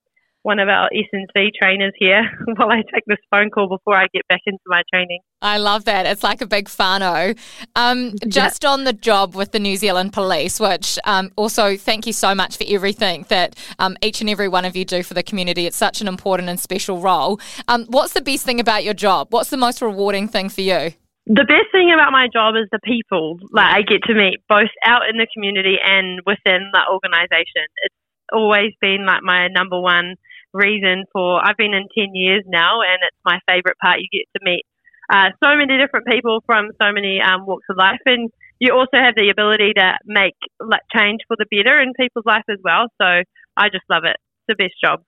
one 0.43 0.59
of 0.59 0.67
our 0.67 0.89
S&C 0.93 1.51
trainers 1.59 1.93
here 1.97 2.21
while 2.55 2.69
I 2.69 2.83
take 2.93 3.03
this 3.07 3.17
phone 3.31 3.49
call 3.49 3.69
before 3.69 3.95
I 3.97 4.07
get 4.13 4.27
back 4.27 4.41
into 4.45 4.59
my 4.67 4.83
training. 4.93 5.19
I 5.41 5.57
love 5.57 5.85
that. 5.85 6.05
It's 6.05 6.21
like 6.21 6.41
a 6.41 6.45
big 6.45 6.65
whānau. 6.65 7.37
Um, 7.75 8.13
just 8.27 8.63
yeah. 8.63 8.69
on 8.69 8.83
the 8.83 8.93
job 8.93 9.35
with 9.35 9.53
the 9.53 9.59
New 9.59 9.77
Zealand 9.77 10.13
Police, 10.13 10.59
which 10.59 10.99
um, 11.05 11.31
also 11.37 11.77
thank 11.77 12.05
you 12.05 12.13
so 12.13 12.35
much 12.35 12.57
for 12.57 12.65
everything 12.67 13.25
that 13.29 13.55
um, 13.79 13.97
each 14.01 14.21
and 14.21 14.29
every 14.29 14.49
one 14.49 14.65
of 14.65 14.75
you 14.75 14.83
do 14.85 15.01
for 15.01 15.13
the 15.13 15.23
community. 15.23 15.65
It's 15.65 15.77
such 15.77 16.01
an 16.01 16.07
important 16.07 16.49
and 16.49 16.59
special 16.59 16.99
role. 16.99 17.39
Um, 17.69 17.85
what's 17.85 18.13
the 18.13 18.21
best 18.21 18.45
thing 18.45 18.59
about 18.59 18.83
your 18.83 18.93
job? 18.93 19.27
What's 19.31 19.49
the 19.49 19.57
most 19.57 19.81
rewarding 19.81 20.27
thing 20.27 20.49
for 20.49 20.61
you? 20.61 20.93
The 21.25 21.47
best 21.47 21.71
thing 21.71 21.91
about 21.93 22.11
my 22.11 22.27
job 22.27 22.55
is 22.55 22.67
the 22.71 22.83
people 22.83 23.39
like 23.51 23.73
I 23.73 23.81
get 23.81 24.03
to 24.03 24.13
meet 24.13 24.43
both 24.49 24.71
out 24.85 25.07
in 25.09 25.15
the 25.17 25.27
community 25.33 25.77
and 25.79 26.19
within 26.25 26.71
the 26.73 26.83
organization. 26.91 27.63
It's 27.83 27.95
always 28.33 28.73
been 28.81 29.05
like 29.05 29.23
my 29.23 29.47
number 29.47 29.79
one 29.79 30.15
reason 30.53 31.05
for 31.13 31.39
I've 31.39 31.57
been 31.57 31.73
in 31.73 31.87
10 31.95 32.13
years 32.13 32.43
now 32.45 32.81
and 32.81 32.99
it's 33.07 33.17
my 33.23 33.39
favorite 33.47 33.77
part. 33.79 33.99
You 34.01 34.07
get 34.11 34.27
to 34.35 34.43
meet 34.43 34.65
uh, 35.09 35.31
so 35.43 35.55
many 35.55 35.77
different 35.79 36.07
people 36.07 36.43
from 36.45 36.71
so 36.81 36.91
many 36.91 37.21
um, 37.21 37.45
walks 37.45 37.65
of 37.69 37.77
life 37.77 38.03
and 38.05 38.29
you 38.59 38.73
also 38.73 38.97
have 38.99 39.15
the 39.15 39.29
ability 39.29 39.73
to 39.75 39.93
make 40.05 40.35
like 40.59 40.83
change 40.95 41.21
for 41.27 41.37
the 41.39 41.47
better 41.49 41.79
in 41.81 41.93
people's 41.99 42.25
life 42.25 42.47
as 42.49 42.59
well. 42.63 42.87
So 43.01 43.23
I 43.55 43.69
just 43.71 43.87
love 43.89 44.03
it. 44.03 44.17
It's 44.19 44.47
the 44.47 44.55
best 44.55 44.75
job 44.83 45.03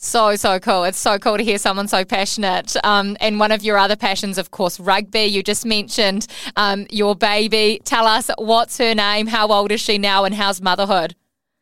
so, 0.00 0.36
so 0.36 0.60
cool. 0.60 0.84
It's 0.84 0.98
so 0.98 1.18
cool 1.18 1.36
to 1.36 1.42
hear 1.42 1.58
someone 1.58 1.88
so 1.88 2.04
passionate. 2.04 2.76
Um, 2.84 3.16
and 3.20 3.40
one 3.40 3.50
of 3.50 3.64
your 3.64 3.76
other 3.76 3.96
passions, 3.96 4.38
of 4.38 4.52
course, 4.52 4.78
rugby. 4.78 5.24
You 5.24 5.42
just 5.42 5.66
mentioned 5.66 6.28
um, 6.54 6.86
your 6.88 7.16
baby. 7.16 7.80
Tell 7.84 8.06
us 8.06 8.30
what's 8.38 8.78
her 8.78 8.94
name, 8.94 9.26
how 9.26 9.48
old 9.48 9.72
is 9.72 9.80
she 9.80 9.98
now, 9.98 10.24
and 10.24 10.34
how's 10.34 10.62
motherhood? 10.62 11.16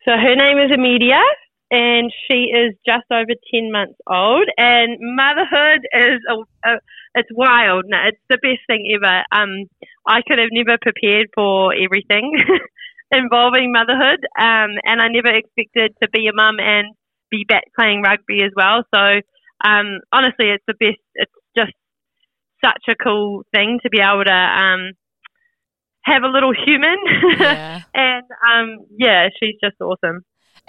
So, 0.05 0.11
her 0.11 0.35
name 0.35 0.59
is 0.59 0.71
Amelia, 0.71 1.19
and 1.71 2.13
she 2.29 2.51
is 2.53 2.75
just 2.85 3.05
over 3.11 3.33
10 3.51 3.71
months 3.71 3.97
old. 4.07 4.47
And 4.55 4.99
motherhood 5.01 5.81
is 5.91 6.21
a, 6.29 6.69
a 6.69 6.79
it's 7.15 7.29
wild. 7.33 7.85
No, 7.87 7.97
it's 8.07 8.21
the 8.29 8.37
best 8.37 8.61
thing 8.67 8.85
ever. 8.95 9.23
Um, 9.31 9.65
I 10.07 10.21
could 10.21 10.37
have 10.37 10.49
never 10.51 10.77
prepared 10.79 11.29
for 11.33 11.73
everything 11.73 12.37
involving 13.11 13.71
motherhood, 13.71 14.23
um, 14.37 14.77
and 14.85 15.01
I 15.01 15.07
never 15.09 15.35
expected 15.35 15.95
to 16.03 16.09
be 16.13 16.27
a 16.27 16.35
mum 16.35 16.57
and 16.59 16.93
be 17.29 17.45
back 17.47 17.63
playing 17.77 18.01
rugby 18.01 18.43
as 18.43 18.51
well. 18.55 18.83
So 18.93 19.21
um, 19.63 19.99
honestly, 20.11 20.49
it's 20.49 20.63
the 20.67 20.75
best. 20.79 20.99
It's 21.15 21.31
just 21.57 21.73
such 22.63 22.83
a 22.89 22.95
cool 22.95 23.43
thing 23.53 23.79
to 23.83 23.89
be 23.89 23.99
able 23.99 24.23
to 24.23 24.31
um, 24.31 24.91
have 26.03 26.23
a 26.23 26.27
little 26.27 26.53
human, 26.53 26.97
yeah. 27.39 27.81
and 27.93 28.23
um, 28.51 28.85
yeah, 28.97 29.29
she's 29.39 29.55
just 29.61 29.75
awesome. 29.81 30.23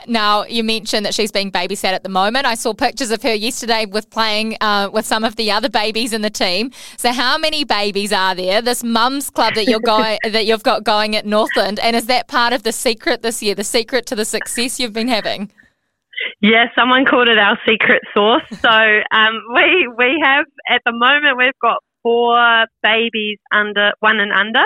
Now, 0.07 0.45
you 0.45 0.63
mentioned 0.63 1.05
that 1.07 1.15
she's 1.15 1.33
being 1.33 1.51
babysat 1.51 1.93
at 1.93 2.05
the 2.05 2.09
moment. 2.09 2.47
I 2.47 2.55
saw 2.55 2.73
pictures 2.73 3.11
of 3.11 3.21
her 3.23 3.35
yesterday 3.35 3.85
with 3.85 4.09
playing 4.11 4.57
uh, 4.61 4.91
with 4.93 5.05
some 5.07 5.25
of 5.25 5.35
the 5.35 5.51
other 5.51 5.69
babies 5.69 6.13
in 6.13 6.23
the 6.23 6.31
team. 6.31 6.71
So, 6.97 7.13
how 7.13 7.37
many 7.37 7.65
babies 7.65 8.13
are 8.13 8.35
there? 8.35 8.63
This 8.63 8.85
mums 8.85 9.29
club 9.29 9.55
that 9.55 9.67
you're 9.67 9.81
going 9.81 10.19
that 10.25 10.47
you've 10.47 10.63
got 10.63 10.85
going 10.85 11.17
at 11.17 11.27
Northland, 11.27 11.81
and 11.81 11.97
is 11.97 12.07
that 12.07 12.29
part 12.29 12.53
of 12.53 12.63
the 12.63 12.73
secret 12.73 13.23
this 13.23 13.43
year? 13.43 13.55
The 13.55 13.65
secret 13.65 14.07
to 14.07 14.15
the 14.15 14.25
success 14.25 14.79
you've 14.79 14.93
been 14.93 15.09
having? 15.09 15.51
Yeah, 16.41 16.67
someone 16.77 17.05
called 17.05 17.29
it 17.29 17.39
our 17.39 17.59
secret 17.67 18.03
sauce. 18.15 18.43
So 18.61 18.69
um, 18.69 19.35
we 19.55 19.89
we 19.97 20.21
have 20.23 20.47
at 20.69 20.83
the 20.85 20.93
moment 20.93 21.37
we've 21.37 21.59
got 21.61 21.83
four 22.03 22.67
babies 22.83 23.39
under 23.53 23.93
one 24.01 24.21
and 24.21 24.33
under, 24.33 24.65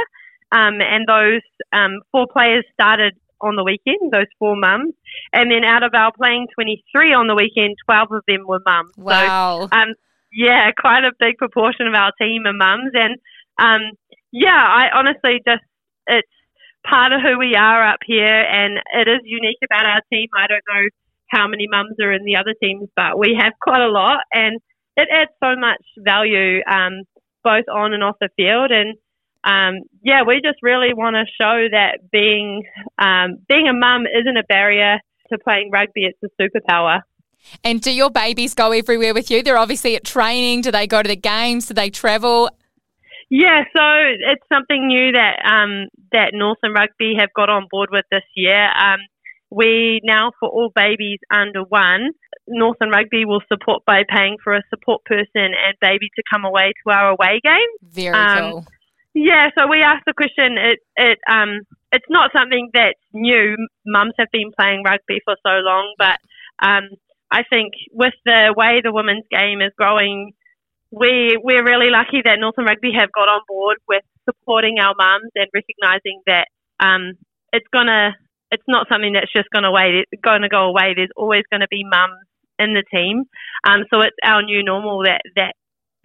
um, 0.52 0.80
and 0.80 1.06
those 1.06 1.42
um, 1.72 2.00
four 2.10 2.26
players 2.32 2.64
started 2.72 3.14
on 3.40 3.56
the 3.56 3.64
weekend. 3.64 4.12
Those 4.12 4.26
four 4.38 4.56
mums, 4.56 4.94
and 5.32 5.50
then 5.50 5.64
out 5.64 5.82
of 5.82 5.94
our 5.94 6.12
playing 6.12 6.48
twenty 6.54 6.84
three 6.92 7.12
on 7.12 7.26
the 7.26 7.34
weekend, 7.34 7.76
twelve 7.84 8.08
of 8.12 8.22
them 8.26 8.46
were 8.46 8.62
mums. 8.64 8.92
Wow. 8.96 9.68
So, 9.70 9.78
um, 9.78 9.94
yeah, 10.32 10.70
quite 10.78 11.04
a 11.04 11.12
big 11.18 11.36
proportion 11.36 11.86
of 11.86 11.94
our 11.94 12.12
team 12.20 12.46
are 12.46 12.52
mums, 12.52 12.92
and 12.94 13.18
um, 13.58 13.92
yeah, 14.30 14.50
I 14.56 14.88
honestly 14.94 15.40
just 15.46 15.62
it's 16.06 16.28
part 16.84 17.12
of 17.12 17.20
who 17.20 17.38
we 17.38 17.54
are 17.54 17.86
up 17.86 18.00
here, 18.04 18.42
and 18.42 18.78
it 18.94 19.08
is 19.08 19.20
unique 19.24 19.58
about 19.64 19.84
our 19.84 20.02
team. 20.10 20.28
I 20.36 20.46
don't 20.46 20.64
know 20.68 20.88
how 21.32 21.48
many 21.48 21.66
mums 21.68 21.96
are 22.00 22.12
in 22.12 22.24
the 22.24 22.36
other 22.36 22.54
teams, 22.62 22.88
but 22.94 23.18
we 23.18 23.36
have 23.40 23.54
quite 23.60 23.82
a 23.82 23.88
lot, 23.88 24.20
and 24.32 24.60
it 24.96 25.08
adds 25.10 25.30
so 25.42 25.58
much 25.58 25.82
value 25.98 26.60
um, 26.70 27.02
both 27.42 27.64
on 27.72 27.94
and 27.94 28.04
off 28.04 28.16
the 28.20 28.28
field. 28.36 28.70
And 28.70 28.96
um, 29.44 29.84
yeah, 30.02 30.22
we 30.26 30.40
just 30.44 30.58
really 30.62 30.94
want 30.94 31.16
to 31.16 31.24
show 31.40 31.66
that 31.72 32.10
being 32.12 32.64
um, 32.98 33.38
being 33.48 33.66
a 33.68 33.72
mum 33.72 34.04
isn't 34.06 34.36
a 34.36 34.44
barrier 34.44 34.98
to 35.32 35.38
playing 35.38 35.70
rugby; 35.72 36.04
it's 36.04 36.18
a 36.22 36.42
superpower. 36.42 37.00
And 37.64 37.80
do 37.80 37.92
your 37.92 38.10
babies 38.10 38.54
go 38.54 38.70
everywhere 38.70 39.14
with 39.14 39.30
you? 39.30 39.42
They're 39.42 39.58
obviously 39.58 39.96
at 39.96 40.04
training. 40.04 40.60
Do 40.60 40.70
they 40.70 40.86
go 40.86 41.02
to 41.02 41.08
the 41.08 41.16
games? 41.16 41.66
Do 41.66 41.74
they 41.74 41.90
travel? 41.90 42.50
Yeah, 43.30 43.64
so 43.74 43.82
it's 43.82 44.44
something 44.52 44.86
new 44.86 45.12
that 45.12 45.40
um, 45.44 45.88
that 46.12 46.32
Northern 46.34 46.74
Rugby 46.74 47.14
have 47.18 47.30
got 47.34 47.48
on 47.48 47.66
board 47.70 47.88
with 47.90 48.04
this 48.10 48.22
year. 48.36 48.64
Um, 48.64 49.00
we 49.52 50.00
now, 50.02 50.32
for 50.40 50.48
all 50.48 50.72
babies 50.74 51.18
under 51.30 51.62
one, 51.62 52.12
Northern 52.48 52.88
Rugby 52.88 53.24
will 53.24 53.42
support 53.48 53.84
by 53.84 54.02
paying 54.08 54.38
for 54.42 54.54
a 54.54 54.62
support 54.70 55.04
person 55.04 55.26
and 55.36 55.74
baby 55.80 56.08
to 56.16 56.22
come 56.32 56.44
away 56.44 56.72
to 56.82 56.92
our 56.92 57.10
away 57.10 57.40
game. 57.44 57.70
Very 57.82 58.16
um, 58.16 58.50
cool. 58.50 58.66
Yeah, 59.14 59.50
so 59.58 59.66
we 59.68 59.82
asked 59.82 60.04
the 60.06 60.14
question. 60.14 60.56
It 60.56 60.78
it 60.96 61.18
um 61.30 61.60
it's 61.92 62.08
not 62.08 62.30
something 62.34 62.70
that's 62.72 62.98
new. 63.12 63.56
Mums 63.84 64.14
have 64.18 64.28
been 64.32 64.52
playing 64.58 64.84
rugby 64.84 65.20
for 65.24 65.36
so 65.44 65.60
long, 65.60 65.94
but 65.98 66.16
um 66.64 66.88
I 67.30 67.42
think 67.48 67.74
with 67.92 68.14
the 68.24 68.54
way 68.56 68.80
the 68.82 68.92
women's 68.92 69.24
game 69.30 69.60
is 69.60 69.72
growing, 69.76 70.32
we 70.90 71.36
we're 71.42 71.64
really 71.64 71.90
lucky 71.90 72.22
that 72.24 72.38
Northern 72.40 72.64
Rugby 72.64 72.92
have 72.98 73.12
got 73.12 73.28
on 73.28 73.42
board 73.46 73.76
with 73.86 74.02
supporting 74.24 74.78
our 74.78 74.94
mums 74.96 75.30
and 75.34 75.48
recognising 75.52 76.22
that 76.26 76.48
um 76.80 77.12
it's 77.52 77.68
gonna 77.70 78.16
it's 78.52 78.68
not 78.68 78.86
something 78.88 79.14
that's 79.14 79.32
just 79.32 79.48
going 79.50 79.64
to 79.64 79.72
wait, 79.72 80.04
going 80.22 80.42
to 80.42 80.48
go 80.48 80.64
away. 80.68 80.92
There's 80.94 81.10
always 81.16 81.42
going 81.50 81.62
to 81.62 81.68
be 81.68 81.82
mums 81.82 82.20
in 82.58 82.74
the 82.74 82.84
team. 82.92 83.24
Um, 83.66 83.84
so 83.92 84.00
it's 84.00 84.16
our 84.24 84.42
new 84.42 84.62
normal 84.62 85.02
that 85.04 85.22
that 85.36 85.54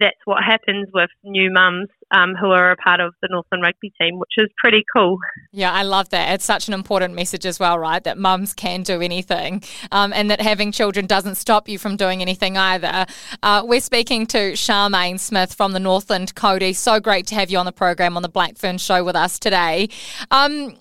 that's 0.00 0.16
what 0.26 0.44
happens 0.44 0.88
with 0.94 1.10
new 1.24 1.50
mums 1.52 1.88
um, 2.12 2.34
who 2.40 2.52
are 2.52 2.70
a 2.70 2.76
part 2.76 3.00
of 3.00 3.14
the 3.20 3.28
Northland 3.30 3.64
rugby 3.64 3.92
team, 4.00 4.18
which 4.18 4.30
is 4.36 4.48
pretty 4.62 4.84
cool. 4.94 5.18
Yeah, 5.50 5.72
I 5.72 5.82
love 5.82 6.08
that. 6.10 6.34
It's 6.34 6.44
such 6.44 6.68
an 6.68 6.74
important 6.74 7.14
message 7.14 7.44
as 7.44 7.58
well, 7.58 7.78
right? 7.78 8.02
That 8.04 8.16
mums 8.16 8.54
can 8.54 8.84
do 8.84 9.00
anything 9.02 9.62
um, 9.90 10.12
and 10.12 10.30
that 10.30 10.40
having 10.40 10.70
children 10.70 11.06
doesn't 11.06 11.34
stop 11.34 11.68
you 11.68 11.78
from 11.78 11.96
doing 11.96 12.22
anything 12.22 12.56
either. 12.56 13.06
Uh, 13.42 13.62
we're 13.64 13.80
speaking 13.80 14.24
to 14.28 14.52
Charmaine 14.52 15.18
Smith 15.18 15.52
from 15.52 15.72
the 15.72 15.80
Northland 15.80 16.34
Kauri. 16.36 16.72
So 16.74 17.00
great 17.00 17.26
to 17.28 17.34
have 17.34 17.50
you 17.50 17.58
on 17.58 17.66
the 17.66 17.72
program 17.72 18.16
on 18.16 18.22
the 18.22 18.30
Blackfern 18.30 18.80
Show 18.80 19.02
with 19.02 19.16
us 19.16 19.38
today. 19.40 19.88
Um, 20.30 20.76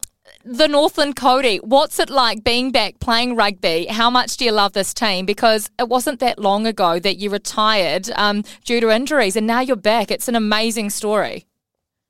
the 0.47 0.67
Northland 0.67 1.15
Kauri, 1.15 1.57
what's 1.57 1.99
it 1.99 2.09
like 2.09 2.43
being 2.43 2.71
back 2.71 2.99
playing 2.99 3.35
rugby? 3.35 3.85
How 3.87 4.09
much 4.09 4.37
do 4.37 4.45
you 4.45 4.51
love 4.51 4.73
this 4.73 4.93
team? 4.93 5.25
Because 5.25 5.69
it 5.77 5.89
wasn't 5.89 6.19
that 6.21 6.39
long 6.39 6.65
ago 6.65 6.99
that 6.99 7.17
you 7.17 7.29
retired 7.29 8.09
um, 8.15 8.43
due 8.63 8.79
to 8.79 8.89
injuries, 8.89 9.35
and 9.35 9.45
now 9.45 9.59
you're 9.59 9.75
back. 9.75 10.09
It's 10.09 10.27
an 10.27 10.35
amazing 10.35 10.89
story. 10.89 11.45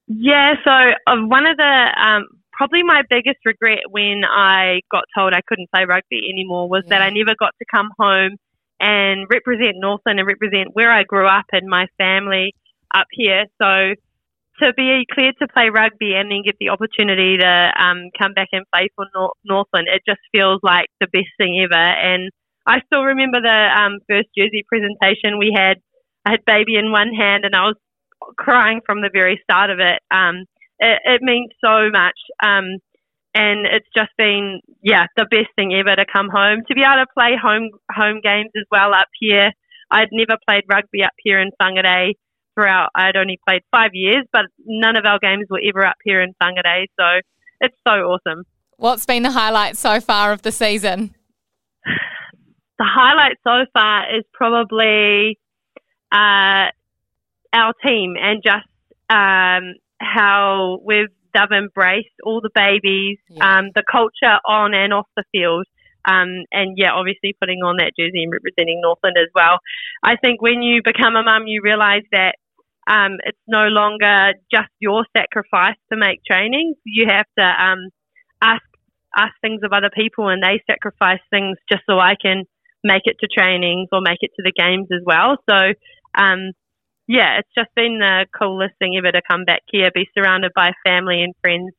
Yeah, 0.07 0.53
so 0.63 0.71
uh, 0.71 1.25
one 1.25 1.45
of 1.45 1.57
the 1.57 1.87
um, 1.99 2.27
probably 2.53 2.83
my 2.83 3.01
biggest 3.09 3.39
regret 3.45 3.79
when 3.89 4.21
I 4.23 4.81
got 4.91 5.03
told 5.17 5.33
I 5.33 5.41
couldn't 5.47 5.69
play 5.71 5.85
rugby 5.85 6.29
anymore 6.31 6.69
was 6.69 6.83
yeah. 6.85 6.99
that 6.99 7.01
I 7.01 7.09
never 7.09 7.35
got 7.37 7.53
to 7.59 7.65
come 7.73 7.89
home 7.99 8.37
and 8.79 9.27
represent 9.29 9.77
Northland 9.77 10.19
and 10.19 10.27
represent 10.27 10.69
where 10.73 10.91
I 10.91 11.03
grew 11.03 11.27
up 11.27 11.45
and 11.51 11.67
my 11.67 11.87
family 11.97 12.53
up 12.93 13.07
here. 13.11 13.45
So 13.61 13.95
to 14.61 14.73
be 14.73 15.05
cleared 15.11 15.35
to 15.41 15.47
play 15.47 15.69
rugby 15.69 16.13
and 16.15 16.31
then 16.31 16.41
get 16.43 16.55
the 16.59 16.69
opportunity 16.69 17.37
to 17.37 17.71
um, 17.77 18.09
come 18.17 18.33
back 18.33 18.49
and 18.51 18.65
play 18.73 18.89
for 18.95 19.05
Nor- 19.13 19.33
Northland, 19.45 19.87
it 19.87 20.01
just 20.07 20.21
feels 20.31 20.59
like 20.63 20.87
the 20.99 21.07
best 21.07 21.29
thing 21.37 21.61
ever. 21.63 21.75
And 21.75 22.31
I 22.65 22.81
still 22.85 23.03
remember 23.03 23.41
the 23.41 23.81
um, 23.81 23.99
first 24.09 24.29
jersey 24.37 24.65
presentation 24.67 25.39
we 25.39 25.53
had. 25.55 25.77
I 26.25 26.31
had 26.31 26.45
baby 26.45 26.75
in 26.75 26.91
one 26.91 27.13
hand 27.13 27.45
and 27.45 27.55
I 27.55 27.67
was 27.67 27.75
crying 28.37 28.81
from 28.85 29.01
the 29.01 29.09
very 29.13 29.39
start 29.43 29.69
of 29.69 29.79
it. 29.79 29.99
Um, 30.11 30.45
it, 30.79 30.99
it, 31.05 31.21
means 31.21 31.51
so 31.63 31.89
much. 31.89 32.19
Um, 32.43 32.77
and 33.33 33.65
it's 33.65 33.87
just 33.95 34.11
been, 34.17 34.59
yeah, 34.81 35.05
the 35.15 35.25
best 35.29 35.49
thing 35.55 35.73
ever 35.73 35.95
to 35.95 36.05
come 36.11 36.29
home. 36.29 36.63
To 36.67 36.75
be 36.75 36.81
able 36.81 37.05
to 37.05 37.13
play 37.17 37.37
home 37.41 37.69
home 37.91 38.19
games 38.21 38.51
as 38.57 38.65
well 38.71 38.93
up 38.93 39.07
here. 39.19 39.51
I'd 39.89 40.09
never 40.11 40.37
played 40.47 40.63
rugby 40.69 41.03
up 41.03 41.13
here 41.23 41.39
in 41.39 41.51
Whangarei 41.61 42.13
throughout. 42.57 42.89
I'd 42.95 43.15
only 43.15 43.39
played 43.47 43.61
five 43.71 43.91
years, 43.93 44.25
but 44.33 44.45
none 44.65 44.95
of 44.95 45.05
our 45.05 45.19
games 45.19 45.45
were 45.49 45.61
ever 45.63 45.85
up 45.85 45.97
here 46.03 46.21
in 46.21 46.33
Whangarei. 46.41 46.85
So 46.99 47.21
it's 47.61 47.75
so 47.87 47.93
awesome. 47.93 48.43
What's 48.77 49.05
been 49.05 49.23
the 49.23 49.31
highlight 49.31 49.77
so 49.77 49.99
far 49.99 50.31
of 50.31 50.41
the 50.41 50.51
season? 50.51 51.15
The 51.85 52.85
highlight 52.85 53.37
so 53.43 53.65
far 53.73 54.15
is 54.15 54.23
probably 54.33 55.39
uh, 56.11 56.69
our 57.53 57.73
team 57.83 58.15
and 58.21 58.43
just 58.43 58.67
um, 59.09 59.73
how 59.99 60.79
we've 60.85 61.07
they've 61.33 61.57
embraced 61.57 62.15
all 62.23 62.41
the 62.41 62.49
babies, 62.53 63.17
yeah. 63.29 63.59
um, 63.59 63.69
the 63.75 63.83
culture 63.89 64.39
on 64.47 64.73
and 64.73 64.93
off 64.93 65.07
the 65.15 65.23
field. 65.31 65.65
Um, 66.05 66.45
and 66.51 66.77
yeah, 66.77 66.93
obviously 66.93 67.35
putting 67.39 67.59
on 67.59 67.77
that 67.77 67.91
jersey 67.99 68.23
and 68.23 68.31
representing 68.31 68.79
Northland 68.81 69.17
as 69.19 69.27
well. 69.35 69.59
I 70.03 70.15
think 70.15 70.41
when 70.41 70.61
you 70.61 70.81
become 70.83 71.15
a 71.15 71.23
mum, 71.23 71.47
you 71.47 71.61
realise 71.61 72.03
that 72.11 72.35
um, 72.87 73.17
it's 73.25 73.37
no 73.47 73.67
longer 73.67 74.33
just 74.51 74.69
your 74.79 75.05
sacrifice 75.15 75.75
to 75.91 75.97
make 75.97 76.21
training. 76.25 76.75
You 76.85 77.07
have 77.07 77.25
to 77.37 77.43
um, 77.43 77.89
ask 78.41 78.63
ask 79.15 79.33
things 79.41 79.61
of 79.63 79.73
other 79.73 79.89
people, 79.93 80.29
and 80.29 80.41
they 80.41 80.61
sacrifice 80.69 81.19
things 81.29 81.57
just 81.71 81.83
so 81.89 81.99
I 81.99 82.15
can 82.21 82.43
make 82.83 83.03
it 83.05 83.17
to 83.19 83.27
trainings 83.27 83.89
or 83.91 83.99
make 84.01 84.19
it 84.21 84.31
to 84.37 84.43
the 84.43 84.53
games 84.55 84.87
as 84.91 85.01
well. 85.05 85.37
So, 85.49 85.73
um, 86.15 86.51
yeah, 87.07 87.39
it's 87.39 87.49
just 87.57 87.69
been 87.75 87.99
the 87.99 88.27
coolest 88.37 88.75
thing 88.79 88.95
ever 88.97 89.11
to 89.11 89.21
come 89.29 89.43
back 89.43 89.61
here, 89.71 89.89
be 89.93 90.07
surrounded 90.17 90.51
by 90.55 90.71
family 90.85 91.21
and 91.21 91.33
friends, 91.41 91.71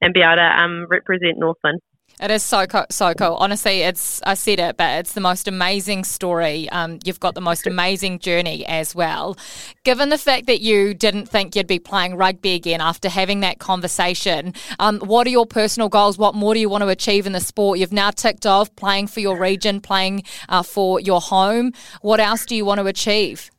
and 0.00 0.14
be 0.14 0.20
able 0.20 0.36
to 0.36 0.62
um, 0.62 0.86
represent 0.88 1.38
Northland. 1.38 1.80
It 2.20 2.30
is 2.30 2.44
so 2.44 2.66
cool, 2.66 2.86
so 2.90 3.12
cool. 3.12 3.34
Honestly, 3.34 3.82
it's 3.82 4.22
I 4.24 4.34
said 4.34 4.60
it, 4.60 4.76
but 4.76 5.00
it's 5.00 5.14
the 5.14 5.20
most 5.20 5.48
amazing 5.48 6.04
story. 6.04 6.70
Um, 6.70 7.00
you've 7.04 7.18
got 7.18 7.34
the 7.34 7.40
most 7.40 7.66
amazing 7.66 8.20
journey 8.20 8.64
as 8.66 8.94
well. 8.94 9.36
Given 9.82 10.10
the 10.10 10.18
fact 10.18 10.46
that 10.46 10.60
you 10.60 10.94
didn't 10.94 11.26
think 11.26 11.56
you'd 11.56 11.66
be 11.66 11.80
playing 11.80 12.16
rugby 12.16 12.54
again 12.54 12.80
after 12.80 13.08
having 13.08 13.40
that 13.40 13.58
conversation, 13.58 14.54
um, 14.78 15.00
what 15.00 15.26
are 15.26 15.30
your 15.30 15.44
personal 15.44 15.88
goals? 15.88 16.16
What 16.16 16.36
more 16.36 16.54
do 16.54 16.60
you 16.60 16.68
want 16.68 16.82
to 16.82 16.88
achieve 16.88 17.26
in 17.26 17.32
the 17.32 17.40
sport? 17.40 17.80
You've 17.80 17.92
now 17.92 18.10
ticked 18.10 18.46
off 18.46 18.74
playing 18.76 19.08
for 19.08 19.18
your 19.18 19.36
region, 19.36 19.80
playing 19.80 20.22
uh, 20.48 20.62
for 20.62 21.00
your 21.00 21.20
home. 21.20 21.72
What 22.00 22.20
else 22.20 22.46
do 22.46 22.54
you 22.54 22.64
want 22.64 22.78
to 22.78 22.86
achieve? 22.86 23.50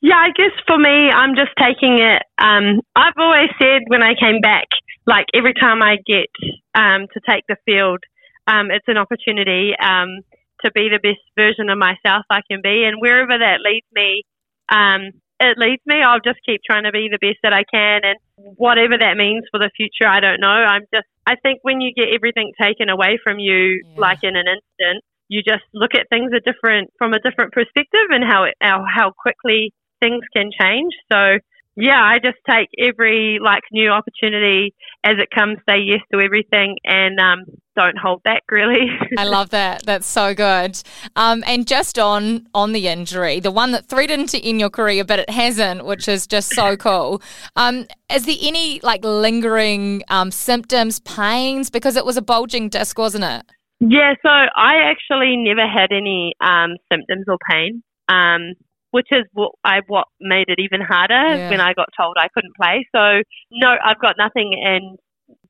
Yeah, 0.00 0.16
I 0.16 0.30
guess 0.34 0.52
for 0.66 0.78
me, 0.78 1.10
I'm 1.10 1.36
just 1.36 1.50
taking 1.58 1.98
it. 1.98 2.22
Um, 2.38 2.80
I've 2.96 3.18
always 3.18 3.50
said 3.60 3.82
when 3.88 4.02
I 4.02 4.14
came 4.18 4.40
back 4.40 4.68
like 5.06 5.26
every 5.34 5.54
time 5.54 5.82
I 5.82 5.96
get 6.06 6.30
um, 6.74 7.06
to 7.14 7.20
take 7.28 7.44
the 7.48 7.56
field, 7.64 8.02
um, 8.46 8.70
it's 8.70 8.88
an 8.88 8.96
opportunity 8.96 9.72
um, 9.80 10.20
to 10.64 10.70
be 10.72 10.88
the 10.88 11.00
best 11.02 11.22
version 11.36 11.70
of 11.70 11.78
myself 11.78 12.24
I 12.30 12.40
can 12.50 12.60
be, 12.62 12.84
and 12.84 13.00
wherever 13.00 13.38
that 13.38 13.60
leads 13.64 13.86
me, 13.92 14.22
um, 14.68 15.12
it 15.38 15.58
leads 15.58 15.82
me. 15.84 16.02
I'll 16.02 16.20
just 16.20 16.40
keep 16.46 16.62
trying 16.64 16.84
to 16.84 16.92
be 16.92 17.08
the 17.10 17.18
best 17.20 17.38
that 17.42 17.52
I 17.52 17.64
can, 17.64 18.00
and 18.04 18.18
whatever 18.56 18.96
that 18.98 19.16
means 19.16 19.44
for 19.50 19.60
the 19.60 19.70
future, 19.76 20.08
I 20.08 20.20
don't 20.20 20.40
know. 20.40 20.48
I'm 20.48 20.82
just, 20.92 21.06
I 21.26 21.36
think 21.42 21.60
when 21.62 21.80
you 21.80 21.92
get 21.92 22.08
everything 22.14 22.52
taken 22.60 22.88
away 22.88 23.18
from 23.22 23.38
you, 23.38 23.82
yeah. 23.84 24.00
like 24.00 24.20
in 24.22 24.34
an 24.34 24.46
instant, 24.48 25.04
you 25.28 25.42
just 25.42 25.64
look 25.74 25.94
at 25.94 26.08
things 26.08 26.32
a 26.34 26.40
different 26.40 26.90
from 26.98 27.12
a 27.12 27.20
different 27.20 27.52
perspective, 27.52 28.08
and 28.10 28.24
how 28.24 28.44
it, 28.44 28.54
how, 28.60 28.84
how 28.88 29.12
quickly 29.12 29.72
things 30.00 30.24
can 30.34 30.50
change. 30.58 30.92
So 31.12 31.38
yeah, 31.76 32.00
I 32.02 32.18
just 32.18 32.38
take 32.48 32.68
every 32.78 33.38
like 33.42 33.62
new 33.70 33.90
opportunity 33.90 34.74
as 35.04 35.16
it 35.18 35.28
comes, 35.32 35.58
say 35.68 35.78
yes 35.78 36.00
to 36.12 36.20
everything, 36.20 36.76
and 36.84 37.20
um, 37.20 37.44
don't 37.76 37.98
hold 37.98 38.22
back. 38.22 38.42
Really, 38.50 38.88
I 39.18 39.24
love 39.28 39.50
that. 39.50 39.84
That's 39.84 40.06
so 40.06 40.34
good. 40.34 40.82
Um, 41.16 41.44
and 41.46 41.66
just 41.66 41.98
on 41.98 42.46
on 42.54 42.72
the 42.72 42.88
injury, 42.88 43.40
the 43.40 43.50
one 43.50 43.72
that 43.72 43.86
threatened 43.86 44.30
to 44.30 44.42
end 44.42 44.58
your 44.58 44.70
career, 44.70 45.04
but 45.04 45.18
it 45.18 45.30
hasn't, 45.30 45.84
which 45.84 46.08
is 46.08 46.26
just 46.26 46.54
so 46.54 46.76
cool. 46.78 47.20
Um, 47.56 47.86
is 48.10 48.24
there 48.24 48.36
any 48.40 48.80
like 48.80 49.04
lingering 49.04 50.02
um, 50.08 50.30
symptoms, 50.30 51.00
pains? 51.00 51.68
Because 51.68 51.96
it 51.96 52.06
was 52.06 52.16
a 52.16 52.22
bulging 52.22 52.70
disc, 52.70 52.98
wasn't 52.98 53.24
it? 53.24 53.44
Yeah. 53.80 54.14
So 54.22 54.30
I 54.30 54.90
actually 54.90 55.36
never 55.36 55.68
had 55.68 55.92
any 55.92 56.32
um, 56.40 56.76
symptoms 56.90 57.26
or 57.28 57.36
pain. 57.50 57.82
Um, 58.08 58.54
which 58.96 59.08
is 59.10 59.24
what 59.34 59.52
I 59.62 59.80
what 59.88 60.06
made 60.18 60.48
it 60.48 60.58
even 60.58 60.80
harder 60.80 61.36
yeah. 61.36 61.50
when 61.50 61.60
I 61.60 61.74
got 61.74 61.90
told 61.94 62.16
I 62.18 62.28
couldn't 62.32 62.56
play. 62.56 62.88
So 62.96 63.20
no, 63.52 63.76
I've 63.84 64.00
got 64.00 64.16
nothing 64.16 64.58
and 64.64 64.96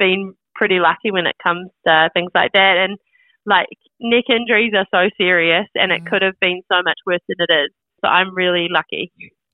been 0.00 0.34
pretty 0.56 0.80
lucky 0.80 1.12
when 1.12 1.28
it 1.28 1.36
comes 1.40 1.70
to 1.86 2.10
things 2.12 2.32
like 2.34 2.50
that. 2.54 2.74
And 2.76 2.98
like 3.46 3.68
neck 4.00 4.24
injuries 4.28 4.72
are 4.74 4.86
so 4.90 5.08
serious, 5.16 5.66
and 5.76 5.92
it 5.92 6.02
mm. 6.02 6.10
could 6.10 6.22
have 6.22 6.34
been 6.40 6.62
so 6.72 6.82
much 6.82 6.98
worse 7.06 7.22
than 7.28 7.46
it 7.48 7.52
is. 7.52 7.70
So 8.04 8.10
I'm 8.10 8.34
really 8.34 8.66
lucky. 8.68 9.12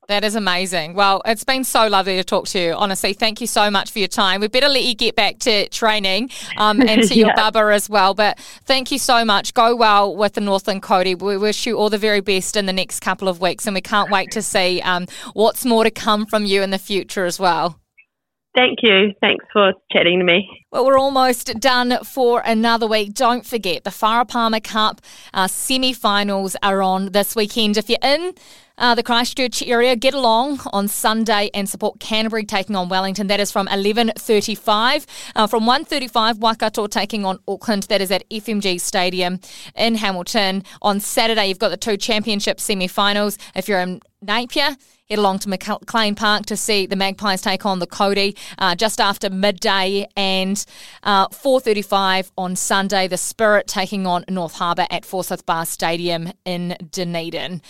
That 0.08 0.24
is 0.24 0.34
amazing. 0.34 0.94
Well, 0.94 1.22
it's 1.24 1.44
been 1.44 1.62
so 1.62 1.86
lovely 1.86 2.16
to 2.16 2.24
talk 2.24 2.46
to 2.48 2.58
you. 2.58 2.72
Honestly, 2.72 3.12
thank 3.12 3.40
you 3.40 3.46
so 3.46 3.70
much 3.70 3.92
for 3.92 4.00
your 4.00 4.08
time. 4.08 4.40
We 4.40 4.48
better 4.48 4.68
let 4.68 4.82
you 4.82 4.96
get 4.96 5.14
back 5.14 5.38
to 5.40 5.68
training 5.68 6.30
um, 6.56 6.80
and 6.80 7.04
to 7.04 7.14
yeah. 7.14 7.26
your 7.26 7.34
bubba 7.34 7.72
as 7.72 7.88
well. 7.88 8.12
But 8.12 8.40
thank 8.64 8.90
you 8.90 8.98
so 8.98 9.24
much. 9.24 9.54
Go 9.54 9.76
well 9.76 10.14
with 10.16 10.32
the 10.32 10.40
Northland 10.40 10.82
Kauri. 10.82 11.14
We 11.14 11.36
wish 11.36 11.66
you 11.66 11.78
all 11.78 11.88
the 11.88 11.98
very 11.98 12.20
best 12.20 12.56
in 12.56 12.66
the 12.66 12.72
next 12.72 12.98
couple 12.98 13.28
of 13.28 13.40
weeks, 13.40 13.64
and 13.66 13.74
we 13.74 13.80
can't 13.80 14.10
wait 14.10 14.32
to 14.32 14.42
see 14.42 14.80
um, 14.80 15.06
what's 15.34 15.64
more 15.64 15.84
to 15.84 15.90
come 15.90 16.26
from 16.26 16.46
you 16.46 16.62
in 16.62 16.70
the 16.70 16.78
future 16.78 17.24
as 17.24 17.38
well. 17.38 17.78
Thank 18.56 18.80
you. 18.82 19.14
Thanks 19.20 19.44
for 19.52 19.72
chatting 19.92 20.18
to 20.18 20.24
me. 20.24 20.66
Well, 20.72 20.84
we're 20.84 20.98
almost 20.98 21.58
done 21.58 22.04
for 22.04 22.42
another 22.44 22.86
week. 22.86 23.14
Don't 23.14 23.46
forget 23.46 23.84
the 23.84 23.90
Farah 23.90 24.28
Palmer 24.28 24.60
Cup 24.60 25.00
uh, 25.32 25.46
semi 25.46 25.94
finals 25.94 26.54
are 26.62 26.82
on 26.82 27.12
this 27.12 27.34
weekend. 27.34 27.78
If 27.78 27.88
you're 27.88 27.98
in, 28.02 28.34
uh, 28.82 28.96
the 28.96 29.02
Christchurch 29.02 29.62
area 29.62 29.94
get 29.94 30.12
along 30.12 30.60
on 30.72 30.88
Sunday 30.88 31.50
and 31.54 31.68
support 31.68 32.00
Canterbury 32.00 32.44
taking 32.44 32.74
on 32.74 32.88
Wellington. 32.88 33.28
That 33.28 33.38
is 33.38 33.52
from 33.52 33.68
11.35. 33.68 35.06
Uh, 35.36 35.46
from 35.46 35.62
1.35, 35.62 36.40
Waikato 36.40 36.88
taking 36.88 37.24
on 37.24 37.38
Auckland. 37.46 37.84
That 37.84 38.00
is 38.00 38.10
at 38.10 38.28
FMG 38.28 38.80
Stadium 38.80 39.38
in 39.76 39.94
Hamilton. 39.94 40.64
On 40.82 40.98
Saturday, 40.98 41.46
you've 41.46 41.60
got 41.60 41.68
the 41.68 41.76
two 41.76 41.96
championship 41.96 42.58
semi-finals. 42.58 43.38
If 43.54 43.68
you're 43.68 43.80
in 43.80 44.00
Napier, 44.22 44.76
head 45.10 45.18
along 45.18 45.40
to 45.40 45.48
McLean 45.48 46.14
Park 46.14 46.46
to 46.46 46.56
see 46.56 46.86
the 46.86 46.96
Magpies 46.96 47.42
take 47.42 47.66
on 47.66 47.80
the 47.80 47.86
Kauri 47.86 48.34
uh, 48.58 48.74
just 48.74 49.00
after 49.00 49.28
midday 49.28 50.06
and 50.16 50.64
uh, 51.02 51.28
4.35 51.28 52.30
on 52.38 52.56
Sunday, 52.56 53.08
the 53.08 53.16
Spirit 53.16 53.66
taking 53.66 54.06
on 54.06 54.24
North 54.28 54.54
Harbour 54.54 54.86
at 54.90 55.04
Forsyth 55.04 55.44
Barr 55.44 55.66
Stadium 55.66 56.32
in 56.44 56.76
Dunedin. 56.90 57.60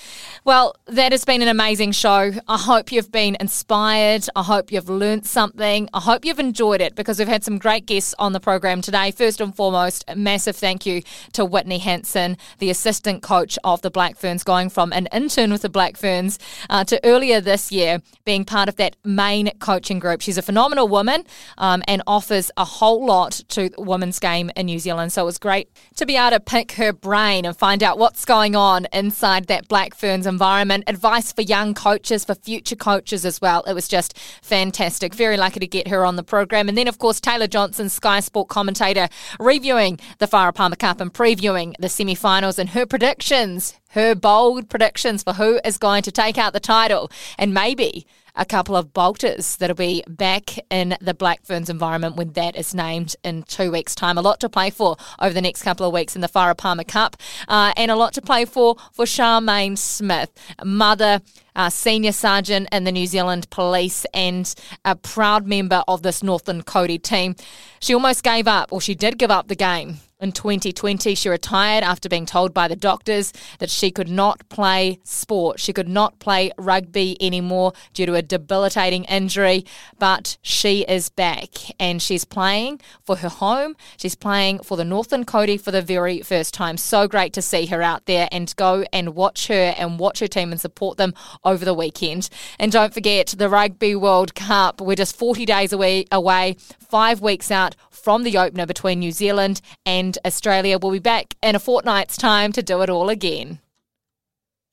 Well, 0.44 0.76
that 0.86 1.10
has 1.12 1.24
been 1.24 1.42
an 1.42 1.48
amazing 1.48 1.92
show. 1.92 2.32
I 2.46 2.58
hope 2.58 2.92
you've 2.92 3.10
been 3.10 3.36
inspired. 3.40 4.26
I 4.36 4.42
hope 4.42 4.70
you've 4.70 4.88
learnt 4.88 5.26
something. 5.26 5.88
I 5.94 6.00
hope 6.00 6.24
you've 6.24 6.38
enjoyed 6.38 6.80
it 6.80 6.94
because 6.94 7.18
we've 7.18 7.26
had 7.26 7.44
some 7.44 7.58
great 7.58 7.86
guests 7.86 8.14
on 8.18 8.32
the 8.32 8.40
program 8.40 8.82
today. 8.82 9.10
First 9.10 9.40
and 9.40 9.54
foremost, 9.54 10.04
a 10.06 10.14
massive 10.14 10.54
thank 10.54 10.86
you 10.86 11.02
to 11.32 11.44
Whitney 11.44 11.78
Hansen, 11.78 12.36
the 12.58 12.70
assistant 12.70 13.22
coach 13.22 13.58
of 13.64 13.82
the 13.82 13.90
Black 13.90 14.16
Ferns, 14.16 14.44
going 14.44 14.68
from 14.68 14.92
an 14.92 15.08
intern 15.12 15.50
with 15.50 15.62
the 15.62 15.68
Black 15.68 15.96
Ferns 15.96 16.38
uh, 16.70 16.84
to 16.84 17.00
earlier 17.04 17.40
this 17.40 17.72
year 17.72 18.00
being 18.24 18.44
part 18.44 18.68
of 18.68 18.76
that 18.76 18.96
main 19.04 19.50
coaching 19.58 19.98
group. 19.98 20.20
She's 20.20 20.38
a 20.38 20.42
phenomenal 20.42 20.88
woman 20.88 21.24
um, 21.58 21.82
and 21.88 22.02
offers 22.06 22.50
a 22.56 22.64
whole 22.64 23.04
lot 23.04 23.42
to 23.48 23.70
women's 23.78 24.18
game 24.18 24.50
in 24.56 24.66
New 24.66 24.78
Zealand. 24.78 25.12
So 25.12 25.22
it 25.22 25.26
was 25.26 25.38
great 25.38 25.68
to 25.96 26.06
be 26.06 26.16
able 26.16 26.30
to 26.30 26.40
pick 26.40 26.72
her 26.72 26.92
brain 26.92 27.44
and 27.44 27.56
find 27.56 27.82
out 27.82 27.98
what's 27.98 28.24
going 28.24 28.56
on 28.56 28.86
inside 28.92 29.46
that 29.46 29.68
Black 29.68 29.94
Ferns 29.94 30.26
environment. 30.26 30.84
Advice 30.86 31.32
for 31.32 31.42
young 31.42 31.74
coaches, 31.74 32.24
for 32.24 32.34
future 32.34 32.76
coaches 32.76 33.24
as 33.24 33.40
well. 33.40 33.62
It 33.62 33.74
was 33.74 33.88
just 33.88 34.18
fantastic. 34.42 35.14
Very 35.14 35.36
lucky 35.36 35.60
to 35.60 35.66
get 35.66 35.88
her 35.88 36.04
on 36.04 36.16
the 36.16 36.22
program. 36.22 36.68
And 36.68 36.76
then, 36.76 36.88
of 36.88 36.98
course, 36.98 37.20
Taylor 37.20 37.46
Johnson, 37.46 37.88
Sky 37.88 38.20
Sport 38.20 38.48
commentator, 38.48 39.08
reviewing 39.38 39.98
the 40.18 40.26
Farah 40.26 40.54
Palmer 40.54 40.76
Cup 40.76 41.00
and 41.00 41.12
previewing 41.12 41.74
the 41.78 41.88
semi 41.88 42.14
finals 42.14 42.58
and 42.58 42.70
her 42.70 42.86
predictions, 42.86 43.74
her 43.92 44.14
bold 44.14 44.68
predictions 44.68 45.22
for 45.22 45.34
who 45.34 45.60
is 45.64 45.78
going 45.78 46.02
to 46.02 46.12
take 46.12 46.38
out 46.38 46.52
the 46.52 46.60
title 46.60 47.10
and 47.38 47.54
maybe 47.54 48.06
a 48.34 48.44
couple 48.44 48.76
of 48.76 48.92
bolters 48.92 49.56
that'll 49.56 49.76
be 49.76 50.02
back 50.08 50.58
in 50.70 50.96
the 51.00 51.14
Black 51.14 51.44
Ferns 51.44 51.68
environment 51.68 52.16
when 52.16 52.32
that 52.32 52.56
is 52.56 52.74
named 52.74 53.14
in 53.22 53.42
two 53.42 53.70
weeks' 53.70 53.94
time. 53.94 54.16
A 54.16 54.22
lot 54.22 54.40
to 54.40 54.48
play 54.48 54.70
for 54.70 54.96
over 55.20 55.34
the 55.34 55.42
next 55.42 55.62
couple 55.62 55.86
of 55.86 55.92
weeks 55.92 56.14
in 56.14 56.22
the 56.22 56.28
Farah 56.28 56.56
Palmer 56.56 56.84
Cup, 56.84 57.16
uh, 57.48 57.72
and 57.76 57.90
a 57.90 57.96
lot 57.96 58.14
to 58.14 58.22
play 58.22 58.44
for 58.44 58.76
for 58.92 59.04
Charmaine 59.04 59.76
Smith, 59.76 60.30
mother. 60.64 61.20
Uh, 61.54 61.68
senior 61.68 62.12
sergeant 62.12 62.66
in 62.72 62.84
the 62.84 62.92
New 62.92 63.06
Zealand 63.06 63.50
Police 63.50 64.06
and 64.14 64.54
a 64.86 64.96
proud 64.96 65.46
member 65.46 65.84
of 65.86 66.00
this 66.00 66.22
Northern 66.22 66.62
Kauri 66.62 66.96
team. 66.96 67.36
She 67.78 67.92
almost 67.92 68.24
gave 68.24 68.48
up, 68.48 68.72
or 68.72 68.80
she 68.80 68.94
did 68.94 69.18
give 69.18 69.30
up 69.30 69.48
the 69.48 69.54
game 69.54 69.98
in 70.22 70.32
2020, 70.32 71.14
she 71.16 71.28
retired 71.28 71.82
after 71.82 72.08
being 72.08 72.24
told 72.24 72.54
by 72.54 72.68
the 72.68 72.76
doctors 72.76 73.32
that 73.58 73.68
she 73.68 73.90
could 73.90 74.08
not 74.08 74.48
play 74.48 75.00
sport. 75.02 75.58
She 75.58 75.72
could 75.72 75.88
not 75.88 76.18
play 76.20 76.52
rugby 76.56 77.16
anymore 77.20 77.72
due 77.92 78.06
to 78.06 78.14
a 78.14 78.22
debilitating 78.22 79.04
injury, 79.04 79.66
but 79.98 80.38
she 80.40 80.82
is 80.82 81.08
back 81.08 81.48
and 81.80 82.00
she's 82.00 82.24
playing 82.24 82.80
for 83.04 83.16
her 83.16 83.28
home. 83.28 83.76
She's 83.96 84.14
playing 84.14 84.60
for 84.60 84.76
the 84.76 84.84
Northern 84.84 85.24
Kauri 85.24 85.56
for 85.56 85.72
the 85.72 85.82
very 85.82 86.20
first 86.20 86.54
time. 86.54 86.76
So 86.76 87.08
great 87.08 87.32
to 87.32 87.42
see 87.42 87.66
her 87.66 87.82
out 87.82 88.06
there 88.06 88.28
and 88.30 88.54
go 88.56 88.84
and 88.92 89.16
watch 89.16 89.48
her 89.48 89.74
and 89.76 89.98
watch 89.98 90.20
her 90.20 90.28
team 90.28 90.52
and 90.52 90.60
support 90.60 90.98
them 90.98 91.14
over 91.44 91.64
the 91.64 91.74
weekend. 91.74 92.28
And 92.60 92.70
don't 92.70 92.94
forget 92.94 93.34
the 93.36 93.48
Rugby 93.48 93.96
World 93.96 94.36
Cup. 94.36 94.80
We're 94.80 94.94
just 94.94 95.16
40 95.16 95.44
days 95.46 95.72
away, 95.72 96.04
away 96.12 96.56
five 96.78 97.20
weeks 97.20 97.50
out 97.50 97.74
from 98.02 98.24
the 98.24 98.36
opener 98.36 98.66
between 98.66 98.98
New 98.98 99.12
Zealand 99.12 99.60
and 99.86 100.18
Australia. 100.24 100.78
We'll 100.78 100.92
be 100.92 100.98
back 100.98 101.34
in 101.42 101.54
a 101.54 101.60
fortnight's 101.60 102.16
time 102.16 102.52
to 102.52 102.62
do 102.62 102.82
it 102.82 102.90
all 102.90 103.08
again. 103.08 103.60